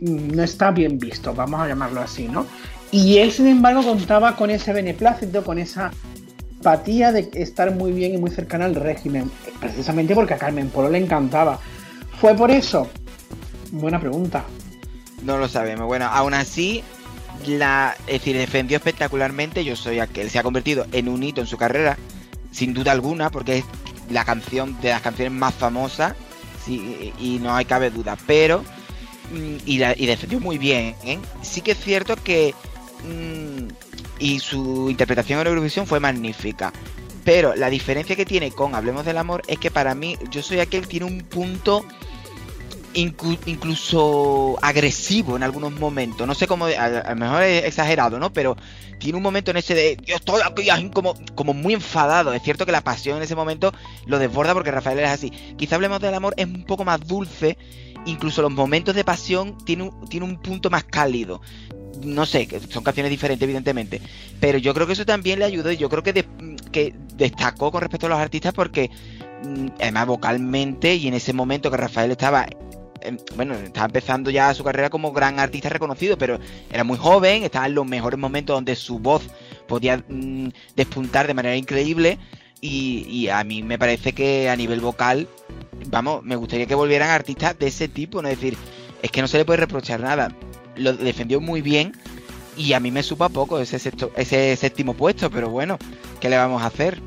no 0.00 0.42
está 0.42 0.70
bien 0.70 0.98
visto, 0.98 1.34
vamos 1.34 1.60
a 1.60 1.68
llamarlo 1.68 2.00
así, 2.00 2.28
¿no? 2.28 2.46
Y 2.90 3.18
él, 3.18 3.30
sin 3.30 3.46
embargo, 3.48 3.82
contaba 3.82 4.36
con 4.36 4.48
ese 4.50 4.72
beneplácito, 4.72 5.44
con 5.44 5.58
esa 5.58 5.90
empatía 6.56 7.12
de 7.12 7.28
estar 7.34 7.70
muy 7.74 7.92
bien 7.92 8.14
y 8.14 8.18
muy 8.18 8.30
cercana 8.30 8.64
al 8.64 8.74
régimen, 8.74 9.30
precisamente 9.60 10.14
porque 10.14 10.34
a 10.34 10.38
Carmen 10.38 10.70
Polo 10.70 10.88
le 10.88 10.98
encantaba. 10.98 11.58
¿Fue 12.20 12.34
por 12.34 12.50
eso? 12.50 12.88
Buena 13.70 14.00
pregunta. 14.00 14.44
No 15.22 15.36
lo 15.36 15.46
sabemos. 15.48 15.86
Bueno, 15.86 16.06
aún 16.06 16.32
así, 16.34 16.82
la, 17.46 17.96
es 18.06 18.14
decir, 18.14 18.36
defendió 18.36 18.76
espectacularmente. 18.76 19.64
Yo 19.64 19.76
soy 19.76 20.00
aquel. 20.00 20.30
Se 20.30 20.38
ha 20.38 20.42
convertido 20.42 20.86
en 20.92 21.08
un 21.08 21.22
hito 21.22 21.40
en 21.40 21.46
su 21.46 21.56
carrera, 21.56 21.96
sin 22.50 22.74
duda 22.74 22.92
alguna, 22.92 23.30
porque 23.30 23.58
es 23.58 23.64
la 24.10 24.24
canción 24.24 24.80
de 24.80 24.90
las 24.90 25.02
canciones 25.02 25.32
más 25.32 25.54
famosas. 25.54 26.14
sí, 26.64 27.12
y 27.18 27.38
no 27.38 27.54
hay 27.54 27.64
cabe 27.64 27.90
duda. 27.90 28.16
Pero, 28.26 28.62
mm, 29.32 29.56
y, 29.64 29.78
defendió 29.78 30.40
muy 30.40 30.58
bien. 30.58 30.94
¿eh? 31.04 31.18
Sí 31.42 31.60
que 31.60 31.72
es 31.72 31.78
cierto 31.78 32.16
que. 32.16 32.54
mm, 33.04 33.68
y 34.20 34.40
su 34.40 34.90
interpretación 34.90 35.40
en 35.40 35.46
Eurovisión 35.46 35.86
fue 35.86 36.00
magnífica. 36.00 36.72
Pero 37.24 37.54
la 37.54 37.70
diferencia 37.70 38.16
que 38.16 38.24
tiene 38.24 38.50
con 38.50 38.74
Hablemos 38.74 39.04
del 39.04 39.18
Amor 39.18 39.42
es 39.46 39.58
que 39.58 39.70
para 39.70 39.94
mí, 39.94 40.16
yo 40.30 40.42
soy 40.42 40.60
aquel 40.60 40.82
que 40.82 40.86
tiene 40.88 41.06
un 41.06 41.20
punto 41.20 41.84
incluso 43.00 44.58
agresivo 44.60 45.36
en 45.36 45.42
algunos 45.42 45.72
momentos. 45.72 46.26
No 46.26 46.34
sé 46.34 46.46
cómo, 46.46 46.66
a, 46.66 46.88
lo 46.88 47.16
mejor 47.16 47.42
es 47.42 47.64
exagerado, 47.64 48.18
¿no? 48.18 48.32
Pero 48.32 48.56
tiene 48.98 49.16
un 49.16 49.22
momento 49.22 49.50
en 49.50 49.58
ese 49.58 49.74
de, 49.74 49.96
yo 50.04 50.16
estoy 50.16 50.40
aquí 50.70 50.90
como, 50.90 51.14
como 51.34 51.54
muy 51.54 51.74
enfadado. 51.74 52.32
Es 52.32 52.42
cierto 52.42 52.66
que 52.66 52.72
la 52.72 52.82
pasión 52.82 53.16
en 53.18 53.22
ese 53.22 53.36
momento 53.36 53.72
lo 54.06 54.18
desborda 54.18 54.54
porque 54.54 54.70
Rafael 54.70 54.98
es 54.98 55.08
así. 55.08 55.30
Quizá 55.56 55.76
hablemos 55.76 56.00
del 56.00 56.14
amor, 56.14 56.34
es 56.36 56.46
un 56.46 56.64
poco 56.64 56.84
más 56.84 57.00
dulce. 57.06 57.56
Incluso 58.06 58.42
los 58.42 58.52
momentos 58.52 58.94
de 58.94 59.04
pasión 59.04 59.56
tiene 59.64 59.84
un, 59.84 60.08
tiene 60.08 60.26
un 60.26 60.40
punto 60.40 60.70
más 60.70 60.84
cálido. 60.84 61.40
No 62.02 62.26
sé, 62.26 62.48
son 62.68 62.84
canciones 62.84 63.10
diferentes, 63.10 63.44
evidentemente. 63.44 64.00
Pero 64.40 64.58
yo 64.58 64.72
creo 64.74 64.86
que 64.86 64.92
eso 64.92 65.04
también 65.04 65.38
le 65.38 65.44
ayudó 65.44 65.70
y 65.70 65.76
yo 65.76 65.88
creo 65.88 66.02
que, 66.02 66.24
que 66.72 66.94
destacó 67.14 67.70
con 67.70 67.80
respecto 67.80 68.06
a 68.06 68.10
los 68.10 68.18
artistas 68.18 68.54
porque, 68.54 68.90
mm, 69.44 69.66
además, 69.80 70.06
vocalmente 70.06 70.94
y 70.94 71.08
en 71.08 71.14
ese 71.14 71.32
momento 71.32 71.70
que 71.70 71.76
Rafael 71.76 72.10
estaba 72.12 72.46
bueno, 73.36 73.54
estaba 73.54 73.86
empezando 73.86 74.30
ya 74.30 74.52
su 74.54 74.64
carrera 74.64 74.90
como 74.90 75.12
gran 75.12 75.38
artista 75.38 75.68
reconocido, 75.68 76.18
pero 76.18 76.38
era 76.70 76.84
muy 76.84 76.96
joven, 76.98 77.42
estaba 77.44 77.66
en 77.66 77.74
los 77.74 77.86
mejores 77.86 78.18
momentos 78.18 78.54
donde 78.56 78.74
su 78.76 78.98
voz 78.98 79.22
podía 79.66 80.02
mm, 80.08 80.48
despuntar 80.76 81.26
de 81.26 81.34
manera 81.34 81.56
increíble. 81.56 82.18
Y, 82.60 83.06
y 83.08 83.28
a 83.28 83.44
mí 83.44 83.62
me 83.62 83.78
parece 83.78 84.12
que 84.12 84.48
a 84.50 84.56
nivel 84.56 84.80
vocal, 84.80 85.28
vamos, 85.86 86.24
me 86.24 86.34
gustaría 86.34 86.66
que 86.66 86.74
volvieran 86.74 87.08
artistas 87.10 87.56
de 87.58 87.68
ese 87.68 87.86
tipo, 87.86 88.20
¿no? 88.20 88.28
Es 88.28 88.40
decir, 88.40 88.58
es 89.00 89.10
que 89.12 89.20
no 89.22 89.28
se 89.28 89.38
le 89.38 89.44
puede 89.44 89.58
reprochar 89.60 90.00
nada. 90.00 90.32
Lo 90.76 90.92
defendió 90.92 91.40
muy 91.40 91.62
bien 91.62 91.92
y 92.56 92.72
a 92.72 92.80
mí 92.80 92.90
me 92.90 93.04
supa 93.04 93.28
poco 93.28 93.60
ese, 93.60 93.78
sexto- 93.78 94.10
ese 94.16 94.56
séptimo 94.56 94.94
puesto, 94.94 95.30
pero 95.30 95.50
bueno, 95.50 95.78
¿qué 96.20 96.28
le 96.28 96.36
vamos 96.36 96.62
a 96.62 96.66
hacer? 96.66 97.00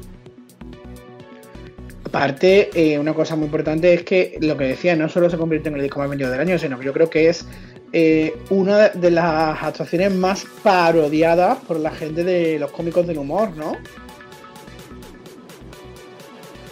Aparte, 2.11 2.69
eh, 2.75 2.99
una 2.99 3.13
cosa 3.13 3.37
muy 3.37 3.45
importante 3.45 3.93
es 3.93 4.03
que 4.03 4.37
lo 4.41 4.57
que 4.57 4.65
decía 4.65 4.97
no 4.97 5.07
solo 5.07 5.29
se 5.29 5.37
convirtió 5.37 5.69
en 5.69 5.77
el 5.77 5.83
disco 5.83 5.99
más 5.99 6.09
vendido 6.09 6.29
del 6.29 6.41
año, 6.41 6.59
sino 6.59 6.77
que 6.77 6.83
yo 6.83 6.91
creo 6.91 7.09
que 7.09 7.29
es 7.29 7.45
eh, 7.93 8.35
una 8.49 8.89
de 8.89 9.11
las 9.11 9.63
actuaciones 9.63 10.13
más 10.13 10.45
parodiadas 10.61 11.59
por 11.59 11.79
la 11.79 11.89
gente 11.89 12.25
de 12.25 12.59
los 12.59 12.69
cómicos 12.71 13.07
del 13.07 13.17
humor, 13.17 13.55
¿no? 13.55 13.77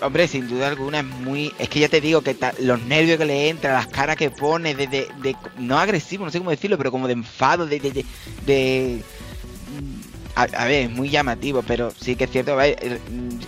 Hombre, 0.02 0.28
sin 0.28 0.50
duda 0.50 0.68
alguna 0.68 1.00
es 1.00 1.06
muy. 1.06 1.54
Es 1.58 1.70
que 1.70 1.80
ya 1.80 1.88
te 1.88 2.02
digo 2.02 2.22
que 2.22 2.36
los 2.60 2.82
nervios 2.84 3.18
que 3.18 3.26
le 3.26 3.48
entra, 3.48 3.72
las 3.72 3.88
caras 3.88 4.18
que 4.18 4.30
pone, 4.30 4.76
de, 4.76 4.88
de, 4.88 5.36
no 5.58 5.80
agresivo, 5.80 6.26
no 6.26 6.32
sé 6.32 6.40
cómo 6.40 6.52
decirlo, 6.52 6.78
pero 6.78 6.92
como 6.92 7.08
de 7.08 7.14
enfado, 7.14 7.66
de. 7.66 7.80
de, 7.80 8.06
de 8.46 9.02
a, 10.42 10.66
ver, 10.66 10.84
es 10.86 10.92
muy 10.92 11.10
llamativo, 11.10 11.64
pero 11.64 11.92
sí 11.92 12.16
que 12.16 12.26
es 12.26 12.32
cierto. 12.32 12.58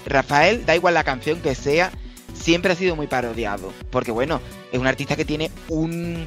Rafael, 0.06 0.66
da 0.66 0.76
igual 0.76 0.94
la 0.94 1.04
canción 1.04 1.42
que 1.42 1.56
sea, 1.56 1.92
siempre 2.34 2.74
ha 2.74 2.76
sido 2.76 2.96
muy 2.96 3.08
parodiado. 3.08 3.74
Porque 3.90 4.12
bueno, 4.12 4.42
es 4.72 4.80
un 4.80 4.88
artista 4.88 5.16
que 5.16 5.26
tiene 5.26 5.52
un. 5.68 6.26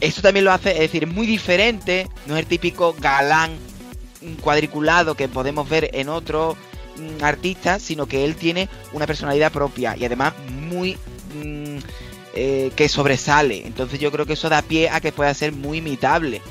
Eso 0.00 0.20
también 0.20 0.44
lo 0.44 0.52
hace, 0.52 0.72
es 0.72 0.80
decir, 0.80 1.06
muy 1.06 1.26
diferente. 1.26 2.08
No 2.26 2.34
es 2.36 2.40
el 2.40 2.46
típico 2.46 2.94
galán 2.98 3.52
cuadriculado 4.40 5.16
que 5.16 5.28
podemos 5.28 5.68
ver 5.68 5.90
en 5.92 6.08
otros 6.08 6.56
Mm, 6.96 7.24
artista, 7.24 7.78
sino 7.78 8.06
que 8.06 8.24
él 8.24 8.36
tiene 8.36 8.68
una 8.92 9.06
personalidad 9.06 9.50
propia 9.50 9.96
y 9.96 10.04
además 10.04 10.34
muy 10.50 10.98
mm, 11.42 11.78
eh, 12.34 12.70
que 12.76 12.88
sobresale. 12.88 13.66
Entonces 13.66 13.98
yo 13.98 14.12
creo 14.12 14.26
que 14.26 14.34
eso 14.34 14.48
da 14.50 14.60
pie 14.62 14.90
a 14.90 15.00
que 15.00 15.12
pueda 15.12 15.32
ser 15.32 15.52
muy 15.52 15.78
imitable. 15.78 16.42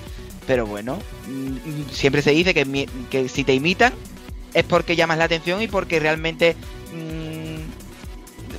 Pero 0.52 0.66
bueno, 0.66 1.00
mm, 1.30 1.90
siempre 1.94 2.22
se 2.22 2.32
dice 2.32 2.54
que, 2.54 2.90
que 3.10 3.30
si 3.30 3.46
te 3.46 3.54
imitan 3.54 3.94
es 4.54 4.66
porque 4.66 4.98
llamas 4.98 5.18
la 5.18 5.24
atención 5.24 5.62
y 5.62 5.70
porque 5.70 5.98
realmente 6.02 6.58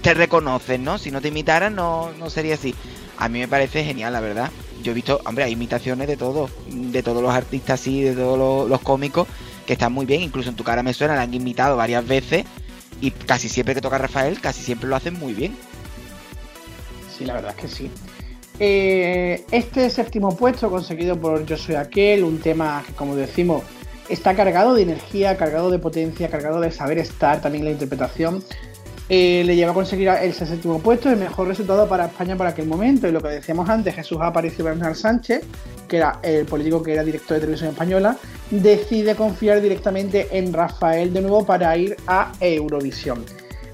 te 0.01 0.15
reconocen, 0.15 0.85
¿no? 0.85 0.97
Si 0.97 1.11
no 1.11 1.21
te 1.21 1.29
imitaran 1.29 1.75
no, 1.75 2.11
no 2.19 2.31
sería 2.31 2.55
así. 2.55 2.75
A 3.19 3.29
mí 3.29 3.41
me 3.41 3.47
parece 3.47 3.85
genial, 3.85 4.15
la 4.15 4.21
verdad. 4.21 4.51
Yo 4.83 4.93
he 4.93 4.95
visto, 4.95 5.21
hombre, 5.27 5.45
hay 5.45 5.53
imitaciones 5.53 6.09
de 6.09 6.17
todos, 6.17 6.51
de 6.67 7.03
todos 7.03 7.23
los 7.23 7.35
artistas 7.35 7.79
así, 7.79 8.01
de 8.01 8.15
todos 8.15 8.71
los 8.71 8.81
cómicos 8.81 9.29
que 9.67 9.75
está 9.75 9.91
muy 9.91 10.07
bien, 10.07 10.23
incluso 10.23 10.49
en 10.49 10.57
tu 10.57 10.65
cara 10.65 10.83
me 10.83 10.95
suena, 10.95 11.15
la 11.15 11.21
han 11.21 11.35
invitado 11.35 11.77
varias 11.77 12.09
veces 12.09 12.47
y 13.03 13.11
casi 13.11 13.51
siempre 13.51 13.75
que 13.75 13.83
toca 13.83 13.99
Rafael, 13.99 14.41
casi 14.41 14.63
siempre 14.63 14.89
lo 14.89 14.97
hacen 14.97 15.13
muy 15.13 15.35
bien. 15.35 15.55
Sí, 17.15 17.27
la 17.27 17.35
verdad 17.35 17.55
es 17.55 17.61
que 17.61 17.69
sí. 17.69 17.91
Eh, 18.59 19.45
este 19.51 19.91
séptimo 19.91 20.37
puesto 20.37 20.71
conseguido 20.71 21.19
por 21.19 21.45
Yo 21.47 21.57
Soy 21.57 21.75
Aquel, 21.75 22.23
un 22.25 22.39
tema 22.39 22.83
que 22.87 22.93
como 22.93 23.17
decimos 23.17 23.63
está 24.09 24.35
cargado 24.35 24.75
de 24.75 24.83
energía, 24.83 25.37
cargado 25.37 25.71
de 25.71 25.79
potencia, 25.79 26.29
cargado 26.29 26.61
de 26.61 26.71
saber 26.71 26.99
estar, 26.99 27.41
también 27.41 27.65
la 27.65 27.71
interpretación. 27.71 28.43
Eh, 29.09 29.43
le 29.45 29.57
lleva 29.57 29.73
a 29.73 29.75
conseguir 29.75 30.09
el 30.09 30.33
séptimo 30.33 30.79
puesto, 30.79 31.11
el 31.11 31.17
mejor 31.17 31.49
resultado 31.49 31.89
para 31.89 32.07
España 32.07 32.37
para 32.37 32.51
aquel 32.51 32.67
momento. 32.67 33.09
Y 33.09 33.13
lo 33.13 33.21
que 33.21 33.29
decíamos 33.29 33.69
antes, 33.69 33.95
Jesús 33.95 34.19
Aparicio 34.21 34.65
Bernal 34.65 34.97
Sánchez, 34.97 35.45
que 35.89 35.97
era 35.99 36.19
el 36.23 36.47
político 36.47 36.83
que 36.83 36.93
era 36.93 37.05
director 37.05 37.35
de 37.35 37.41
televisión 37.41 37.71
española, 37.71 38.17
decide 38.51 39.15
confiar 39.15 39.61
directamente 39.61 40.29
en 40.31 40.53
Rafael 40.53 41.13
de 41.13 41.21
nuevo 41.21 41.45
para 41.45 41.77
ir 41.77 41.97
a 42.07 42.33
Eurovisión. 42.41 43.25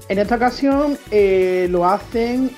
En 0.09 0.19
esta 0.19 0.35
ocasión 0.35 0.97
eh, 1.11 1.67
lo 1.69 1.85
hacen 1.85 2.51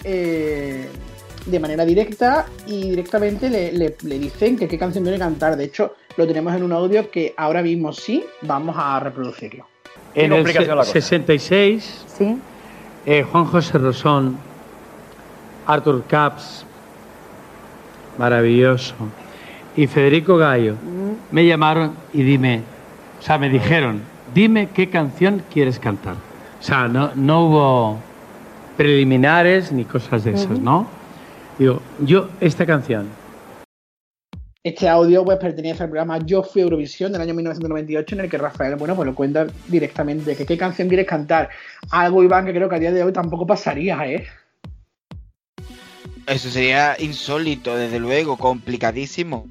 de 1.45 1.59
manera 1.59 1.85
directa 1.85 2.45
y 2.67 2.89
directamente 2.89 3.49
le, 3.49 3.95
dicen 4.19 4.57
que 4.57 4.67
qué 4.67 4.77
canción 4.77 5.03
tiene 5.03 5.17
que 5.17 5.23
cantar. 5.23 5.55
De 5.55 5.65
hecho, 5.65 5.95
lo 6.17 6.27
tenemos 6.27 6.53
en 6.55 6.63
un 6.63 6.71
audio 6.71 7.09
que 7.09 7.33
ahora 7.37 7.61
mismo 7.61 7.93
sí 7.93 8.23
vamos 8.41 8.75
a 8.77 8.99
reproducirlo. 8.99 9.65
En 10.13 10.33
el 10.33 10.45
66, 10.45 12.05
¿Sí? 12.07 12.37
Eh, 13.05 13.23
Juan 13.23 13.45
José 13.45 13.77
Rosón, 13.77 14.37
Arthur 15.65 16.03
Caps, 16.07 16.65
maravilloso, 18.17 18.93
y 19.75 19.87
Federico 19.87 20.37
Gallo 20.37 20.73
mm. 20.73 21.33
me 21.33 21.45
llamaron 21.45 21.93
y 22.13 22.23
dime, 22.23 22.61
o 23.19 23.23
sea, 23.23 23.37
me 23.37 23.49
dijeron, 23.49 24.01
dime 24.33 24.69
qué 24.73 24.89
canción 24.89 25.41
quieres 25.51 25.79
cantar. 25.79 26.15
O 26.59 26.63
sea, 26.63 26.87
no, 26.87 27.11
no 27.15 27.45
hubo 27.45 27.97
preliminares 28.77 29.71
ni 29.71 29.85
cosas 29.85 30.23
de 30.23 30.33
esas, 30.33 30.59
¿no? 30.59 31.00
Digo, 31.57 31.81
yo 31.99 32.29
esta 32.39 32.65
canción. 32.65 33.09
Este 34.63 34.87
audio 34.87 35.25
pues 35.25 35.39
pertenece 35.39 35.81
al 35.81 35.89
programa 35.89 36.19
Yo 36.19 36.43
fui 36.43 36.61
Eurovisión 36.61 37.11
del 37.11 37.21
año 37.21 37.33
1998 37.33 38.15
en 38.15 38.21
el 38.21 38.29
que 38.29 38.37
Rafael, 38.37 38.75
bueno, 38.75 38.95
pues 38.95 39.07
lo 39.07 39.15
cuenta 39.15 39.47
directamente 39.67 40.35
que 40.35 40.45
qué 40.45 40.55
canción 40.55 40.87
quieres 40.87 41.07
cantar. 41.07 41.49
Algo, 41.89 42.23
Iván, 42.23 42.45
que 42.45 42.53
creo 42.53 42.69
que 42.69 42.75
a 42.75 42.79
día 42.79 42.91
de 42.91 43.03
hoy 43.03 43.11
tampoco 43.11 43.47
pasaría, 43.47 44.05
¿eh? 44.05 44.27
Eso 46.27 46.49
sería 46.51 46.95
insólito, 46.99 47.75
desde 47.75 47.99
luego, 47.99 48.37
complicadísimo. 48.37 49.47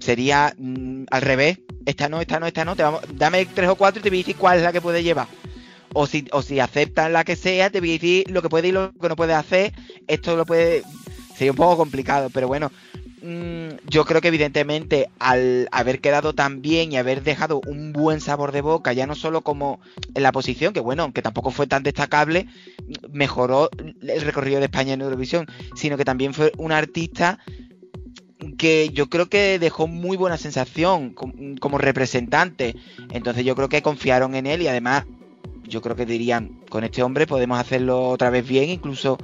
Sería 0.00 0.54
mm, 0.56 1.04
al 1.10 1.22
revés. 1.22 1.58
Esta 1.84 2.08
no, 2.08 2.22
esta 2.22 2.40
no, 2.40 2.46
esta 2.46 2.64
no. 2.64 2.74
Te 2.74 2.82
vamos, 2.82 3.02
dame 3.14 3.44
tres 3.44 3.68
o 3.68 3.76
cuatro 3.76 4.00
y 4.00 4.02
te 4.02 4.08
voy 4.08 4.18
a 4.18 4.22
decir 4.22 4.36
cuál 4.36 4.56
es 4.56 4.64
la 4.64 4.72
que 4.72 4.80
puede 4.80 5.02
llevar. 5.02 5.26
O 5.98 6.06
si, 6.06 6.26
o 6.32 6.42
si 6.42 6.56
la 6.56 7.24
que 7.24 7.36
sea, 7.36 7.70
te 7.70 7.80
voy 7.80 7.90
a 7.90 7.92
decir 7.94 8.30
lo 8.30 8.42
que 8.42 8.50
puede 8.50 8.68
y 8.68 8.72
lo 8.72 8.92
que 8.92 9.08
no 9.08 9.16
puede 9.16 9.32
hacer. 9.32 9.72
Esto 10.06 10.36
lo 10.36 10.44
puede. 10.44 10.82
Sería 11.34 11.52
un 11.52 11.56
poco 11.56 11.78
complicado, 11.78 12.28
pero 12.30 12.48
bueno, 12.48 12.70
Mm, 13.26 13.78
yo 13.88 14.04
creo 14.04 14.20
que 14.20 14.28
evidentemente 14.28 15.08
al 15.18 15.68
haber 15.72 16.00
quedado 16.00 16.32
tan 16.32 16.62
bien 16.62 16.92
y 16.92 16.96
haber 16.96 17.24
dejado 17.24 17.60
un 17.66 17.92
buen 17.92 18.20
sabor 18.20 18.52
de 18.52 18.60
boca, 18.60 18.92
ya 18.92 19.08
no 19.08 19.16
solo 19.16 19.40
como 19.40 19.80
en 20.14 20.22
la 20.22 20.30
posición, 20.30 20.72
que 20.72 20.78
bueno, 20.78 21.02
aunque 21.02 21.22
tampoco 21.22 21.50
fue 21.50 21.66
tan 21.66 21.82
destacable, 21.82 22.46
mejoró 23.10 23.68
el 24.02 24.20
recorrido 24.20 24.60
de 24.60 24.66
España 24.66 24.92
en 24.92 25.00
Eurovisión, 25.00 25.46
sino 25.74 25.96
que 25.96 26.04
también 26.04 26.34
fue 26.34 26.52
un 26.56 26.70
artista 26.70 27.40
que 28.58 28.90
yo 28.90 29.08
creo 29.08 29.28
que 29.28 29.58
dejó 29.58 29.88
muy 29.88 30.16
buena 30.16 30.36
sensación 30.36 31.12
como 31.58 31.78
representante. 31.78 32.76
Entonces 33.10 33.44
yo 33.44 33.56
creo 33.56 33.68
que 33.68 33.82
confiaron 33.82 34.36
en 34.36 34.46
él 34.46 34.62
y 34.62 34.68
además 34.68 35.04
yo 35.68 35.82
creo 35.82 35.96
que 35.96 36.06
dirían, 36.06 36.60
con 36.68 36.84
este 36.84 37.02
hombre 37.02 37.26
podemos 37.26 37.58
hacerlo 37.58 38.08
otra 38.08 38.30
vez 38.30 38.46
bien, 38.46 38.70
incluso 38.70 39.18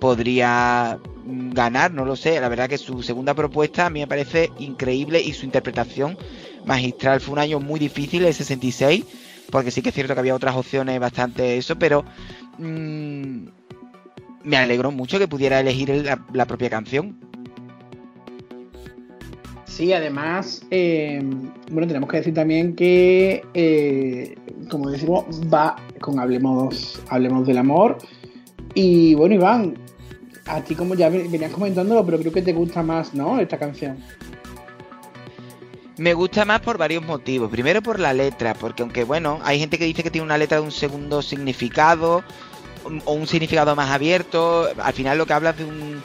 podría 0.00 0.98
ganar, 1.26 1.92
no 1.92 2.04
lo 2.04 2.16
sé. 2.16 2.40
La 2.40 2.48
verdad 2.48 2.68
que 2.68 2.78
su 2.78 3.02
segunda 3.02 3.34
propuesta 3.34 3.86
a 3.86 3.90
mí 3.90 4.00
me 4.00 4.06
parece 4.06 4.50
increíble 4.58 5.20
y 5.20 5.32
su 5.32 5.46
interpretación 5.46 6.18
magistral. 6.66 7.20
Fue 7.20 7.32
un 7.32 7.38
año 7.38 7.60
muy 7.60 7.80
difícil 7.80 8.24
el 8.24 8.34
66, 8.34 9.04
porque 9.50 9.70
sí 9.70 9.82
que 9.82 9.88
es 9.90 9.94
cierto 9.94 10.14
que 10.14 10.20
había 10.20 10.34
otras 10.34 10.56
opciones 10.56 10.98
bastante 11.00 11.56
eso, 11.56 11.78
pero 11.78 12.04
mm, 12.58 13.46
me 14.42 14.56
alegró 14.56 14.90
mucho 14.90 15.18
que 15.18 15.28
pudiera 15.28 15.60
elegir 15.60 16.04
la, 16.32 16.46
propia 16.46 16.70
canción. 16.70 17.18
Sí, 19.74 19.92
además, 19.92 20.62
eh, 20.70 21.20
bueno, 21.72 21.88
tenemos 21.88 22.08
que 22.08 22.18
decir 22.18 22.32
también 22.32 22.76
que, 22.76 23.42
eh, 23.54 24.36
como 24.70 24.88
decimos, 24.88 25.24
va 25.52 25.74
con 26.00 26.20
Hablemos, 26.20 27.02
Hablemos 27.08 27.44
del 27.44 27.58
Amor. 27.58 27.98
Y 28.72 29.16
bueno, 29.16 29.34
Iván, 29.34 29.76
a 30.46 30.60
ti 30.60 30.76
como 30.76 30.94
ya 30.94 31.08
venías 31.08 31.50
comentándolo, 31.50 32.06
pero 32.06 32.20
creo 32.20 32.32
que 32.32 32.42
te 32.42 32.52
gusta 32.52 32.84
más, 32.84 33.14
¿no? 33.14 33.40
Esta 33.40 33.58
canción. 33.58 33.98
Me 35.96 36.14
gusta 36.14 36.44
más 36.44 36.60
por 36.60 36.78
varios 36.78 37.04
motivos. 37.04 37.50
Primero 37.50 37.82
por 37.82 37.98
la 37.98 38.12
letra, 38.12 38.54
porque 38.54 38.84
aunque 38.84 39.02
bueno, 39.02 39.40
hay 39.42 39.58
gente 39.58 39.76
que 39.76 39.86
dice 39.86 40.04
que 40.04 40.10
tiene 40.12 40.24
una 40.24 40.38
letra 40.38 40.58
de 40.58 40.62
un 40.62 40.70
segundo 40.70 41.20
significado 41.20 42.22
o 43.06 43.12
un 43.12 43.26
significado 43.26 43.74
más 43.74 43.90
abierto, 43.90 44.68
al 44.80 44.92
final 44.92 45.18
lo 45.18 45.26
que 45.26 45.32
habla 45.32 45.50
es 45.50 45.58
de 45.58 45.64
un 45.64 46.00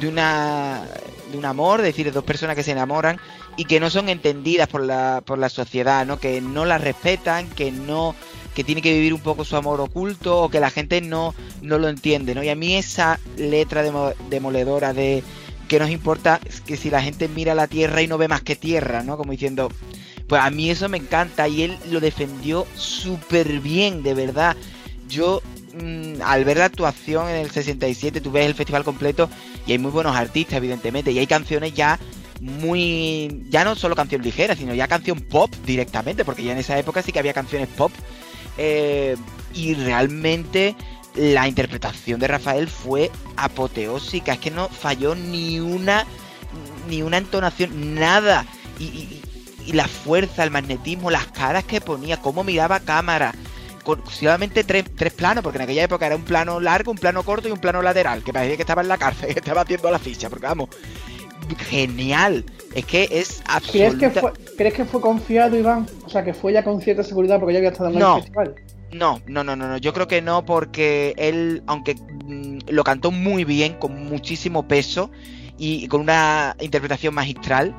de 0.00 0.08
una 0.08 0.82
de 1.30 1.38
un 1.38 1.44
amor, 1.44 1.80
es 1.80 1.86
decir, 1.86 2.06
de 2.06 2.12
dos 2.12 2.24
personas 2.24 2.56
que 2.56 2.62
se 2.62 2.72
enamoran 2.72 3.18
y 3.56 3.64
que 3.64 3.80
no 3.80 3.90
son 3.90 4.08
entendidas 4.08 4.68
por 4.68 4.82
la 4.82 5.22
por 5.24 5.38
la 5.38 5.48
sociedad, 5.48 6.06
¿no? 6.06 6.18
Que 6.18 6.40
no 6.40 6.64
la 6.64 6.78
respetan, 6.78 7.48
que 7.50 7.72
no 7.72 8.14
que 8.54 8.64
tiene 8.64 8.82
que 8.82 8.92
vivir 8.92 9.12
un 9.12 9.20
poco 9.20 9.44
su 9.44 9.56
amor 9.56 9.80
oculto 9.80 10.42
o 10.42 10.48
que 10.48 10.60
la 10.60 10.70
gente 10.70 11.00
no, 11.00 11.34
no 11.60 11.78
lo 11.78 11.88
entiende, 11.88 12.34
¿no? 12.34 12.42
Y 12.42 12.48
a 12.48 12.54
mí 12.54 12.76
esa 12.76 13.18
letra 13.36 13.82
demoledora 14.30 14.92
de 14.92 15.24
que 15.68 15.78
nos 15.78 15.90
importa 15.90 16.40
que 16.66 16.76
si 16.76 16.90
la 16.90 17.02
gente 17.02 17.28
mira 17.28 17.54
la 17.54 17.66
tierra 17.66 18.02
y 18.02 18.06
no 18.06 18.18
ve 18.18 18.28
más 18.28 18.42
que 18.42 18.54
tierra, 18.54 19.02
¿no? 19.02 19.16
Como 19.16 19.32
diciendo, 19.32 19.70
pues 20.28 20.40
a 20.40 20.50
mí 20.50 20.70
eso 20.70 20.88
me 20.88 20.98
encanta 20.98 21.48
y 21.48 21.62
él 21.62 21.76
lo 21.90 22.00
defendió 22.00 22.66
súper 22.76 23.60
bien, 23.60 24.02
de 24.02 24.14
verdad. 24.14 24.56
Yo 25.08 25.42
mm, 25.80 26.22
al 26.22 26.44
ver 26.44 26.58
la 26.58 26.66
actuación 26.66 27.28
en 27.28 27.36
el 27.36 27.50
67, 27.50 28.20
tú 28.20 28.30
ves 28.30 28.46
el 28.46 28.54
festival 28.54 28.84
completo 28.84 29.28
y 29.66 29.72
hay 29.72 29.78
muy 29.78 29.90
buenos 29.90 30.16
artistas, 30.16 30.56
evidentemente, 30.56 31.12
y 31.12 31.18
hay 31.18 31.26
canciones 31.26 31.74
ya 31.74 31.98
muy. 32.40 33.44
ya 33.48 33.64
no 33.64 33.74
solo 33.74 33.94
canción 33.94 34.22
ligera, 34.22 34.56
sino 34.56 34.74
ya 34.74 34.88
canción 34.88 35.20
pop 35.20 35.50
directamente, 35.66 36.24
porque 36.24 36.44
ya 36.44 36.52
en 36.52 36.58
esa 36.58 36.78
época 36.78 37.02
sí 37.02 37.12
que 37.12 37.18
había 37.18 37.32
canciones 37.32 37.68
pop 37.68 37.92
eh, 38.58 39.16
y 39.54 39.74
realmente 39.74 40.74
la 41.14 41.46
interpretación 41.46 42.18
de 42.20 42.28
Rafael 42.28 42.68
fue 42.68 43.10
apoteósica, 43.36 44.32
es 44.32 44.38
que 44.38 44.50
no 44.50 44.68
falló 44.68 45.14
ni 45.14 45.60
una 45.60 46.04
ni 46.88 47.02
una 47.02 47.18
entonación, 47.18 47.94
nada. 47.94 48.44
Y, 48.78 49.20
la 49.72 49.88
fuerza, 49.88 50.44
el 50.44 50.50
magnetismo, 50.50 51.10
las 51.10 51.26
caras 51.28 51.64
que 51.64 51.80
ponía, 51.80 52.20
cómo 52.20 52.44
miraba 52.44 52.80
cámara. 52.80 53.34
Con 53.84 54.02
solamente 54.10 54.64
tres, 54.64 54.84
tres, 54.96 55.12
planos, 55.12 55.44
porque 55.44 55.58
en 55.58 55.62
aquella 55.64 55.84
época 55.84 56.06
era 56.06 56.16
un 56.16 56.22
plano 56.22 56.58
largo, 56.58 56.90
un 56.90 56.98
plano 56.98 57.22
corto 57.22 57.48
y 57.48 57.52
un 57.52 57.58
plano 57.58 57.82
lateral, 57.82 58.24
que 58.24 58.32
parecía 58.32 58.56
que 58.56 58.62
estaba 58.62 58.82
en 58.82 58.88
la 58.88 58.98
cárcel, 58.98 59.28
que 59.34 59.38
estaba 59.38 59.60
haciendo 59.60 59.90
la 59.90 59.98
ficha, 59.98 60.28
porque 60.30 60.46
vamos, 60.46 60.70
genial. 61.68 62.44
Es 62.74 62.86
que 62.86 63.02
es 63.04 63.08
¿Crees 63.10 63.42
absoluta... 63.46 63.98
que, 64.12 64.20
fue, 64.20 64.32
¿Crees 64.56 64.74
que 64.74 64.84
fue 64.84 65.00
confiado, 65.00 65.56
Iván? 65.56 65.86
O 66.04 66.08
sea, 66.08 66.24
que 66.24 66.34
fue 66.34 66.52
ya 66.52 66.64
con 66.64 66.80
cierta 66.80 67.04
seguridad 67.04 67.38
porque 67.38 67.52
ya 67.52 67.58
había 67.58 67.70
estado 67.70 67.90
en 67.90 67.98
No. 67.98 68.16
el 68.16 68.22
festival. 68.22 68.54
No, 68.92 69.20
no, 69.26 69.44
no, 69.44 69.56
no, 69.56 69.68
no. 69.68 69.76
Yo 69.78 69.92
creo 69.92 70.08
que 70.08 70.22
no, 70.22 70.44
porque 70.44 71.14
él, 71.16 71.62
aunque 71.66 71.94
mm, 71.96 72.58
lo 72.68 72.84
cantó 72.84 73.10
muy 73.10 73.44
bien, 73.44 73.74
con 73.74 74.04
muchísimo 74.04 74.66
peso 74.68 75.10
y 75.58 75.88
con 75.88 76.00
una 76.00 76.56
interpretación 76.60 77.14
magistral, 77.14 77.74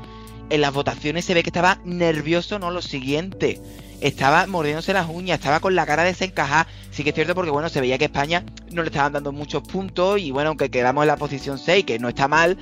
en 0.49 0.61
las 0.61 0.73
votaciones 0.73 1.25
se 1.25 1.33
ve 1.33 1.43
que 1.43 1.49
estaba 1.49 1.79
nervioso, 1.83 2.59
no 2.59 2.71
lo 2.71 2.81
siguiente. 2.81 3.59
Estaba 4.01 4.45
mordiéndose 4.45 4.93
las 4.93 5.09
uñas, 5.09 5.39
estaba 5.39 5.59
con 5.59 5.73
la 5.73 5.85
cara 5.85 6.03
desencajada. 6.03 6.67
Sí 6.91 7.03
que 7.03 7.09
es 7.09 7.15
cierto 7.15 7.33
porque, 7.33 7.51
bueno, 7.51 7.69
se 7.69 7.81
veía 7.81 7.97
que 7.97 8.05
España 8.05 8.43
no 8.71 8.83
le 8.83 8.89
estaban 8.89 9.13
dando 9.13 9.31
muchos 9.31 9.63
puntos 9.63 10.19
y, 10.19 10.31
bueno, 10.31 10.49
aunque 10.49 10.69
quedamos 10.69 11.03
en 11.03 11.07
la 11.07 11.17
posición 11.17 11.57
6, 11.57 11.85
que 11.85 11.97
no 11.97 12.09
está 12.09 12.27
mal, 12.27 12.57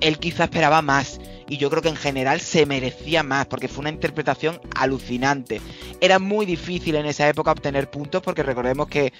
él 0.00 0.18
quizá 0.18 0.44
esperaba 0.44 0.82
más. 0.82 1.20
Y 1.48 1.58
yo 1.58 1.70
creo 1.70 1.82
que 1.82 1.88
en 1.88 1.96
general 1.96 2.40
se 2.40 2.66
merecía 2.66 3.22
más, 3.22 3.46
porque 3.46 3.68
fue 3.68 3.80
una 3.80 3.90
interpretación 3.90 4.60
alucinante. 4.74 5.60
Era 6.00 6.18
muy 6.18 6.46
difícil 6.46 6.94
en 6.94 7.06
esa 7.06 7.28
época 7.28 7.52
obtener 7.52 7.90
puntos, 7.90 8.22
porque 8.22 8.42
recordemos 8.42 8.88
que 8.88 9.12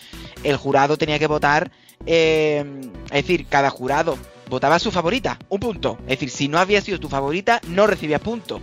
el 0.43 0.57
jurado 0.57 0.97
tenía 0.97 1.19
que 1.19 1.27
votar, 1.27 1.71
eh, 2.07 2.65
es 3.07 3.13
decir, 3.13 3.47
cada 3.47 3.71
jurado 3.71 4.19
votaba 4.49 4.77
a 4.77 4.79
su 4.79 4.91
favorita, 4.91 5.39
un 5.49 5.61
punto. 5.61 5.99
Es 6.03 6.19
decir, 6.19 6.31
si 6.31 6.49
no 6.49 6.59
había 6.59 6.81
sido 6.81 7.01
tu 7.01 7.09
favorita, 7.09 7.61
no 7.69 7.87
recibías 7.87 8.21
puntos. 8.21 8.61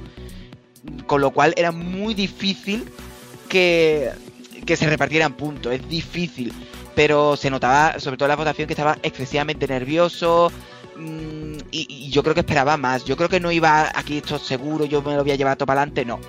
Con 1.08 1.22
lo 1.22 1.32
cual 1.32 1.54
era 1.58 1.72
muy 1.72 2.14
difícil 2.14 2.86
que, 3.50 4.12
que 4.66 4.76
se 4.76 4.90
repartieran 4.90 5.34
puntos. 5.34 5.74
Es 5.74 5.88
difícil. 5.88 6.54
Pero 6.96 7.36
se 7.36 7.50
notaba, 7.50 8.00
sobre 8.00 8.18
todo 8.18 8.28
en 8.28 8.32
la 8.32 8.36
votación, 8.36 8.68
que 8.68 8.74
estaba 8.74 8.98
excesivamente 9.02 9.68
nervioso. 9.68 10.52
mm, 10.96 11.58
y, 11.72 11.88
y 11.90 12.10
yo 12.10 12.22
creo 12.24 12.34
que 12.34 12.42
esperaba 12.42 12.78
más. 12.78 13.06
Yo 13.06 13.18
creo 13.18 13.30
que 13.30 13.40
no 13.40 13.52
iba 13.52 13.92
aquí 13.96 14.18
esto 14.18 14.38
seguro, 14.40 14.86
yo 14.86 15.02
me 15.02 15.16
lo 15.16 15.24
voy 15.24 15.32
a 15.32 15.36
llevar 15.36 15.58
todo 15.58 15.66
para 15.66 15.82
adelante. 15.82 16.06
No. 16.06 16.20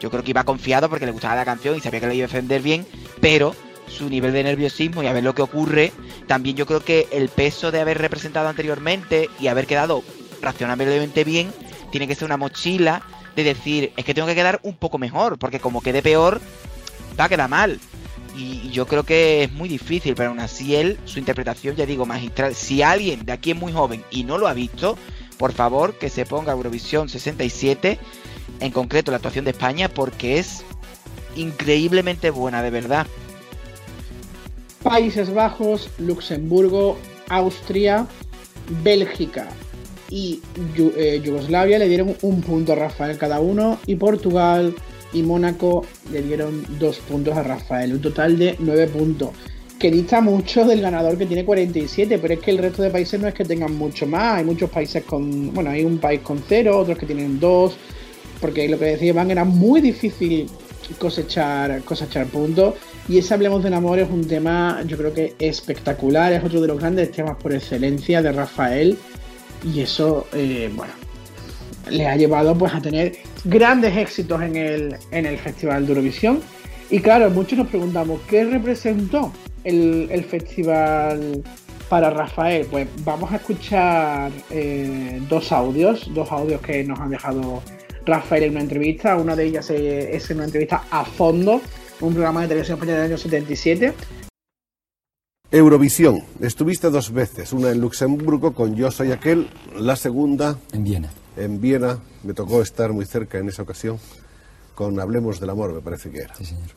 Yo 0.00 0.10
creo 0.10 0.22
que 0.22 0.30
iba 0.30 0.44
confiado 0.44 0.88
porque 0.88 1.06
le 1.06 1.12
gustaba 1.12 1.34
la 1.34 1.44
canción 1.44 1.76
y 1.76 1.80
sabía 1.80 2.00
que 2.00 2.06
lo 2.06 2.12
iba 2.12 2.24
a 2.24 2.28
defender 2.28 2.62
bien. 2.62 2.86
Pero 3.20 3.54
su 3.88 4.08
nivel 4.08 4.32
de 4.32 4.44
nerviosismo 4.44 5.02
y 5.02 5.06
a 5.06 5.12
ver 5.12 5.24
lo 5.24 5.34
que 5.34 5.42
ocurre. 5.42 5.92
También 6.26 6.56
yo 6.56 6.66
creo 6.66 6.80
que 6.80 7.08
el 7.12 7.28
peso 7.28 7.70
de 7.70 7.80
haber 7.80 7.98
representado 7.98 8.48
anteriormente 8.48 9.30
y 9.40 9.48
haber 9.48 9.66
quedado 9.66 10.02
razonablemente 10.40 11.24
bien 11.24 11.52
tiene 11.90 12.06
que 12.08 12.14
ser 12.14 12.26
una 12.26 12.36
mochila 12.36 13.02
de 13.36 13.44
decir, 13.44 13.92
es 13.96 14.04
que 14.04 14.14
tengo 14.14 14.28
que 14.28 14.34
quedar 14.34 14.60
un 14.62 14.74
poco 14.74 14.98
mejor, 14.98 15.38
porque 15.38 15.60
como 15.60 15.80
quede 15.80 16.02
peor, 16.02 16.40
va 17.18 17.24
a 17.24 17.28
quedar 17.28 17.48
mal. 17.48 17.80
Y 18.36 18.70
yo 18.70 18.86
creo 18.86 19.04
que 19.04 19.44
es 19.44 19.52
muy 19.52 19.68
difícil, 19.68 20.14
pero 20.14 20.30
aún 20.30 20.40
así 20.40 20.74
él, 20.74 20.98
su 21.04 21.18
interpretación, 21.18 21.76
ya 21.76 21.86
digo, 21.86 22.04
magistral. 22.04 22.54
Si 22.54 22.82
alguien 22.82 23.24
de 23.24 23.32
aquí 23.32 23.52
es 23.52 23.56
muy 23.56 23.72
joven 23.72 24.04
y 24.10 24.24
no 24.24 24.38
lo 24.38 24.48
ha 24.48 24.54
visto, 24.54 24.98
por 25.38 25.52
favor 25.52 25.98
que 25.98 26.10
se 26.10 26.26
ponga 26.26 26.52
Eurovisión 26.52 27.08
67, 27.08 27.98
en 28.60 28.72
concreto 28.72 29.10
la 29.10 29.18
actuación 29.18 29.44
de 29.44 29.52
España, 29.52 29.88
porque 29.88 30.38
es 30.38 30.64
increíblemente 31.36 32.30
buena, 32.30 32.62
de 32.62 32.70
verdad. 32.70 33.06
Países 34.84 35.32
Bajos, 35.32 35.88
Luxemburgo, 35.98 36.98
Austria, 37.30 38.06
Bélgica 38.84 39.48
y 40.10 40.42
eh, 40.76 41.22
Yugoslavia 41.24 41.78
le 41.78 41.88
dieron 41.88 42.14
un 42.20 42.42
punto 42.42 42.74
a 42.74 42.76
Rafael 42.76 43.16
cada 43.16 43.40
uno 43.40 43.78
y 43.86 43.96
Portugal 43.96 44.74
y 45.14 45.22
Mónaco 45.22 45.86
le 46.12 46.20
dieron 46.20 46.66
dos 46.78 46.98
puntos 46.98 47.34
a 47.34 47.42
Rafael, 47.42 47.94
un 47.94 48.02
total 48.02 48.38
de 48.38 48.56
nueve 48.58 48.86
puntos. 48.88 49.30
Que 49.78 49.90
dista 49.90 50.20
mucho 50.20 50.66
del 50.66 50.82
ganador 50.82 51.16
que 51.16 51.24
tiene 51.24 51.46
47, 51.46 52.18
pero 52.18 52.34
es 52.34 52.40
que 52.40 52.50
el 52.50 52.58
resto 52.58 52.82
de 52.82 52.90
países 52.90 53.18
no 53.18 53.26
es 53.26 53.34
que 53.34 53.44
tengan 53.44 53.74
mucho 53.74 54.06
más. 54.06 54.38
Hay 54.38 54.44
muchos 54.44 54.70
países 54.70 55.04
con. 55.04 55.52
Bueno, 55.52 55.70
hay 55.70 55.84
un 55.84 55.98
país 55.98 56.20
con 56.20 56.42
cero, 56.46 56.78
otros 56.78 56.96
que 56.96 57.06
tienen 57.06 57.40
dos. 57.40 57.76
Porque 58.40 58.68
lo 58.68 58.78
que 58.78 58.86
decía 58.86 59.08
Iván 59.08 59.30
era 59.30 59.44
muy 59.44 59.80
difícil 59.80 60.46
cosechar, 60.98 61.82
cosechar 61.82 62.26
puntos. 62.26 62.74
Y 63.08 63.18
ese 63.18 63.34
Hablemos 63.34 63.62
del 63.62 63.74
Amor 63.74 63.98
es 63.98 64.08
un 64.08 64.26
tema, 64.26 64.82
yo 64.86 64.96
creo 64.96 65.12
que 65.12 65.34
espectacular. 65.38 66.32
Es 66.32 66.42
otro 66.42 66.60
de 66.60 66.68
los 66.68 66.78
grandes 66.78 67.12
temas 67.12 67.36
por 67.36 67.52
excelencia 67.52 68.22
de 68.22 68.32
Rafael. 68.32 68.98
Y 69.62 69.80
eso, 69.80 70.26
eh, 70.32 70.70
bueno, 70.74 70.92
le 71.90 72.06
ha 72.06 72.16
llevado 72.16 72.56
pues 72.56 72.74
a 72.74 72.80
tener 72.80 73.12
grandes 73.44 73.96
éxitos 73.96 74.40
en 74.42 74.56
el, 74.56 74.96
en 75.10 75.26
el 75.26 75.38
Festival 75.38 75.84
de 75.84 75.92
Eurovisión. 75.92 76.40
Y 76.90 77.00
claro, 77.00 77.30
muchos 77.30 77.58
nos 77.58 77.68
preguntamos, 77.68 78.20
¿qué 78.28 78.44
representó 78.44 79.32
el, 79.64 80.08
el 80.10 80.24
festival 80.24 81.42
para 81.88 82.10
Rafael? 82.10 82.66
Pues 82.70 82.88
vamos 83.04 83.32
a 83.32 83.36
escuchar 83.36 84.32
eh, 84.50 85.20
dos 85.28 85.52
audios, 85.52 86.10
dos 86.14 86.30
audios 86.32 86.60
que 86.62 86.84
nos 86.84 86.98
han 87.00 87.10
dejado 87.10 87.62
Rafael 88.06 88.44
en 88.44 88.50
una 88.52 88.60
entrevista. 88.60 89.16
Una 89.16 89.36
de 89.36 89.44
ellas 89.44 89.68
es 89.70 90.30
en 90.30 90.36
una 90.38 90.46
entrevista 90.46 90.84
a 90.90 91.04
fondo, 91.04 91.60
un 92.04 92.12
programa 92.14 92.42
de 92.42 92.48
televisión 92.48 92.76
española 92.76 92.98
del 93.02 93.10
año 93.12 93.18
77. 93.18 93.94
Eurovisión. 95.50 96.22
Estuviste 96.40 96.90
dos 96.90 97.12
veces, 97.12 97.52
una 97.52 97.70
en 97.70 97.80
Luxemburgo 97.80 98.54
con 98.54 98.74
Yo 98.74 98.90
soy 98.90 99.12
aquel, 99.12 99.48
la 99.78 99.96
segunda 99.96 100.58
En 100.72 100.84
Viena. 100.84 101.10
en 101.36 101.60
Viena. 101.60 101.98
Me 102.24 102.34
tocó 102.34 102.60
estar 102.62 102.92
muy 102.92 103.04
cerca 103.06 103.38
en 103.38 103.48
esa 103.48 103.62
ocasión 103.62 103.98
con 104.74 104.98
Hablemos 104.98 105.38
del 105.40 105.50
Amor, 105.50 105.72
me 105.72 105.80
parece 105.80 106.10
que 106.10 106.18
era. 106.18 106.34
Sí, 106.34 106.44
señor. 106.44 106.70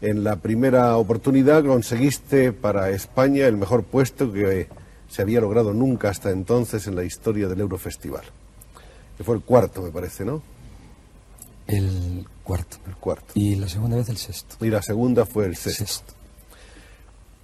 En 0.00 0.24
la 0.24 0.36
primera 0.36 0.96
oportunidad 0.96 1.64
conseguiste 1.64 2.52
para 2.52 2.90
España 2.90 3.46
el 3.46 3.56
mejor 3.56 3.84
puesto 3.84 4.32
que 4.32 4.68
se 5.08 5.22
había 5.22 5.40
logrado 5.40 5.72
nunca 5.72 6.08
hasta 6.08 6.30
entonces 6.30 6.86
en 6.86 6.96
la 6.96 7.04
historia 7.04 7.48
del 7.48 7.60
Eurofestival. 7.60 8.24
Que 9.16 9.24
fue 9.24 9.36
el 9.36 9.42
cuarto, 9.42 9.82
me 9.82 9.90
parece, 9.90 10.24
¿no? 10.24 10.42
El 11.66 12.26
cuarto. 12.48 12.78
El 12.86 12.96
cuarto. 12.96 13.32
Y 13.34 13.56
la 13.56 13.68
segunda 13.68 13.98
vez 13.98 14.08
el 14.08 14.16
sexto. 14.16 14.64
Y 14.64 14.70
la 14.70 14.80
segunda 14.80 15.26
fue 15.26 15.44
el 15.44 15.54
sexto. 15.54 15.84
Sexto. 15.84 16.14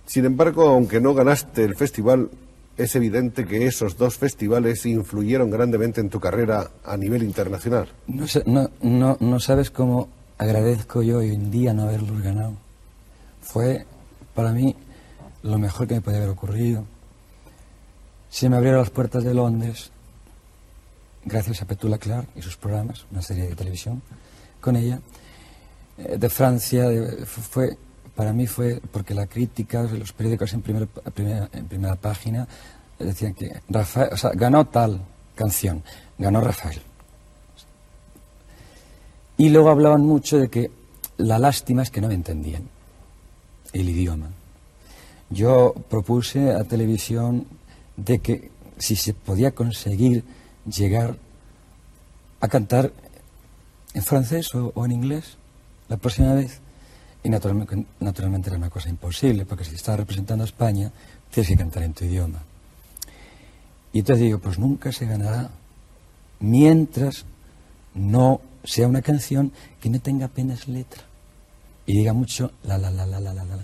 Sin 0.06 0.24
embargo, 0.24 0.66
aunque 0.68 0.98
no 0.98 1.12
ganaste 1.12 1.62
el 1.62 1.76
festival, 1.76 2.30
es 2.78 2.96
evidente 2.96 3.44
que 3.44 3.66
esos 3.66 3.98
dos 3.98 4.16
festivales 4.16 4.86
influyeron 4.86 5.50
grandemente 5.50 6.00
en 6.00 6.08
tu 6.08 6.20
carrera 6.20 6.70
a 6.84 6.96
nivel 6.96 7.22
internacional. 7.22 7.88
No, 8.06 8.24
no, 8.46 8.70
no, 8.80 9.16
no 9.20 9.40
sabes 9.40 9.70
cómo 9.70 10.08
agradezco 10.38 11.02
yo 11.02 11.18
hoy 11.18 11.34
en 11.34 11.50
día 11.50 11.74
no 11.74 11.82
haberlos 11.82 12.22
ganado. 12.22 12.54
Fue 13.42 13.84
para 14.34 14.52
mí 14.52 14.74
lo 15.42 15.58
mejor 15.58 15.86
que 15.86 15.94
me 15.96 16.00
puede 16.00 16.16
haber 16.16 16.30
ocurrido. 16.30 16.86
Se 18.30 18.48
me 18.48 18.56
abrieron 18.56 18.80
las 18.80 18.90
puertas 18.90 19.22
de 19.22 19.34
Londres 19.34 19.90
gracias 21.26 21.60
a 21.60 21.66
Petula 21.66 21.98
Clark 21.98 22.28
y 22.34 22.40
sus 22.40 22.56
programas, 22.56 23.04
una 23.10 23.20
serie 23.20 23.48
de 23.48 23.54
televisión 23.54 24.02
con 24.64 24.76
ella. 24.76 24.98
Eh, 25.98 26.16
De 26.18 26.28
Francia 26.28 26.84
fue 27.26 27.76
para 28.16 28.32
mí 28.32 28.46
fue 28.46 28.80
porque 28.92 29.12
la 29.12 29.26
crítica, 29.26 29.82
los 29.82 30.12
periódicos 30.12 30.52
en, 30.54 30.62
primer- 30.62 30.86
primera, 30.86 31.48
en 31.52 31.66
primera 31.66 31.96
página 31.96 32.46
eh, 32.98 33.04
decían 33.04 33.34
que 33.34 33.60
Rafael, 33.68 34.10
o 34.12 34.16
sea, 34.16 34.30
ganó 34.34 34.64
tal 34.66 35.00
canción, 35.34 35.82
ganó 36.16 36.40
Rafael. 36.40 36.80
Y 39.36 39.48
luego 39.50 39.70
hablaban 39.70 40.02
mucho 40.02 40.38
de 40.38 40.48
que 40.48 40.70
la 41.16 41.38
lástima 41.40 41.82
es 41.82 41.90
que 41.90 42.00
no 42.00 42.06
me 42.08 42.14
entendían 42.14 42.68
el 43.72 43.88
idioma. 43.88 44.28
Yo 45.30 45.74
propuse 45.90 46.52
a 46.52 46.62
televisión 46.62 47.46
de 47.96 48.20
que 48.20 48.50
si 48.78 48.94
se 48.94 49.12
podía 49.12 49.50
conseguir 49.52 50.22
llegar 50.66 51.16
a 52.40 52.46
cantar 52.46 52.92
en 53.94 54.02
francés 54.02 54.54
o, 54.54 54.84
en 54.84 54.92
inglés 54.92 55.38
la 55.88 55.96
próxima 55.96 56.34
vez, 56.34 56.60
y 57.22 57.30
naturalmente, 57.30 58.48
era 58.48 58.58
una 58.58 58.70
cosa 58.70 58.88
imposible, 58.88 59.46
porque 59.46 59.64
si 59.64 59.74
estás 59.74 59.98
representando 59.98 60.44
a 60.44 60.46
España, 60.46 60.90
tienes 61.30 61.48
que 61.48 61.56
cantar 61.56 61.82
en 61.84 61.94
tu 61.94 62.04
idioma. 62.04 62.42
Y 63.92 64.00
entonces 64.00 64.24
digo, 64.24 64.38
pues 64.40 64.58
nunca 64.58 64.92
se 64.92 65.06
ganará 65.06 65.50
mientras 66.40 67.24
no 67.94 68.40
sea 68.64 68.88
una 68.88 69.02
canción 69.02 69.52
que 69.80 69.88
no 69.88 70.00
tenga 70.00 70.26
apenas 70.26 70.68
letra 70.68 71.02
y 71.86 71.96
diga 71.98 72.12
mucho 72.12 72.50
la 72.64 72.76
la 72.76 72.90
la 72.90 73.06
la 73.06 73.20
la 73.20 73.32
la 73.32 73.44
la. 73.44 73.62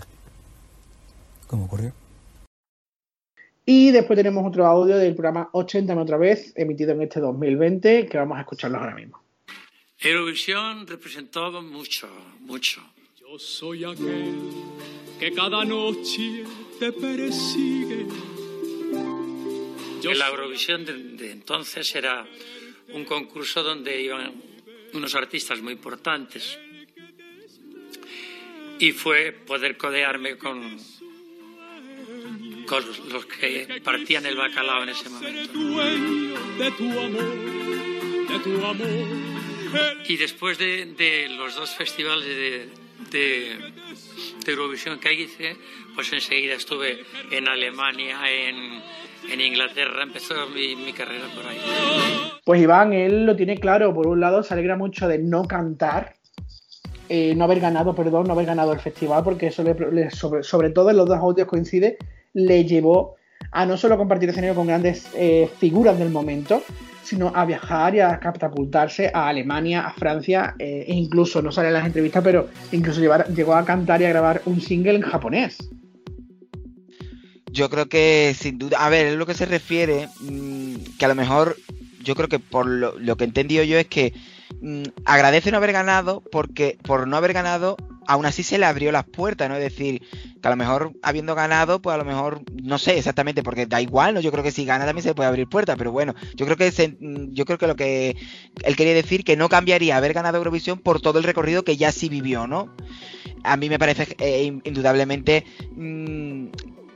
¿Cómo 1.47 1.65
ocurrió? 1.65 1.91
Y 3.65 3.91
después 3.91 4.17
tenemos 4.17 4.45
otro 4.47 4.65
audio 4.65 4.97
del 4.97 5.13
programa 5.13 5.49
80 5.53 5.95
otra 5.99 6.17
vez, 6.17 6.53
emitido 6.55 6.93
en 6.93 7.01
este 7.03 7.19
2020, 7.19 8.07
que 8.07 8.17
vamos 8.17 8.37
a 8.37 8.41
escucharlos 8.41 8.81
ahora 8.81 8.95
mismo. 8.95 9.20
Eurovisión 10.03 10.87
representó 10.87 11.51
mucho, 11.61 12.09
mucho. 12.39 12.81
Yo 13.19 13.37
soy 13.37 13.83
aquel 13.83 14.33
que 15.19 15.31
cada 15.31 15.63
noche 15.63 16.43
te 16.79 16.91
persigue. 16.91 18.07
Yo 20.01 20.13
La 20.15 20.29
Eurovisión 20.29 20.83
de, 20.85 20.93
de 20.93 21.31
entonces 21.31 21.93
era 21.93 22.25
un 22.93 23.05
concurso 23.05 23.61
donde 23.61 24.01
iban 24.01 24.33
unos 24.93 25.13
artistas 25.13 25.61
muy 25.61 25.73
importantes. 25.73 26.57
Y 28.79 28.93
fue 28.93 29.31
poder 29.31 29.77
codearme 29.77 30.35
con, 30.37 30.79
con 32.65 32.83
los 33.09 33.25
que 33.27 33.79
partían 33.83 34.25
el 34.25 34.35
bacalao 34.35 34.81
en 34.81 34.89
ese 34.89 35.09
momento. 35.09 35.51
Y 40.07 40.17
después 40.17 40.57
de, 40.57 41.27
los 41.37 41.55
dos 41.55 41.69
festivales 41.71 42.25
de, 42.25 42.69
de, 43.11 44.51
Eurovisión 44.51 44.99
que 44.99 45.13
hice, 45.13 45.55
pues 45.95 46.11
enseguida 46.13 46.55
estuve 46.55 47.03
en 47.31 47.47
Alemania, 47.47 48.17
en, 48.29 49.41
Inglaterra, 49.41 50.03
empezó 50.03 50.33
mi, 50.49 50.75
mi 50.75 50.93
carrera 50.93 51.25
por 51.35 51.45
ahí. 51.45 51.57
Pues 52.43 52.61
Iván, 52.61 52.91
él 52.93 53.25
lo 53.25 53.35
tiene 53.35 53.57
claro. 53.57 53.93
Por 53.93 54.07
un 54.07 54.19
lado, 54.19 54.43
se 54.43 54.53
alegra 54.53 54.75
mucho 54.75 55.07
de 55.07 55.19
no 55.19 55.43
cantar, 55.45 56.15
eh, 57.07 57.33
no 57.35 57.43
haber 57.45 57.59
ganado, 57.59 57.95
perdón, 57.95 58.25
no 58.27 58.33
haber 58.33 58.47
ganado 58.47 58.73
el 58.73 58.79
festival, 58.79 59.23
porque 59.23 59.47
eso 59.47 59.63
le, 59.63 59.75
le- 59.91 60.11
sobre, 60.11 60.43
sobre 60.43 60.71
todo 60.71 60.89
en 60.89 60.97
los 60.97 61.07
dos 61.07 61.17
audios 61.17 61.47
coincide, 61.47 61.97
le 62.33 62.65
llevó 62.65 63.15
a 63.51 63.65
no 63.65 63.77
solo 63.77 63.97
compartir 63.97 64.29
escenario 64.29 64.55
con 64.55 64.67
grandes 64.67 65.07
eh, 65.13 65.49
figuras 65.59 65.99
del 65.99 66.09
momento, 66.09 66.63
sino 67.03 67.31
a 67.35 67.45
viajar 67.45 67.95
y 67.95 67.99
a 67.99 68.19
catapultarse 68.19 69.11
a 69.13 69.27
Alemania, 69.27 69.81
a 69.87 69.93
Francia, 69.93 70.55
eh, 70.59 70.85
e 70.87 70.93
incluso, 70.93 71.41
no 71.41 71.51
sale 71.51 71.67
en 71.67 71.73
las 71.73 71.85
entrevistas, 71.85 72.23
pero 72.23 72.47
incluso 72.71 73.01
llevar- 73.01 73.27
llegó 73.33 73.55
a 73.55 73.65
cantar 73.65 74.01
y 74.01 74.05
a 74.05 74.09
grabar 74.09 74.41
un 74.45 74.61
single 74.61 74.95
en 74.95 75.01
japonés. 75.01 75.57
Yo 77.51 77.69
creo 77.69 77.87
que 77.87 78.33
sin 78.37 78.57
duda, 78.57 78.77
a 78.85 78.89
ver, 78.89 79.07
es 79.07 79.15
lo 79.15 79.25
que 79.25 79.33
se 79.33 79.45
refiere, 79.45 80.07
mm, 80.21 80.75
que 80.97 81.05
a 81.05 81.09
lo 81.09 81.15
mejor, 81.15 81.57
yo 82.01 82.15
creo 82.15 82.29
que 82.29 82.39
por 82.39 82.65
lo, 82.65 82.97
lo 82.97 83.17
que 83.17 83.25
he 83.25 83.27
entendido 83.27 83.63
yo 83.65 83.77
es 83.77 83.87
que 83.87 84.13
mm, 84.61 84.83
agradece 85.03 85.51
no 85.51 85.57
haber 85.57 85.73
ganado 85.73 86.23
porque 86.31 86.77
por 86.83 87.07
no 87.07 87.17
haber 87.17 87.33
ganado, 87.33 87.75
aún 88.07 88.25
así 88.25 88.43
se 88.43 88.57
le 88.57 88.65
abrió 88.65 88.91
las 88.91 89.05
puertas, 89.05 89.47
¿no? 89.49 89.55
Es 89.55 89.61
decir, 89.63 90.01
que 90.41 90.47
a 90.47 90.51
lo 90.51 90.57
mejor 90.57 90.93
habiendo 91.03 91.35
ganado, 91.35 91.81
pues 91.81 91.93
a 91.93 91.97
lo 91.97 92.05
mejor, 92.05 92.41
no 92.61 92.77
sé 92.77 92.97
exactamente, 92.97 93.43
porque 93.43 93.65
da 93.65 93.81
igual, 93.81 94.13
¿no? 94.13 94.19
Yo 94.21 94.31
creo 94.31 94.43
que 94.43 94.51
si 94.51 94.65
gana 94.65 94.85
también 94.85 95.03
se 95.03 95.13
puede 95.15 95.29
abrir 95.29 95.47
puertas, 95.47 95.75
pero 95.77 95.91
bueno, 95.91 96.13
yo 96.35 96.45
creo 96.45 96.57
que 96.57 96.71
mm, 96.99 97.33
yo 97.33 97.45
creo 97.45 97.57
que 97.57 97.67
lo 97.67 97.75
que 97.75 98.15
él 98.63 98.75
quería 98.75 98.93
decir 98.93 99.23
que 99.23 99.35
no 99.37 99.49
cambiaría 99.49 99.97
haber 99.97 100.13
ganado 100.13 100.37
Eurovisión 100.37 100.79
por 100.79 101.01
todo 101.01 101.19
el 101.19 101.23
recorrido 101.25 101.63
que 101.63 101.77
ya 101.77 101.91
sí 101.91 102.09
vivió, 102.09 102.47
¿no? 102.47 102.69
A 103.43 103.57
mí 103.57 103.69
me 103.69 103.79
parece 103.79 104.15
eh, 104.19 104.43
in- 104.43 104.61
indudablemente 104.65 105.45
mm, 105.75 106.47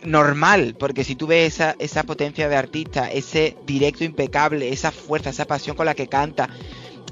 normal, 0.04 0.76
porque 0.80 1.04
si 1.04 1.16
tú 1.16 1.28
ves 1.28 1.54
esa, 1.56 1.76
esa 1.80 2.04
potencia 2.04 2.48
de 2.48 2.56
artista, 2.56 3.12
ese 3.12 3.56
directo 3.66 4.04
impecable, 4.04 4.70
esa 4.70 4.92
fuerza, 4.92 5.32
esa 5.32 5.46
pasión 5.46 5.76
con 5.76 5.86
la 5.88 5.96
que 5.96 6.08
canta, 6.08 6.50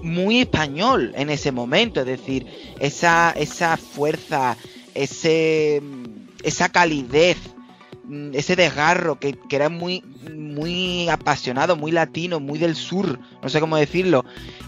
muy 0.04 0.42
español 0.42 1.14
en 1.16 1.30
ese 1.30 1.52
momento, 1.52 2.02
es 2.02 2.06
decir, 2.06 2.46
esa, 2.80 3.32
esa 3.32 3.78
fuerza, 3.78 4.58
ese, 4.94 5.82
esa 6.44 6.70
calidez, 6.70 7.38
mm, 8.04 8.32
ese 8.34 8.56
desgarro 8.56 9.18
que, 9.18 9.34
que 9.34 9.56
era 9.56 9.70
muy, 9.70 10.04
muy 10.36 11.08
apasionado, 11.10 11.78
muy 11.78 11.92
latino, 11.92 12.40
muy 12.40 12.60
del 12.60 12.76
sur, 12.76 13.18
no 13.42 13.50
sé 13.50 13.60
cómo 13.62 13.78
decirlo. 13.78 14.26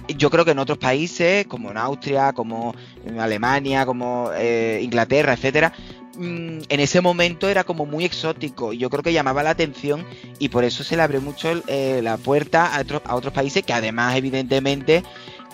Yo 0.08 0.30
creo 0.30 0.46
que 0.46 0.52
en 0.52 0.60
otros 0.60 0.78
países, 0.78 1.46
como 1.48 1.70
en 1.70 1.78
Austria, 1.78 2.32
como 2.32 2.74
en 3.06 3.20
Alemania, 3.20 3.86
como 3.86 4.30
eh, 4.36 4.80
Inglaterra, 4.84 5.34
etcétera, 5.34 5.74
mm, 6.18 6.60
en 6.70 6.80
ese 6.80 7.02
momento 7.02 7.50
era 7.50 7.66
como 7.66 7.86
muy 7.86 8.06
exótico 8.06 8.72
y 8.72 8.78
yo 8.78 8.90
creo 8.90 9.04
que 9.04 9.12
llamaba 9.12 9.44
la 9.44 9.50
atención 9.50 10.06
y 10.40 10.48
por 10.48 10.64
eso 10.64 10.86
se 10.86 10.96
le 10.96 11.02
abrió 11.02 11.20
mucho 11.20 11.62
eh, 11.68 12.00
la 12.02 12.16
puerta 12.16 12.74
a, 12.74 12.84
a 13.04 13.16
otros 13.16 13.34
países 13.34 13.64
que 13.64 13.74
además 13.74 14.16
evidentemente 14.16 15.04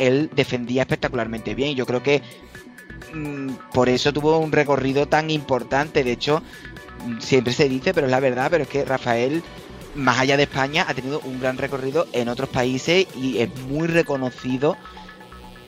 él 0.02 0.30
defendía 0.36 0.82
espectacularmente 0.82 1.54
bien. 1.54 1.76
Yo 1.76 1.86
creo 1.86 2.02
que 2.02 2.22
mm, 3.14 3.49
por 3.74 3.88
eso 3.88 4.12
tuvo 4.12 4.39
un 4.39 4.52
recorrido 4.52 5.08
tan 5.08 5.30
importante. 5.30 6.04
De 6.04 6.12
hecho, 6.12 6.41
mm, 7.06 7.20
siempre 7.20 7.54
se 7.54 7.70
dice, 7.70 7.93
pero 7.93 8.08
es 8.08 8.12
la 8.12 8.20
verdad, 8.20 8.49
pero 8.49 8.64
es 8.64 8.70
que 8.70 8.84
Rafael, 8.84 9.43
más 9.95 10.20
allá 10.20 10.38
de 10.38 10.43
España, 10.43 10.86
ha 10.88 10.93
tenido 10.93 11.20
un 11.22 11.39
gran 11.39 11.58
recorrido 11.58 12.08
en 12.14 12.30
otros 12.30 12.49
países 12.49 13.08
y 13.16 13.38
es 13.38 13.56
muy 13.70 13.88
reconocido 13.88 14.76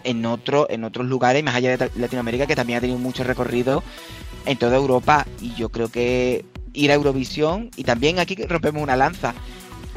en, 0.04 0.26
otro, 0.26 0.68
en 0.70 0.84
otros 0.84 1.06
lugares, 1.06 1.44
más 1.44 1.56
allá 1.56 1.78
de 1.78 1.92
Latinoamérica, 1.96 2.48
que 2.48 2.56
también 2.56 2.78
ha 2.78 2.82
tenido 2.82 3.00
mucho 3.00 3.24
recorrido 3.24 3.84
en 4.46 4.58
toda 4.58 4.76
Europa. 4.78 5.28
Y 5.42 5.54
yo 5.54 5.70
creo 5.70 5.90
que 5.90 6.44
ir 6.74 6.92
a 6.92 6.96
Eurovisión, 6.96 7.70
y 7.78 7.84
también 7.84 8.18
aquí 8.18 8.36
rompemos 8.36 8.82
una 8.82 8.98
lanza, 8.98 9.36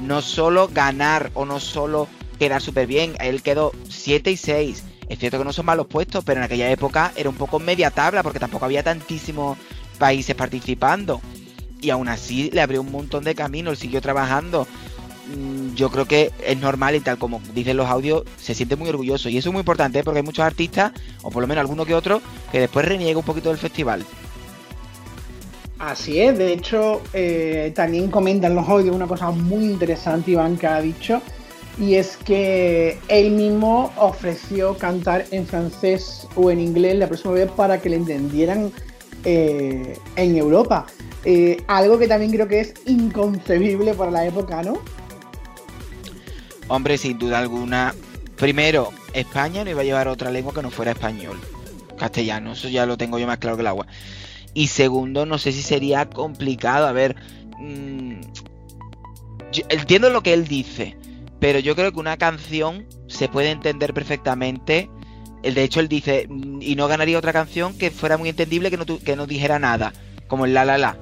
no 0.00 0.20
solo 0.20 0.68
ganar 0.68 1.30
o 1.32 1.46
no 1.46 1.58
solo 1.58 2.06
quedar 2.36 2.62
súper 2.62 2.86
bien, 2.86 3.14
él 3.20 3.42
quedó 3.42 3.72
7 3.88 4.30
y 4.30 4.36
6. 4.36 4.84
Es 5.08 5.18
cierto 5.18 5.38
que 5.38 5.44
no 5.44 5.52
son 5.52 5.66
malos 5.66 5.86
puestos, 5.86 6.24
pero 6.24 6.40
en 6.40 6.44
aquella 6.44 6.70
época 6.70 7.12
era 7.16 7.28
un 7.28 7.36
poco 7.36 7.58
media 7.58 7.90
tabla, 7.90 8.22
porque 8.22 8.40
tampoco 8.40 8.64
había 8.64 8.82
tantísimos 8.82 9.56
países 9.98 10.34
participando. 10.34 11.20
Y 11.80 11.90
aún 11.90 12.08
así 12.08 12.50
le 12.52 12.60
abrió 12.60 12.80
un 12.80 12.90
montón 12.90 13.24
de 13.24 13.34
caminos, 13.34 13.78
siguió 13.78 14.00
trabajando. 14.00 14.66
Mm, 15.34 15.74
Yo 15.74 15.90
creo 15.90 16.06
que 16.06 16.32
es 16.44 16.58
normal 16.58 16.94
y 16.96 17.00
tal 17.00 17.18
como 17.18 17.40
dicen 17.54 17.76
los 17.76 17.86
audios, 17.88 18.24
se 18.40 18.54
siente 18.54 18.76
muy 18.76 18.88
orgulloso. 18.88 19.28
Y 19.28 19.36
eso 19.36 19.50
es 19.50 19.52
muy 19.52 19.60
importante, 19.60 19.98
¿eh? 20.00 20.04
porque 20.04 20.18
hay 20.18 20.24
muchos 20.24 20.44
artistas, 20.44 20.92
o 21.22 21.30
por 21.30 21.42
lo 21.42 21.46
menos 21.46 21.60
alguno 21.60 21.84
que 21.84 21.94
otro, 21.94 22.20
que 22.50 22.60
después 22.60 22.86
reniega 22.86 23.18
un 23.18 23.24
poquito 23.24 23.50
del 23.50 23.58
festival. 23.58 24.04
Así 25.78 26.20
es, 26.20 26.38
de 26.38 26.54
hecho, 26.54 27.02
eh, 27.12 27.70
también 27.74 28.10
comentan 28.10 28.54
los 28.54 28.66
audios 28.66 28.96
una 28.96 29.06
cosa 29.06 29.30
muy 29.30 29.64
interesante, 29.66 30.30
Iván, 30.30 30.56
que 30.56 30.66
ha 30.66 30.80
dicho, 30.80 31.20
y 31.78 31.94
es 31.94 32.16
que 32.16 32.98
él 33.08 33.32
mismo 33.32 33.92
ofreció 33.96 34.76
cantar 34.78 35.26
en 35.30 35.46
francés 35.46 36.26
o 36.34 36.50
en 36.50 36.60
inglés 36.60 36.96
la 36.96 37.06
próxima 37.06 37.34
vez 37.34 37.50
para 37.50 37.80
que 37.80 37.90
le 37.90 37.96
entendieran 37.96 38.72
eh, 39.24 39.98
en 40.16 40.36
Europa. 40.36 40.86
Eh, 41.24 41.62
algo 41.66 41.98
que 41.98 42.06
también 42.06 42.30
creo 42.30 42.48
que 42.48 42.60
es 42.60 42.74
inconcebible 42.86 43.94
para 43.94 44.10
la 44.10 44.26
época, 44.26 44.62
¿no? 44.62 44.78
Hombre, 46.68 46.96
sin 46.98 47.18
duda 47.18 47.40
alguna. 47.40 47.94
Primero, 48.36 48.92
España 49.12 49.64
no 49.64 49.70
iba 49.70 49.80
a 49.82 49.84
llevar 49.84 50.08
otra 50.08 50.30
lengua 50.30 50.54
que 50.54 50.62
no 50.62 50.70
fuera 50.70 50.92
español. 50.92 51.38
Castellano, 51.98 52.52
eso 52.52 52.68
ya 52.68 52.86
lo 52.86 52.96
tengo 52.96 53.18
yo 53.18 53.26
más 53.26 53.38
claro 53.38 53.56
que 53.56 53.62
el 53.62 53.66
agua. 53.66 53.86
Y 54.54 54.68
segundo, 54.68 55.26
no 55.26 55.38
sé 55.38 55.52
si 55.52 55.62
sería 55.62 56.08
complicado. 56.08 56.86
A 56.86 56.92
ver, 56.92 57.16
mm, 57.58 58.20
entiendo 59.68 60.10
lo 60.10 60.22
que 60.22 60.32
él 60.32 60.46
dice, 60.46 60.96
pero 61.40 61.58
yo 61.58 61.74
creo 61.76 61.92
que 61.92 62.00
una 62.00 62.16
canción 62.16 62.86
se 63.08 63.28
puede 63.28 63.50
entender 63.50 63.94
perfectamente. 63.94 64.90
De 65.42 65.62
hecho, 65.62 65.80
él 65.80 65.88
dice, 65.88 66.26
mm, 66.28 66.62
y 66.62 66.74
no 66.76 66.88
ganaría 66.88 67.18
otra 67.18 67.32
canción 67.32 67.76
que 67.76 67.90
fuera 67.90 68.16
muy 68.16 68.28
entendible, 68.28 68.70
que 68.70 68.76
no, 68.76 68.86
que 68.86 69.16
no 69.16 69.26
dijera 69.26 69.58
nada, 69.58 69.92
como 70.26 70.44
el 70.44 70.54
la 70.54 70.64
la 70.64 70.78
la. 70.78 70.98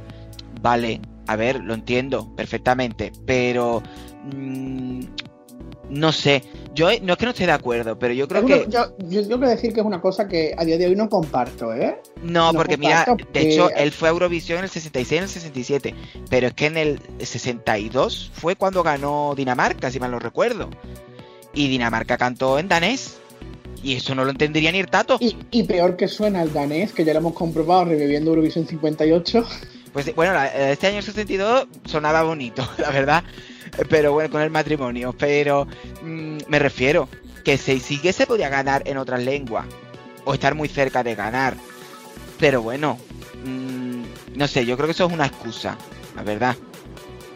Vale, 0.61 1.01
a 1.27 1.37
ver, 1.37 1.61
lo 1.61 1.75
entiendo 1.75 2.35
perfectamente, 2.37 3.13
pero 3.27 3.83
mm, 4.25 5.01
no 5.91 6.13
sé. 6.13 6.43
Yo 6.75 6.91
eh, 6.91 7.01
no 7.03 7.13
es 7.13 7.19
que 7.19 7.25
no 7.25 7.31
esté 7.31 7.47
de 7.47 7.53
acuerdo, 7.53 7.99
pero 7.99 8.13
yo 8.15 8.27
creo 8.27 8.43
Es 8.43 8.67
que 8.67 8.71
yo, 8.71 8.97
yo 8.99 9.23
tengo 9.23 9.41
que 9.41 9.47
decir 9.47 9.73
que 9.73 9.81
es 9.81 9.87
una 9.87 10.01
cosa 10.01 10.27
que 10.27 10.55
a 10.57 10.65
día 10.65 10.77
de 10.77 10.87
hoy 10.87 10.97
no 10.97 11.09
comparto, 11.09 11.73
¿eh? 11.73 12.01
no, 12.23 12.53
no 12.53 12.59
porque 12.59 12.77
mira, 12.77 13.07
de 13.33 13.41
hecho, 13.41 13.71
él 13.71 13.93
fue 13.93 14.09
a 14.09 14.13
Eurovisión 14.13 14.59
en 14.59 14.65
el 14.65 14.71
66 14.71 15.13
y 15.13 15.17
en 15.17 15.23
el 15.23 15.29
67, 15.29 15.95
pero 16.29 16.49
es 16.49 16.55
que 16.55 16.67
en 16.67 16.77
el 16.77 17.01
62 17.21 18.33
fue 18.35 18.57
cuando 18.57 18.83
ganó 18.83 19.35
Dinamarca, 19.37 19.91
si 19.91 20.01
mal 20.01 20.11
no 20.11 20.19
recuerdo. 20.19 20.69
Y 21.53 21.69
Dinamarca 21.69 22.19
cantó 22.19 22.59
en 22.59 22.69
danés. 22.69 23.19
Y 23.83 23.97
eso 23.97 24.15
no 24.15 24.25
lo 24.25 24.31
entendería 24.31 24.73
ni 24.73 24.79
el 24.79 24.89
tato. 24.89 25.19
Y, 25.21 25.37
y 25.51 25.65
peor 25.65 25.97
que 25.97 26.09
suena 26.09 26.43
el 26.43 26.53
danés, 26.53 26.93
que 26.93 27.05
ya 27.05 27.13
lo 27.13 27.19
hemos 27.19 27.35
comprobado 27.35 27.85
reviviendo 27.85 28.31
Eurovisión 28.31 28.67
58. 28.67 29.47
Pues 29.93 30.13
bueno, 30.17 30.43
este 30.43 30.89
año 30.89 31.03
62 31.03 31.69
sonaba 31.85 32.25
bonito, 32.25 32.69
la 32.79 32.91
verdad. 32.91 33.25
Pero 33.89 34.13
bueno, 34.13 34.31
con 34.31 34.43
el 34.43 34.51
matrimonio. 34.51 35.15
Pero 35.19 35.67
mm, 36.03 36.39
me 36.49 36.59
refiero 36.59 37.09
que 37.45 37.59
si 37.59 37.81
sí 37.81 37.99
que 37.99 38.13
se 38.13 38.27
podía 38.27 38.49
ganar 38.49 38.83
en 38.87 38.97
otras 38.97 39.23
lenguas. 39.23 39.67
O 40.25 40.33
estar 40.33 40.55
muy 40.55 40.69
cerca 40.69 41.03
de 41.03 41.15
ganar. 41.15 41.55
Pero 42.39 42.63
bueno, 42.63 42.99
mm, 43.45 44.03
no 44.37 44.49
sé, 44.49 44.65
yo 44.65 44.77
creo 44.77 44.87
que 44.87 44.93
eso 44.93 45.07
es 45.07 45.13
una 45.13 45.27
excusa, 45.27 45.77
la 46.17 46.23
verdad. 46.23 46.57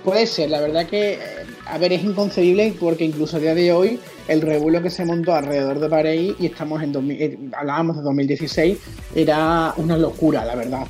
Puede 0.05 0.27
ser, 0.27 0.51
la 0.51 0.61
verdad 0.61 0.87
que, 0.87 1.15
eh, 1.15 1.19
a 1.67 1.77
ver, 1.77 1.93
es 1.93 2.03
inconcebible 2.03 2.75
porque 2.81 3.05
incluso 3.05 3.37
a 3.37 3.41
día 3.41 3.55
de 3.55 3.73
hoy 3.73 4.01
el 4.27 4.41
revuelo 4.41 4.83
que 4.83 4.91
se 4.91 5.05
montó 5.05 5.35
alrededor 5.35 5.81
de 5.81 5.89
París 5.89 6.35
y 6.39 6.47
estamos 6.47 6.83
en 6.83 6.93
2000, 6.93 7.23
eh, 7.23 7.39
hablábamos 7.53 7.97
de 7.97 8.03
2016, 8.03 8.79
era 9.15 9.75
una 9.77 9.97
locura, 9.99 10.45
la 10.45 10.55
verdad. 10.55 10.87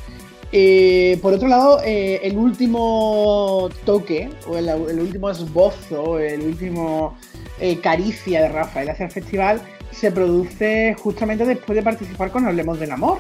Eh, 0.51 1.18
por 1.20 1.34
otro 1.34 1.49
lado, 1.49 1.80
eh, 1.84 2.20
el 2.22 2.36
último 2.38 3.68
toque, 3.84 4.30
o 4.46 4.57
el, 4.57 4.99
último 4.99 5.30
esbozo, 5.30 6.18
el 6.18 6.40
último 6.40 7.18
eh, 7.61 7.78
caricia 7.80 8.42
de 8.42 8.49
Rafael 8.49 8.88
hacia 8.88 9.07
el 9.07 9.12
festival 9.12 9.61
se 9.90 10.11
produce 10.11 10.94
justamente 10.99 11.44
después 11.44 11.76
de 11.76 11.82
participar 11.82 12.30
con 12.30 12.46
Hablemos 12.46 12.80
del 12.80 12.92
Amor. 12.92 13.18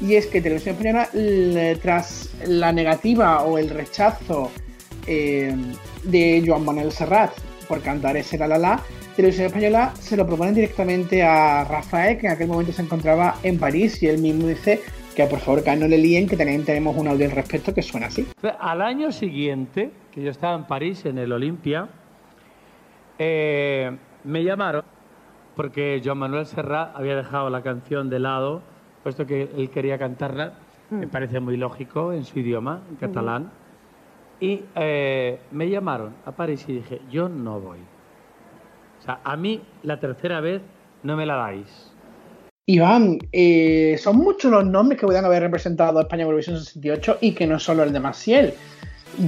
Y 0.00 0.14
es 0.14 0.26
que 0.26 0.40
Televisión 0.40 0.76
Española, 0.76 1.10
tras 1.82 2.30
la 2.46 2.72
negativa 2.72 3.42
o 3.42 3.58
el 3.58 3.68
rechazo 3.68 4.50
de 5.06 6.44
Joan 6.46 6.64
Manuel 6.64 6.92
Serrat 6.92 7.32
por 7.68 7.82
cantar 7.82 8.16
ese 8.16 8.38
La 8.38 8.46
La 8.46 8.58
La, 8.58 8.82
Televisión 9.14 9.48
Española 9.48 9.92
se 10.00 10.16
lo 10.16 10.26
proponen 10.26 10.54
directamente 10.54 11.22
a 11.22 11.64
Rafael, 11.64 12.16
que 12.16 12.26
en 12.28 12.32
aquel 12.32 12.46
momento 12.46 12.72
se 12.72 12.80
encontraba 12.80 13.36
en 13.42 13.58
París, 13.58 14.02
y 14.02 14.06
él 14.06 14.18
mismo 14.18 14.46
dice 14.46 14.80
que 15.14 15.24
por 15.26 15.40
favor 15.40 15.62
que 15.62 15.76
no 15.76 15.88
le 15.88 15.98
líen, 15.98 16.28
que 16.28 16.36
también 16.36 16.64
tenemos 16.64 16.96
un 16.96 17.08
audio 17.08 17.26
al 17.26 17.32
respecto 17.32 17.74
que 17.74 17.82
suena 17.82 18.06
así. 18.06 18.26
Al 18.60 18.82
año 18.82 19.12
siguiente, 19.12 19.90
que 20.12 20.22
yo 20.22 20.30
estaba 20.30 20.56
en 20.56 20.64
París, 20.64 21.04
en 21.04 21.18
el 21.18 21.32
Olimpia, 21.32 21.88
eh, 23.18 23.96
me 24.24 24.44
llamaron 24.44 24.84
porque 25.56 26.00
Joan 26.02 26.18
Manuel 26.18 26.46
Serrat 26.46 26.96
había 26.96 27.16
dejado 27.16 27.50
la 27.50 27.62
canción 27.62 28.08
de 28.08 28.18
lado, 28.18 28.62
puesto 29.02 29.26
que 29.26 29.50
él 29.56 29.68
quería 29.70 29.98
cantarla, 29.98 30.54
me 30.88 31.06
parece 31.06 31.38
muy 31.38 31.56
lógico, 31.56 32.12
en 32.12 32.24
su 32.24 32.38
idioma, 32.38 32.80
en 32.88 32.96
catalán. 32.96 33.50
Y 34.40 34.64
eh, 34.74 35.38
me 35.50 35.68
llamaron 35.68 36.14
a 36.24 36.32
París 36.32 36.64
y 36.66 36.76
dije, 36.76 37.02
yo 37.10 37.28
no 37.28 37.60
voy. 37.60 37.78
O 39.00 39.02
sea, 39.02 39.20
a 39.22 39.36
mí 39.36 39.60
la 39.82 40.00
tercera 40.00 40.40
vez 40.40 40.62
no 41.02 41.16
me 41.16 41.26
la 41.26 41.34
dais. 41.36 41.89
Iván, 42.70 43.18
eh, 43.32 43.98
son 44.00 44.18
muchos 44.18 44.50
los 44.52 44.64
nombres 44.64 45.00
que 45.00 45.04
podrían 45.04 45.24
haber 45.24 45.42
representado 45.42 45.98
a 45.98 46.02
España 46.02 46.22
en 46.22 46.28
Eurovisión 46.28 46.56
68 46.56 47.18
y 47.20 47.32
que 47.32 47.44
no 47.44 47.58
solo 47.58 47.82
el 47.82 47.92
de 47.92 47.98
Maciel. 47.98 48.54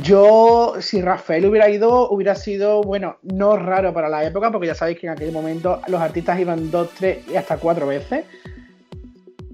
Yo, 0.00 0.74
si 0.78 1.02
Rafael 1.02 1.44
hubiera 1.46 1.68
ido, 1.68 2.08
hubiera 2.08 2.36
sido, 2.36 2.82
bueno, 2.82 3.18
no 3.22 3.56
raro 3.56 3.92
para 3.92 4.08
la 4.08 4.24
época, 4.24 4.52
porque 4.52 4.68
ya 4.68 4.76
sabéis 4.76 5.00
que 5.00 5.08
en 5.08 5.14
aquel 5.14 5.32
momento 5.32 5.80
los 5.88 6.00
artistas 6.00 6.38
iban 6.38 6.70
dos, 6.70 6.90
tres 6.96 7.18
y 7.28 7.34
hasta 7.34 7.56
cuatro 7.56 7.88
veces. 7.88 8.24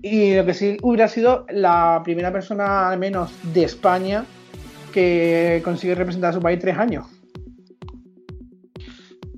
Y 0.02 0.34
lo 0.34 0.44
que 0.44 0.52
sí 0.52 0.76
hubiera 0.82 1.08
sido 1.08 1.46
la 1.48 2.02
primera 2.04 2.30
persona, 2.30 2.90
al 2.90 2.98
menos 2.98 3.32
de 3.54 3.64
España, 3.64 4.26
que 4.92 5.62
consigue 5.64 5.94
representar 5.94 6.30
a 6.30 6.34
su 6.34 6.40
país 6.40 6.58
tres 6.58 6.76
años. 6.76 7.06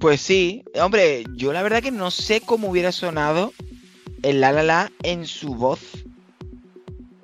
Pues 0.00 0.20
sí, 0.20 0.64
hombre, 0.82 1.22
yo 1.36 1.52
la 1.52 1.62
verdad 1.62 1.82
que 1.82 1.92
no 1.92 2.10
sé 2.10 2.40
cómo 2.40 2.68
hubiera 2.68 2.90
sonado 2.90 3.52
el 4.22 4.40
la 4.40 4.52
la 4.52 4.62
la 4.62 4.92
en 5.02 5.26
su 5.26 5.54
voz. 5.54 5.80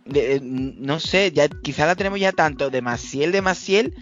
De- 0.05 0.41
no 0.43 1.01
sé, 1.01 1.33
ya 1.33 1.49
quizá 1.49 1.87
la 1.87 1.97
tenemos 1.97 2.21
ya 2.21 2.33
tanto 2.33 2.71
de 2.71 2.81
Maciel 2.83 3.33
de 3.33 3.43
Maciel 3.43 3.95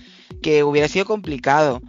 que 0.42 0.62
hubiera 0.62 0.88
sido 0.88 1.06
complicado. 1.06 1.80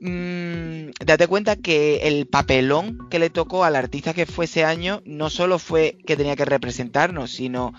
Mm, 0.00 0.90
date 1.04 1.26
cuenta 1.26 1.56
que 1.56 2.08
el 2.08 2.26
papelón 2.26 3.08
que 3.08 3.18
le 3.18 3.30
tocó 3.30 3.64
al 3.64 3.76
artista 3.76 4.14
que 4.14 4.26
fue 4.26 4.44
ese 4.44 4.64
año 4.64 5.00
no 5.06 5.30
solo 5.30 5.58
fue 5.58 5.96
que 6.06 6.16
tenía 6.16 6.36
que 6.36 6.44
representarnos, 6.44 7.30
sino 7.30 7.72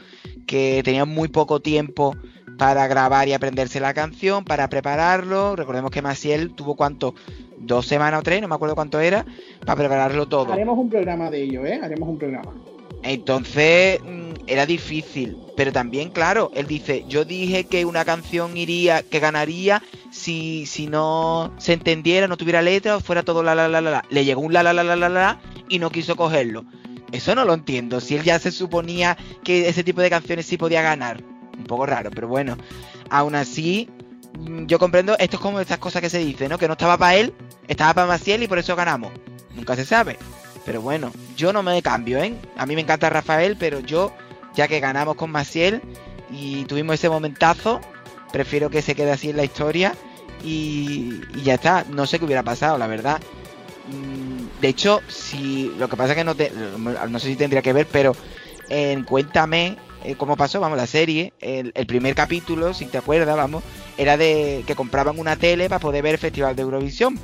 que 0.48 0.82
tenía 0.84 1.06
muy 1.06 1.28
poco 1.28 1.60
tiempo 1.60 2.16
para 2.58 2.88
grabar 2.88 3.28
y 3.28 3.34
aprenderse 3.34 3.80
la 3.80 3.94
canción, 3.94 4.44
para 4.44 4.68
prepararlo. 4.70 5.56
Recordemos 5.56 5.92
que 5.92 6.02
Maciel 6.02 6.52
tuvo 6.52 6.76
cuánto, 6.76 7.16
dos 7.58 7.86
semanas 7.86 8.20
o 8.20 8.24
tres, 8.24 8.42
no 8.42 8.48
me 8.48 8.56
acuerdo 8.56 8.76
cuánto 8.76 9.00
era, 9.00 9.26
para 9.66 9.78
prepararlo 9.78 10.28
todo. 10.28 10.54
Haremos 10.54 10.78
un 10.78 10.90
programa 10.90 11.30
de 11.30 11.44
ello, 11.44 11.66
¿eh? 11.66 11.80
Haremos 11.82 12.10
un 12.10 12.18
programa. 12.18 12.54
Entonces 13.04 14.02
mm, 14.02 14.48
era 14.48 14.66
difícil, 14.66 15.38
pero 15.56 15.72
también, 15.72 16.10
claro, 16.10 16.52
él 16.56 16.66
dice, 16.66 17.06
yo 17.08 17.26
dije 17.26 17.66
que 17.66 17.86
una 17.86 18.06
canción 18.06 18.58
iría, 18.58 19.04
que 19.04 19.20
ganaría 19.20 19.84
si, 20.10 20.66
si 20.66 20.88
no 20.88 21.54
se 21.58 21.74
entendiera, 21.74 22.28
no 22.28 22.38
tuviera 22.38 22.62
letra 22.62 22.98
o 22.98 23.00
fuera 23.00 23.24
todo 23.24 23.44
la 23.44 23.54
la 23.54 23.68
la 23.68 23.82
la 23.82 23.92
la. 23.92 24.06
Le 24.10 24.26
llegó 24.26 24.42
un 24.42 24.54
la 24.54 24.64
la 24.64 24.74
la 24.74 24.84
la 24.84 24.96
la 24.96 25.10
la 25.10 25.40
y 25.70 25.80
no 25.80 25.92
quiso 25.92 26.16
cogerlo. 26.16 26.66
Eso 27.12 27.36
no 27.36 27.46
lo 27.46 27.54
entiendo, 27.54 28.02
si 28.02 28.16
él 28.16 28.24
ya 28.24 28.38
se 28.40 28.52
suponía 28.52 29.16
que 29.44 29.70
ese 29.70 29.84
tipo 29.84 30.02
de 30.02 30.10
canciones 30.10 30.46
sí 30.46 30.58
podía 30.58 30.82
ganar. 30.82 31.24
Un 31.58 31.64
poco 31.66 31.86
raro, 31.86 32.12
pero 32.12 32.28
bueno. 32.28 32.58
Aún 33.10 33.36
así, 33.36 33.90
mm, 34.40 34.66
yo 34.66 34.80
comprendo, 34.80 35.18
esto 35.18 35.38
es 35.38 35.42
como 35.42 35.60
estas 35.60 35.80
cosas 35.80 36.02
que 36.02 36.10
se 36.10 36.20
dicen, 36.20 36.50
¿no? 36.50 36.58
Que 36.58 36.68
no 36.68 36.74
estaba 36.74 36.98
para 36.98 37.16
él, 37.16 37.34
estaba 37.68 37.94
para 37.94 38.08
Maciel 38.08 38.44
y 38.44 38.48
por 38.48 38.60
eso 38.60 38.76
ganamos. 38.76 39.12
Nunca 39.56 39.76
se 39.76 39.86
sabe. 39.86 40.18
Pero 40.66 40.82
bueno, 40.82 41.12
yo 41.36 41.54
no 41.54 41.64
me 41.64 41.82
cambio, 41.82 42.20
¿eh? 42.22 42.34
A 42.58 42.66
mí 42.66 42.76
me 42.76 42.82
encanta 42.82 43.10
Rafael, 43.10 43.56
pero 43.58 43.80
yo, 43.80 44.14
ya 44.56 44.68
que 44.68 44.80
ganamos 44.80 45.16
con 45.16 45.32
Maciel 45.32 45.82
y 46.30 46.66
tuvimos 46.66 46.96
ese 46.96 47.10
momentazo, 47.10 47.80
prefiero 48.34 48.70
que 48.70 48.82
se 48.82 48.94
quede 48.94 49.12
así 49.12 49.30
en 49.30 49.38
la 49.38 49.46
historia 49.46 49.94
y, 50.44 51.22
y 51.36 51.42
ya 51.44 51.54
está. 51.56 51.86
No 51.90 52.06
sé 52.06 52.20
qué 52.20 52.26
hubiera 52.26 52.44
pasado, 52.44 52.78
la 52.78 52.88
verdad. 52.88 53.20
Mm, 53.90 54.60
De 54.62 54.68
hecho, 54.68 55.02
si 55.08 55.72
lo 55.80 55.88
que 55.88 55.96
pasa 55.96 56.12
es 56.12 56.18
que 56.18 56.24
no, 56.26 56.36
te- 56.36 56.52
no 57.10 57.20
sé 57.20 57.28
si 57.30 57.36
tendría 57.38 57.62
que 57.62 57.72
ver, 57.74 57.88
pero 57.90 58.14
en 58.70 59.04
Cuéntame 59.06 59.78
eh, 60.08 60.16
cómo 60.16 60.38
pasó, 60.38 60.62
vamos, 60.62 60.78
la 60.78 60.88
serie, 60.88 61.34
el, 61.42 61.74
primer 61.86 62.16
capítulo, 62.16 62.74
si 62.74 62.86
te 62.86 62.98
acuerdas, 62.98 63.36
vamos, 63.36 63.62
era 63.98 64.16
de 64.16 64.64
que 64.66 64.74
compraban 64.74 65.20
una 65.20 65.36
tele 65.36 65.68
para 65.68 65.80
poder 65.80 66.02
ver 66.02 66.14
el 66.14 66.20
Festival 66.20 66.56
de 66.56 66.62
Eurovisión 66.62 67.20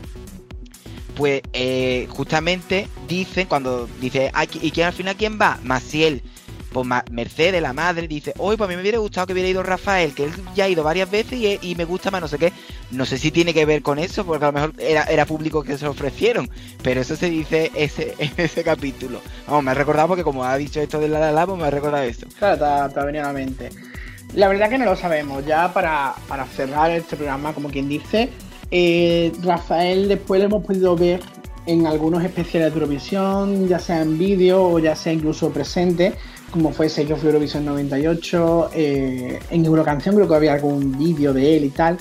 pues 1.16 1.44
eh, 1.54 2.08
justamente 2.10 2.88
dicen, 3.08 3.48
cuando 3.48 3.88
dice, 4.02 4.32
"Ah, 4.34 4.46
¿y 4.46 4.72
quién 4.72 4.88
al 4.88 4.94
final 4.94 5.16
quién 5.16 5.40
va? 5.40 5.60
Maciel. 5.64 6.24
Pues 6.74 6.88
Mercedes, 7.12 7.62
la 7.62 7.72
madre, 7.72 8.08
dice, 8.08 8.34
hoy 8.38 8.58
pues 8.58 8.68
a 8.68 8.70
mí 8.70 8.76
me 8.76 8.82
hubiera 8.82 8.98
gustado 8.98 9.28
que 9.28 9.34
hubiera 9.34 9.48
ido 9.48 9.64
Rafael, 9.64 10.14
que 10.14 10.26
él 10.26 10.32
ya 10.56 10.66
ha 10.66 10.70
ido 10.70 10.84
varias 10.84 11.10
veces 11.10 11.40
y, 11.62 11.76
me 11.76 11.86
gusta 11.86 12.12
más 12.12 12.22
no 12.22 12.28
sé 12.28 12.38
qué. 12.38 12.52
No 12.92 13.06
sé 13.06 13.18
si 13.18 13.32
tiene 13.32 13.54
que 13.54 13.66
ver 13.66 13.82
con 13.82 14.00
eso, 14.00 14.26
porque 14.26 14.46
a 14.46 14.48
lo 14.48 14.54
mejor 14.54 14.74
era, 14.80 15.26
público 15.26 15.64
que 15.64 15.78
se 15.78 15.88
ofrecieron, 15.88 16.50
pero 16.82 17.02
eso 17.02 17.16
se 17.16 17.30
dice 17.30 17.72
ese, 17.76 18.16
en 18.20 18.32
ese 18.38 18.64
capítulo. 18.64 19.22
Vamos, 19.48 19.64
me 19.64 19.72
ha 19.72 19.76
recordado 19.76 20.10
porque 20.10 20.24
como 20.24 20.44
ha 20.44 20.58
dicho 20.58 20.82
esto 20.82 21.00
de 21.00 21.08
la 21.08 21.20
la 21.20 21.32
la, 21.32 21.46
pues 21.46 21.58
me 21.60 21.68
ha 21.68 21.72
recordado 21.72 22.04
eso. 22.04 22.28
Claro, 22.38 22.90
te 22.92 23.06
venido 23.06 23.24
a 23.24 23.28
la 23.28 23.34
mente. 23.34 23.70
La 24.34 24.48
verdad 24.48 24.70
que 24.70 24.80
no 24.80 24.86
lo 24.86 24.96
sabemos. 24.96 25.46
Ya 25.46 25.72
para, 25.72 26.16
para 26.28 26.46
cerrar 26.46 26.90
este 26.92 27.16
programa, 27.16 27.54
como 27.54 27.70
quien 27.70 27.88
dice, 27.88 28.30
eh, 28.72 29.32
Rafael 29.44 30.08
después 30.08 30.40
lo 30.40 30.48
hemos 30.48 30.66
podido 30.66 30.96
ver 30.96 31.22
en 31.66 31.88
algunos 31.88 32.24
especiales 32.24 32.74
de 32.74 32.80
Eurovisión, 32.80 33.68
ya 33.68 33.80
sea 33.80 34.02
en 34.02 34.18
vídeo 34.18 34.64
o 34.64 34.80
ya 34.80 34.96
sea 34.96 35.14
incluso 35.14 35.52
presente, 35.52 36.14
como 36.54 36.72
fue 36.72 36.88
Sake 36.88 37.12
of 37.12 37.24
Eurovisión 37.26 37.66
98, 37.66 38.70
eh, 38.76 39.40
en 39.50 39.66
Eurocanción 39.66 40.14
creo 40.16 40.28
que 40.28 40.36
había 40.36 40.54
algún 40.54 40.96
vídeo 40.98 41.34
de 41.34 41.58
él 41.58 41.66
y 41.66 41.70
tal. 41.70 41.98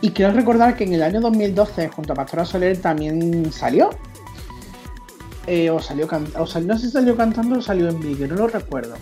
Y 0.00 0.10
quiero 0.10 0.32
recordar 0.32 0.74
que 0.74 0.84
en 0.84 0.94
el 0.94 1.02
año 1.02 1.20
2012, 1.20 1.88
junto 1.88 2.14
a 2.14 2.16
Pastora 2.16 2.46
Soler, 2.46 2.78
también 2.78 3.52
salió. 3.52 3.90
Eh, 5.46 5.68
o 5.70 5.80
salió 5.80 6.08
o 6.38 6.46
sal- 6.46 6.66
no 6.66 6.78
sé 6.78 6.86
si 6.86 6.92
salió 6.92 7.16
cantando 7.16 7.58
o 7.58 7.62
salió 7.62 7.88
en 7.90 8.00
vídeo, 8.00 8.26
no 8.26 8.36
lo 8.36 8.48
recuerdo. 8.48 8.94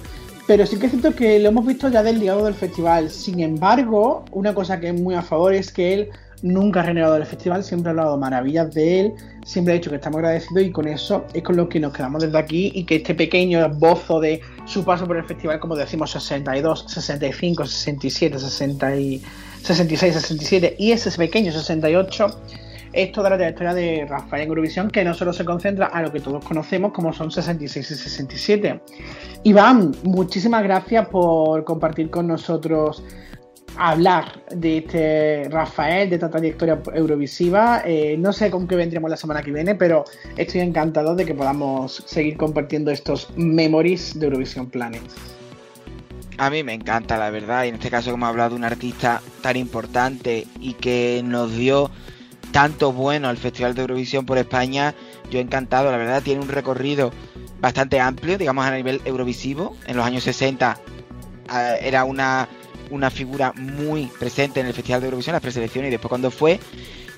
Pero 0.48 0.66
sí 0.66 0.78
que 0.78 0.86
es 0.86 0.92
cierto 0.92 1.14
que 1.14 1.38
lo 1.38 1.50
hemos 1.50 1.64
visto 1.66 1.88
ya 1.88 2.02
del 2.02 2.18
diálogo 2.18 2.46
del 2.46 2.54
festival. 2.54 3.10
Sin 3.10 3.38
embargo, 3.40 4.24
una 4.32 4.54
cosa 4.54 4.80
que 4.80 4.88
es 4.88 5.00
muy 5.00 5.14
a 5.14 5.22
favor 5.22 5.54
es 5.54 5.70
que 5.70 5.94
él 5.94 6.08
nunca 6.42 6.80
ha 6.80 6.82
renegado 6.84 7.14
del 7.14 7.26
festival, 7.26 7.64
siempre 7.64 7.88
ha 7.88 7.90
hablado 7.90 8.16
maravillas 8.16 8.72
de 8.74 9.00
él, 9.00 9.14
siempre 9.44 9.74
ha 9.74 9.76
dicho 9.76 9.90
que 9.90 9.96
estamos 9.96 10.18
agradecidos 10.18 10.62
y 10.62 10.70
con 10.70 10.88
eso 10.88 11.24
es 11.32 11.42
con 11.42 11.56
lo 11.56 11.68
que 11.68 11.80
nos 11.80 11.92
quedamos 11.92 12.22
desde 12.22 12.38
aquí 12.38 12.72
y 12.74 12.84
que 12.84 12.96
este 12.96 13.14
pequeño 13.14 13.64
esbozo 13.64 14.20
de 14.20 14.40
su 14.64 14.84
paso 14.84 15.06
por 15.06 15.16
el 15.16 15.24
festival, 15.24 15.58
como 15.60 15.76
decimos, 15.76 16.10
62, 16.10 16.84
65, 16.88 17.66
67, 17.66 18.38
60 18.38 18.96
y 18.96 19.22
66, 19.62 20.14
67 20.14 20.76
y 20.78 20.92
ese 20.92 21.10
pequeño 21.16 21.52
68 21.52 22.26
es 22.92 23.12
toda 23.12 23.30
la 23.30 23.36
trayectoria 23.36 23.74
de 23.74 24.06
Rafael 24.08 24.42
en 24.42 24.48
Eurovisión 24.48 24.90
que 24.90 25.04
no 25.04 25.14
solo 25.14 25.32
se 25.32 25.44
concentra 25.44 25.86
a 25.86 26.02
lo 26.02 26.12
que 26.12 26.20
todos 26.20 26.44
conocemos 26.44 26.92
como 26.92 27.12
son 27.12 27.30
66 27.30 27.90
y 27.90 27.94
67. 27.94 28.80
Iván, 29.44 29.92
muchísimas 30.04 30.62
gracias 30.62 31.08
por 31.08 31.64
compartir 31.64 32.10
con 32.10 32.26
nosotros 32.26 33.02
hablar 33.78 34.42
de 34.50 34.78
este 34.78 35.48
Rafael, 35.50 36.10
de 36.10 36.16
esta 36.16 36.28
trayectoria 36.28 36.80
eurovisiva. 36.92 37.82
Eh, 37.84 38.16
no 38.18 38.32
sé 38.32 38.50
con 38.50 38.66
qué 38.66 38.74
vendremos 38.74 39.08
la 39.08 39.16
semana 39.16 39.42
que 39.42 39.52
viene, 39.52 39.76
pero 39.76 40.04
estoy 40.36 40.60
encantado 40.60 41.14
de 41.14 41.24
que 41.24 41.34
podamos 41.34 42.02
seguir 42.06 42.36
compartiendo 42.36 42.90
estos 42.90 43.28
memories 43.36 44.18
de 44.18 44.26
Eurovisión 44.26 44.68
Planet. 44.68 45.02
A 46.38 46.50
mí 46.50 46.62
me 46.62 46.74
encanta, 46.74 47.18
la 47.18 47.30
verdad, 47.30 47.64
y 47.64 47.68
en 47.68 47.76
este 47.76 47.90
caso 47.90 48.10
como 48.10 48.26
ha 48.26 48.28
hablado 48.28 48.50
de 48.50 48.56
un 48.56 48.64
artista 48.64 49.22
tan 49.42 49.56
importante 49.56 50.46
y 50.60 50.74
que 50.74 51.22
nos 51.24 51.56
dio 51.56 51.90
tanto 52.52 52.92
bueno 52.92 53.28
al 53.28 53.36
Festival 53.36 53.74
de 53.74 53.82
Eurovisión 53.82 54.26
por 54.26 54.38
España, 54.38 54.94
yo 55.30 55.38
encantado, 55.40 55.90
la 55.90 55.98
verdad, 55.98 56.22
tiene 56.22 56.40
un 56.40 56.48
recorrido 56.48 57.12
bastante 57.60 58.00
amplio, 58.00 58.38
digamos 58.38 58.64
a 58.64 58.74
nivel 58.74 59.00
eurovisivo. 59.04 59.76
En 59.86 59.96
los 59.96 60.06
años 60.06 60.24
60 60.24 60.78
eh, 61.52 61.78
era 61.82 62.04
una, 62.04 62.48
una 62.90 63.10
figura 63.10 63.52
muy 63.56 64.06
presente 64.18 64.60
en 64.60 64.66
el 64.66 64.74
Festival 64.74 65.00
de 65.00 65.06
Eurovisión, 65.08 65.32
las 65.32 65.42
preselecciones 65.42 65.88
y 65.88 65.92
después 65.92 66.08
cuando 66.08 66.30
fue. 66.30 66.60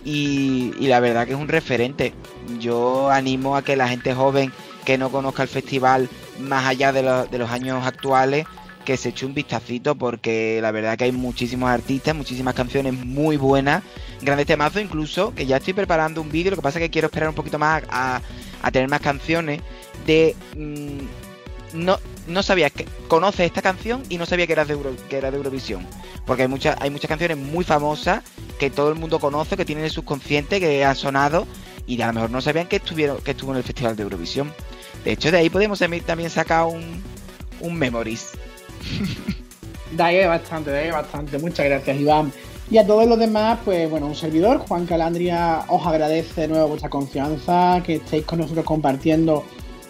Y, 0.05 0.73
y 0.81 0.87
la 0.87 1.01
verdad 1.01 1.27
que 1.27 1.33
es 1.35 1.39
un 1.39 1.49
referente. 1.49 2.15
Yo 2.59 3.11
animo 3.11 3.57
a 3.57 3.63
que 3.63 3.77
la 3.77 3.89
gente 3.89 4.15
joven 4.15 4.53
que 4.85 4.97
no 4.97 5.11
conozca 5.11 5.43
el 5.43 5.49
festival 5.49 6.09
más 6.41 6.67
allá 6.67 6.93
de, 6.93 7.03
lo- 7.03 7.27
de 7.27 7.39
los 7.39 7.51
años 7.51 7.87
actuales, 7.87 8.47
que 8.85 8.97
se 8.97 9.11
eche 9.11 9.27
un 9.27 9.35
vistacito 9.35 9.95
porque 9.95 10.59
la 10.63 10.71
verdad 10.73 10.97
que 10.97 11.05
hay 11.05 11.13
muchísimos 11.13 11.69
artistas, 11.69 12.17
muchísimas 12.17 12.55
canciones 12.55 12.95
muy 12.95 13.37
buenas, 13.37 13.83
grandes 14.23 14.47
temazos 14.47 14.81
incluso, 14.81 15.35
que 15.35 15.45
ya 15.45 15.59
estoy 15.59 15.75
preparando 15.75 16.23
un 16.23 16.31
vídeo, 16.31 16.51
lo 16.53 16.57
que 16.57 16.63
pasa 16.63 16.79
es 16.79 16.85
que 16.87 16.91
quiero 16.91 17.07
esperar 17.09 17.29
un 17.29 17.35
poquito 17.35 17.59
más 17.59 17.83
a, 17.91 18.23
a 18.63 18.71
tener 18.71 18.89
más 18.89 19.01
canciones 19.03 19.61
de... 20.07 20.35
mm, 20.57 21.30
no, 21.73 21.99
no 22.27 22.43
sabía 22.43 22.71
que 22.71 22.87
conoces 23.09 23.41
esta 23.47 23.63
canción 23.63 24.03
y 24.09 24.19
no 24.19 24.27
sabía 24.27 24.47
que 24.47 24.53
era 24.53 24.65
de, 24.65 24.75
Euro- 24.75 24.97
que 25.09 25.17
era 25.17 25.31
de 25.31 25.37
Eurovisión. 25.37 25.87
Porque 26.27 26.43
hay 26.43 26.49
muchas, 26.49 26.77
hay 26.81 26.91
muchas 26.91 27.09
canciones 27.09 27.37
muy 27.37 27.65
famosas 27.65 28.23
que 28.59 28.71
todo 28.71 28.89
el 28.91 28.95
mundo 28.97 29.19
conoce, 29.19 29.57
que 29.57 29.65
tienen 29.65 29.85
el 29.85 29.91
subconsciente, 29.91 30.61
que 30.61 30.85
han 30.85 30.97
sonado 30.97 31.47
y 31.87 32.01
a 32.03 32.07
lo 32.09 32.13
mejor 32.13 32.31
no 32.31 32.41
sabían 32.41 32.67
que 32.69 32.77
estuvieron, 32.77 33.19
que 33.19 33.33
estuvo 33.33 33.51
en 33.53 33.59
el 33.59 33.65
Festival 33.65 33.97
de 33.97 34.03
Eurovisión. 34.05 34.53
De 35.05 35.13
hecho, 35.13 35.31
de 35.31 35.39
ahí 35.39 35.51
podemos 35.51 35.79
también 36.07 36.31
sacar 36.31 36.65
un, 36.67 37.03
un 37.61 37.75
memories. 37.75 38.33
Da 39.93 40.07
ahí 40.07 40.25
bastante, 40.25 40.71
da 40.71 40.79
ahí 40.79 40.91
bastante. 40.91 41.37
Muchas 41.39 41.67
gracias, 41.67 41.99
Iván. 41.99 42.33
Y 42.71 42.79
a 42.79 42.87
todos 42.87 43.09
los 43.09 43.19
demás, 43.19 43.59
pues 43.65 43.91
bueno, 43.91 44.07
un 44.07 44.15
servidor, 44.15 44.59
Juan 44.59 44.87
Calandria, 44.87 45.65
os 45.67 45.85
agradece 45.85 46.43
de 46.43 46.49
nuevo 46.49 46.69
vuestra 46.69 46.89
confianza, 46.89 47.83
que 47.85 47.97
estéis 47.97 48.25
con 48.25 48.39
nosotros 48.39 48.65
compartiendo 48.65 49.45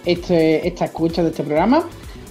este, 0.05 0.67
esta 0.67 0.87
escucha 0.87 1.23
de 1.23 1.31
este 1.31 1.43
programa. 1.43 1.85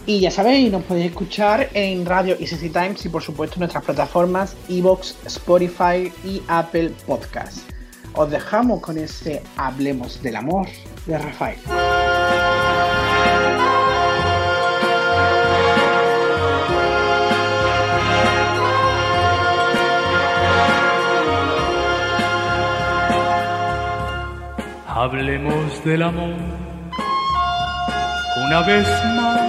Y 0.05 0.21
ya 0.21 0.31
sabéis, 0.31 0.71
nos 0.71 0.83
podéis 0.83 1.11
escuchar 1.11 1.69
en 1.73 2.05
Radio 2.05 2.35
Easy 2.39 2.69
Times 2.69 3.05
y 3.05 3.09
por 3.09 3.21
supuesto 3.21 3.55
en 3.55 3.59
nuestras 3.59 3.83
plataformas 3.83 4.55
Evox, 4.67 5.15
Spotify 5.25 6.11
y 6.23 6.41
Apple 6.47 6.93
Podcasts. 7.05 7.65
Os 8.13 8.31
dejamos 8.31 8.81
con 8.81 8.97
ese 8.97 9.43
Hablemos 9.55 10.21
del 10.23 10.37
Amor 10.37 10.67
de 11.05 11.17
Rafael. 11.17 11.59
Hablemos 24.87 25.83
del 25.85 26.01
amor 26.01 26.68
una 28.49 28.61
vez 28.61 28.87
más, 29.15 29.41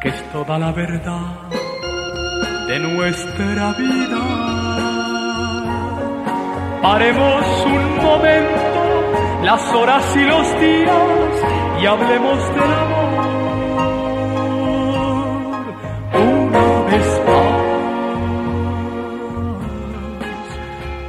que 0.00 0.08
es 0.10 0.32
toda 0.32 0.56
la 0.56 0.70
verdad 0.70 1.32
de 2.68 2.78
nuestra 2.78 3.72
vida. 3.72 4.20
Paremos 6.80 7.44
un 7.66 7.96
momento 8.04 9.42
las 9.42 9.62
horas 9.74 10.16
y 10.16 10.20
los 10.32 10.60
días 10.60 11.32
y 11.82 11.86
hablemos 11.86 12.38
del 12.54 12.72
amor 12.82 13.10
una 16.14 16.66
vez 16.88 17.08
más. 17.26 17.50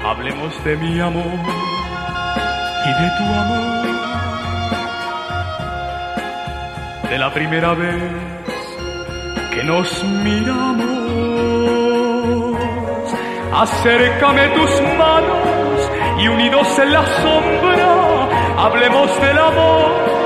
Hablemos 0.09 0.63
de 0.65 0.75
mi 0.77 0.99
amor 0.99 1.39
y 2.87 2.91
de 2.99 3.09
tu 3.17 3.23
amor. 3.41 3.80
De 7.11 7.17
la 7.17 7.29
primera 7.33 7.73
vez 7.73 8.01
que 9.53 9.63
nos 9.65 10.01
miramos. 10.23 10.95
Acércame 13.51 14.47
tus 14.55 14.81
manos 14.97 15.91
y 16.19 16.29
unidos 16.29 16.79
en 16.79 16.93
la 16.93 17.05
sombra, 17.05 18.63
hablemos 18.63 19.21
del 19.21 19.37
amor. 19.37 20.20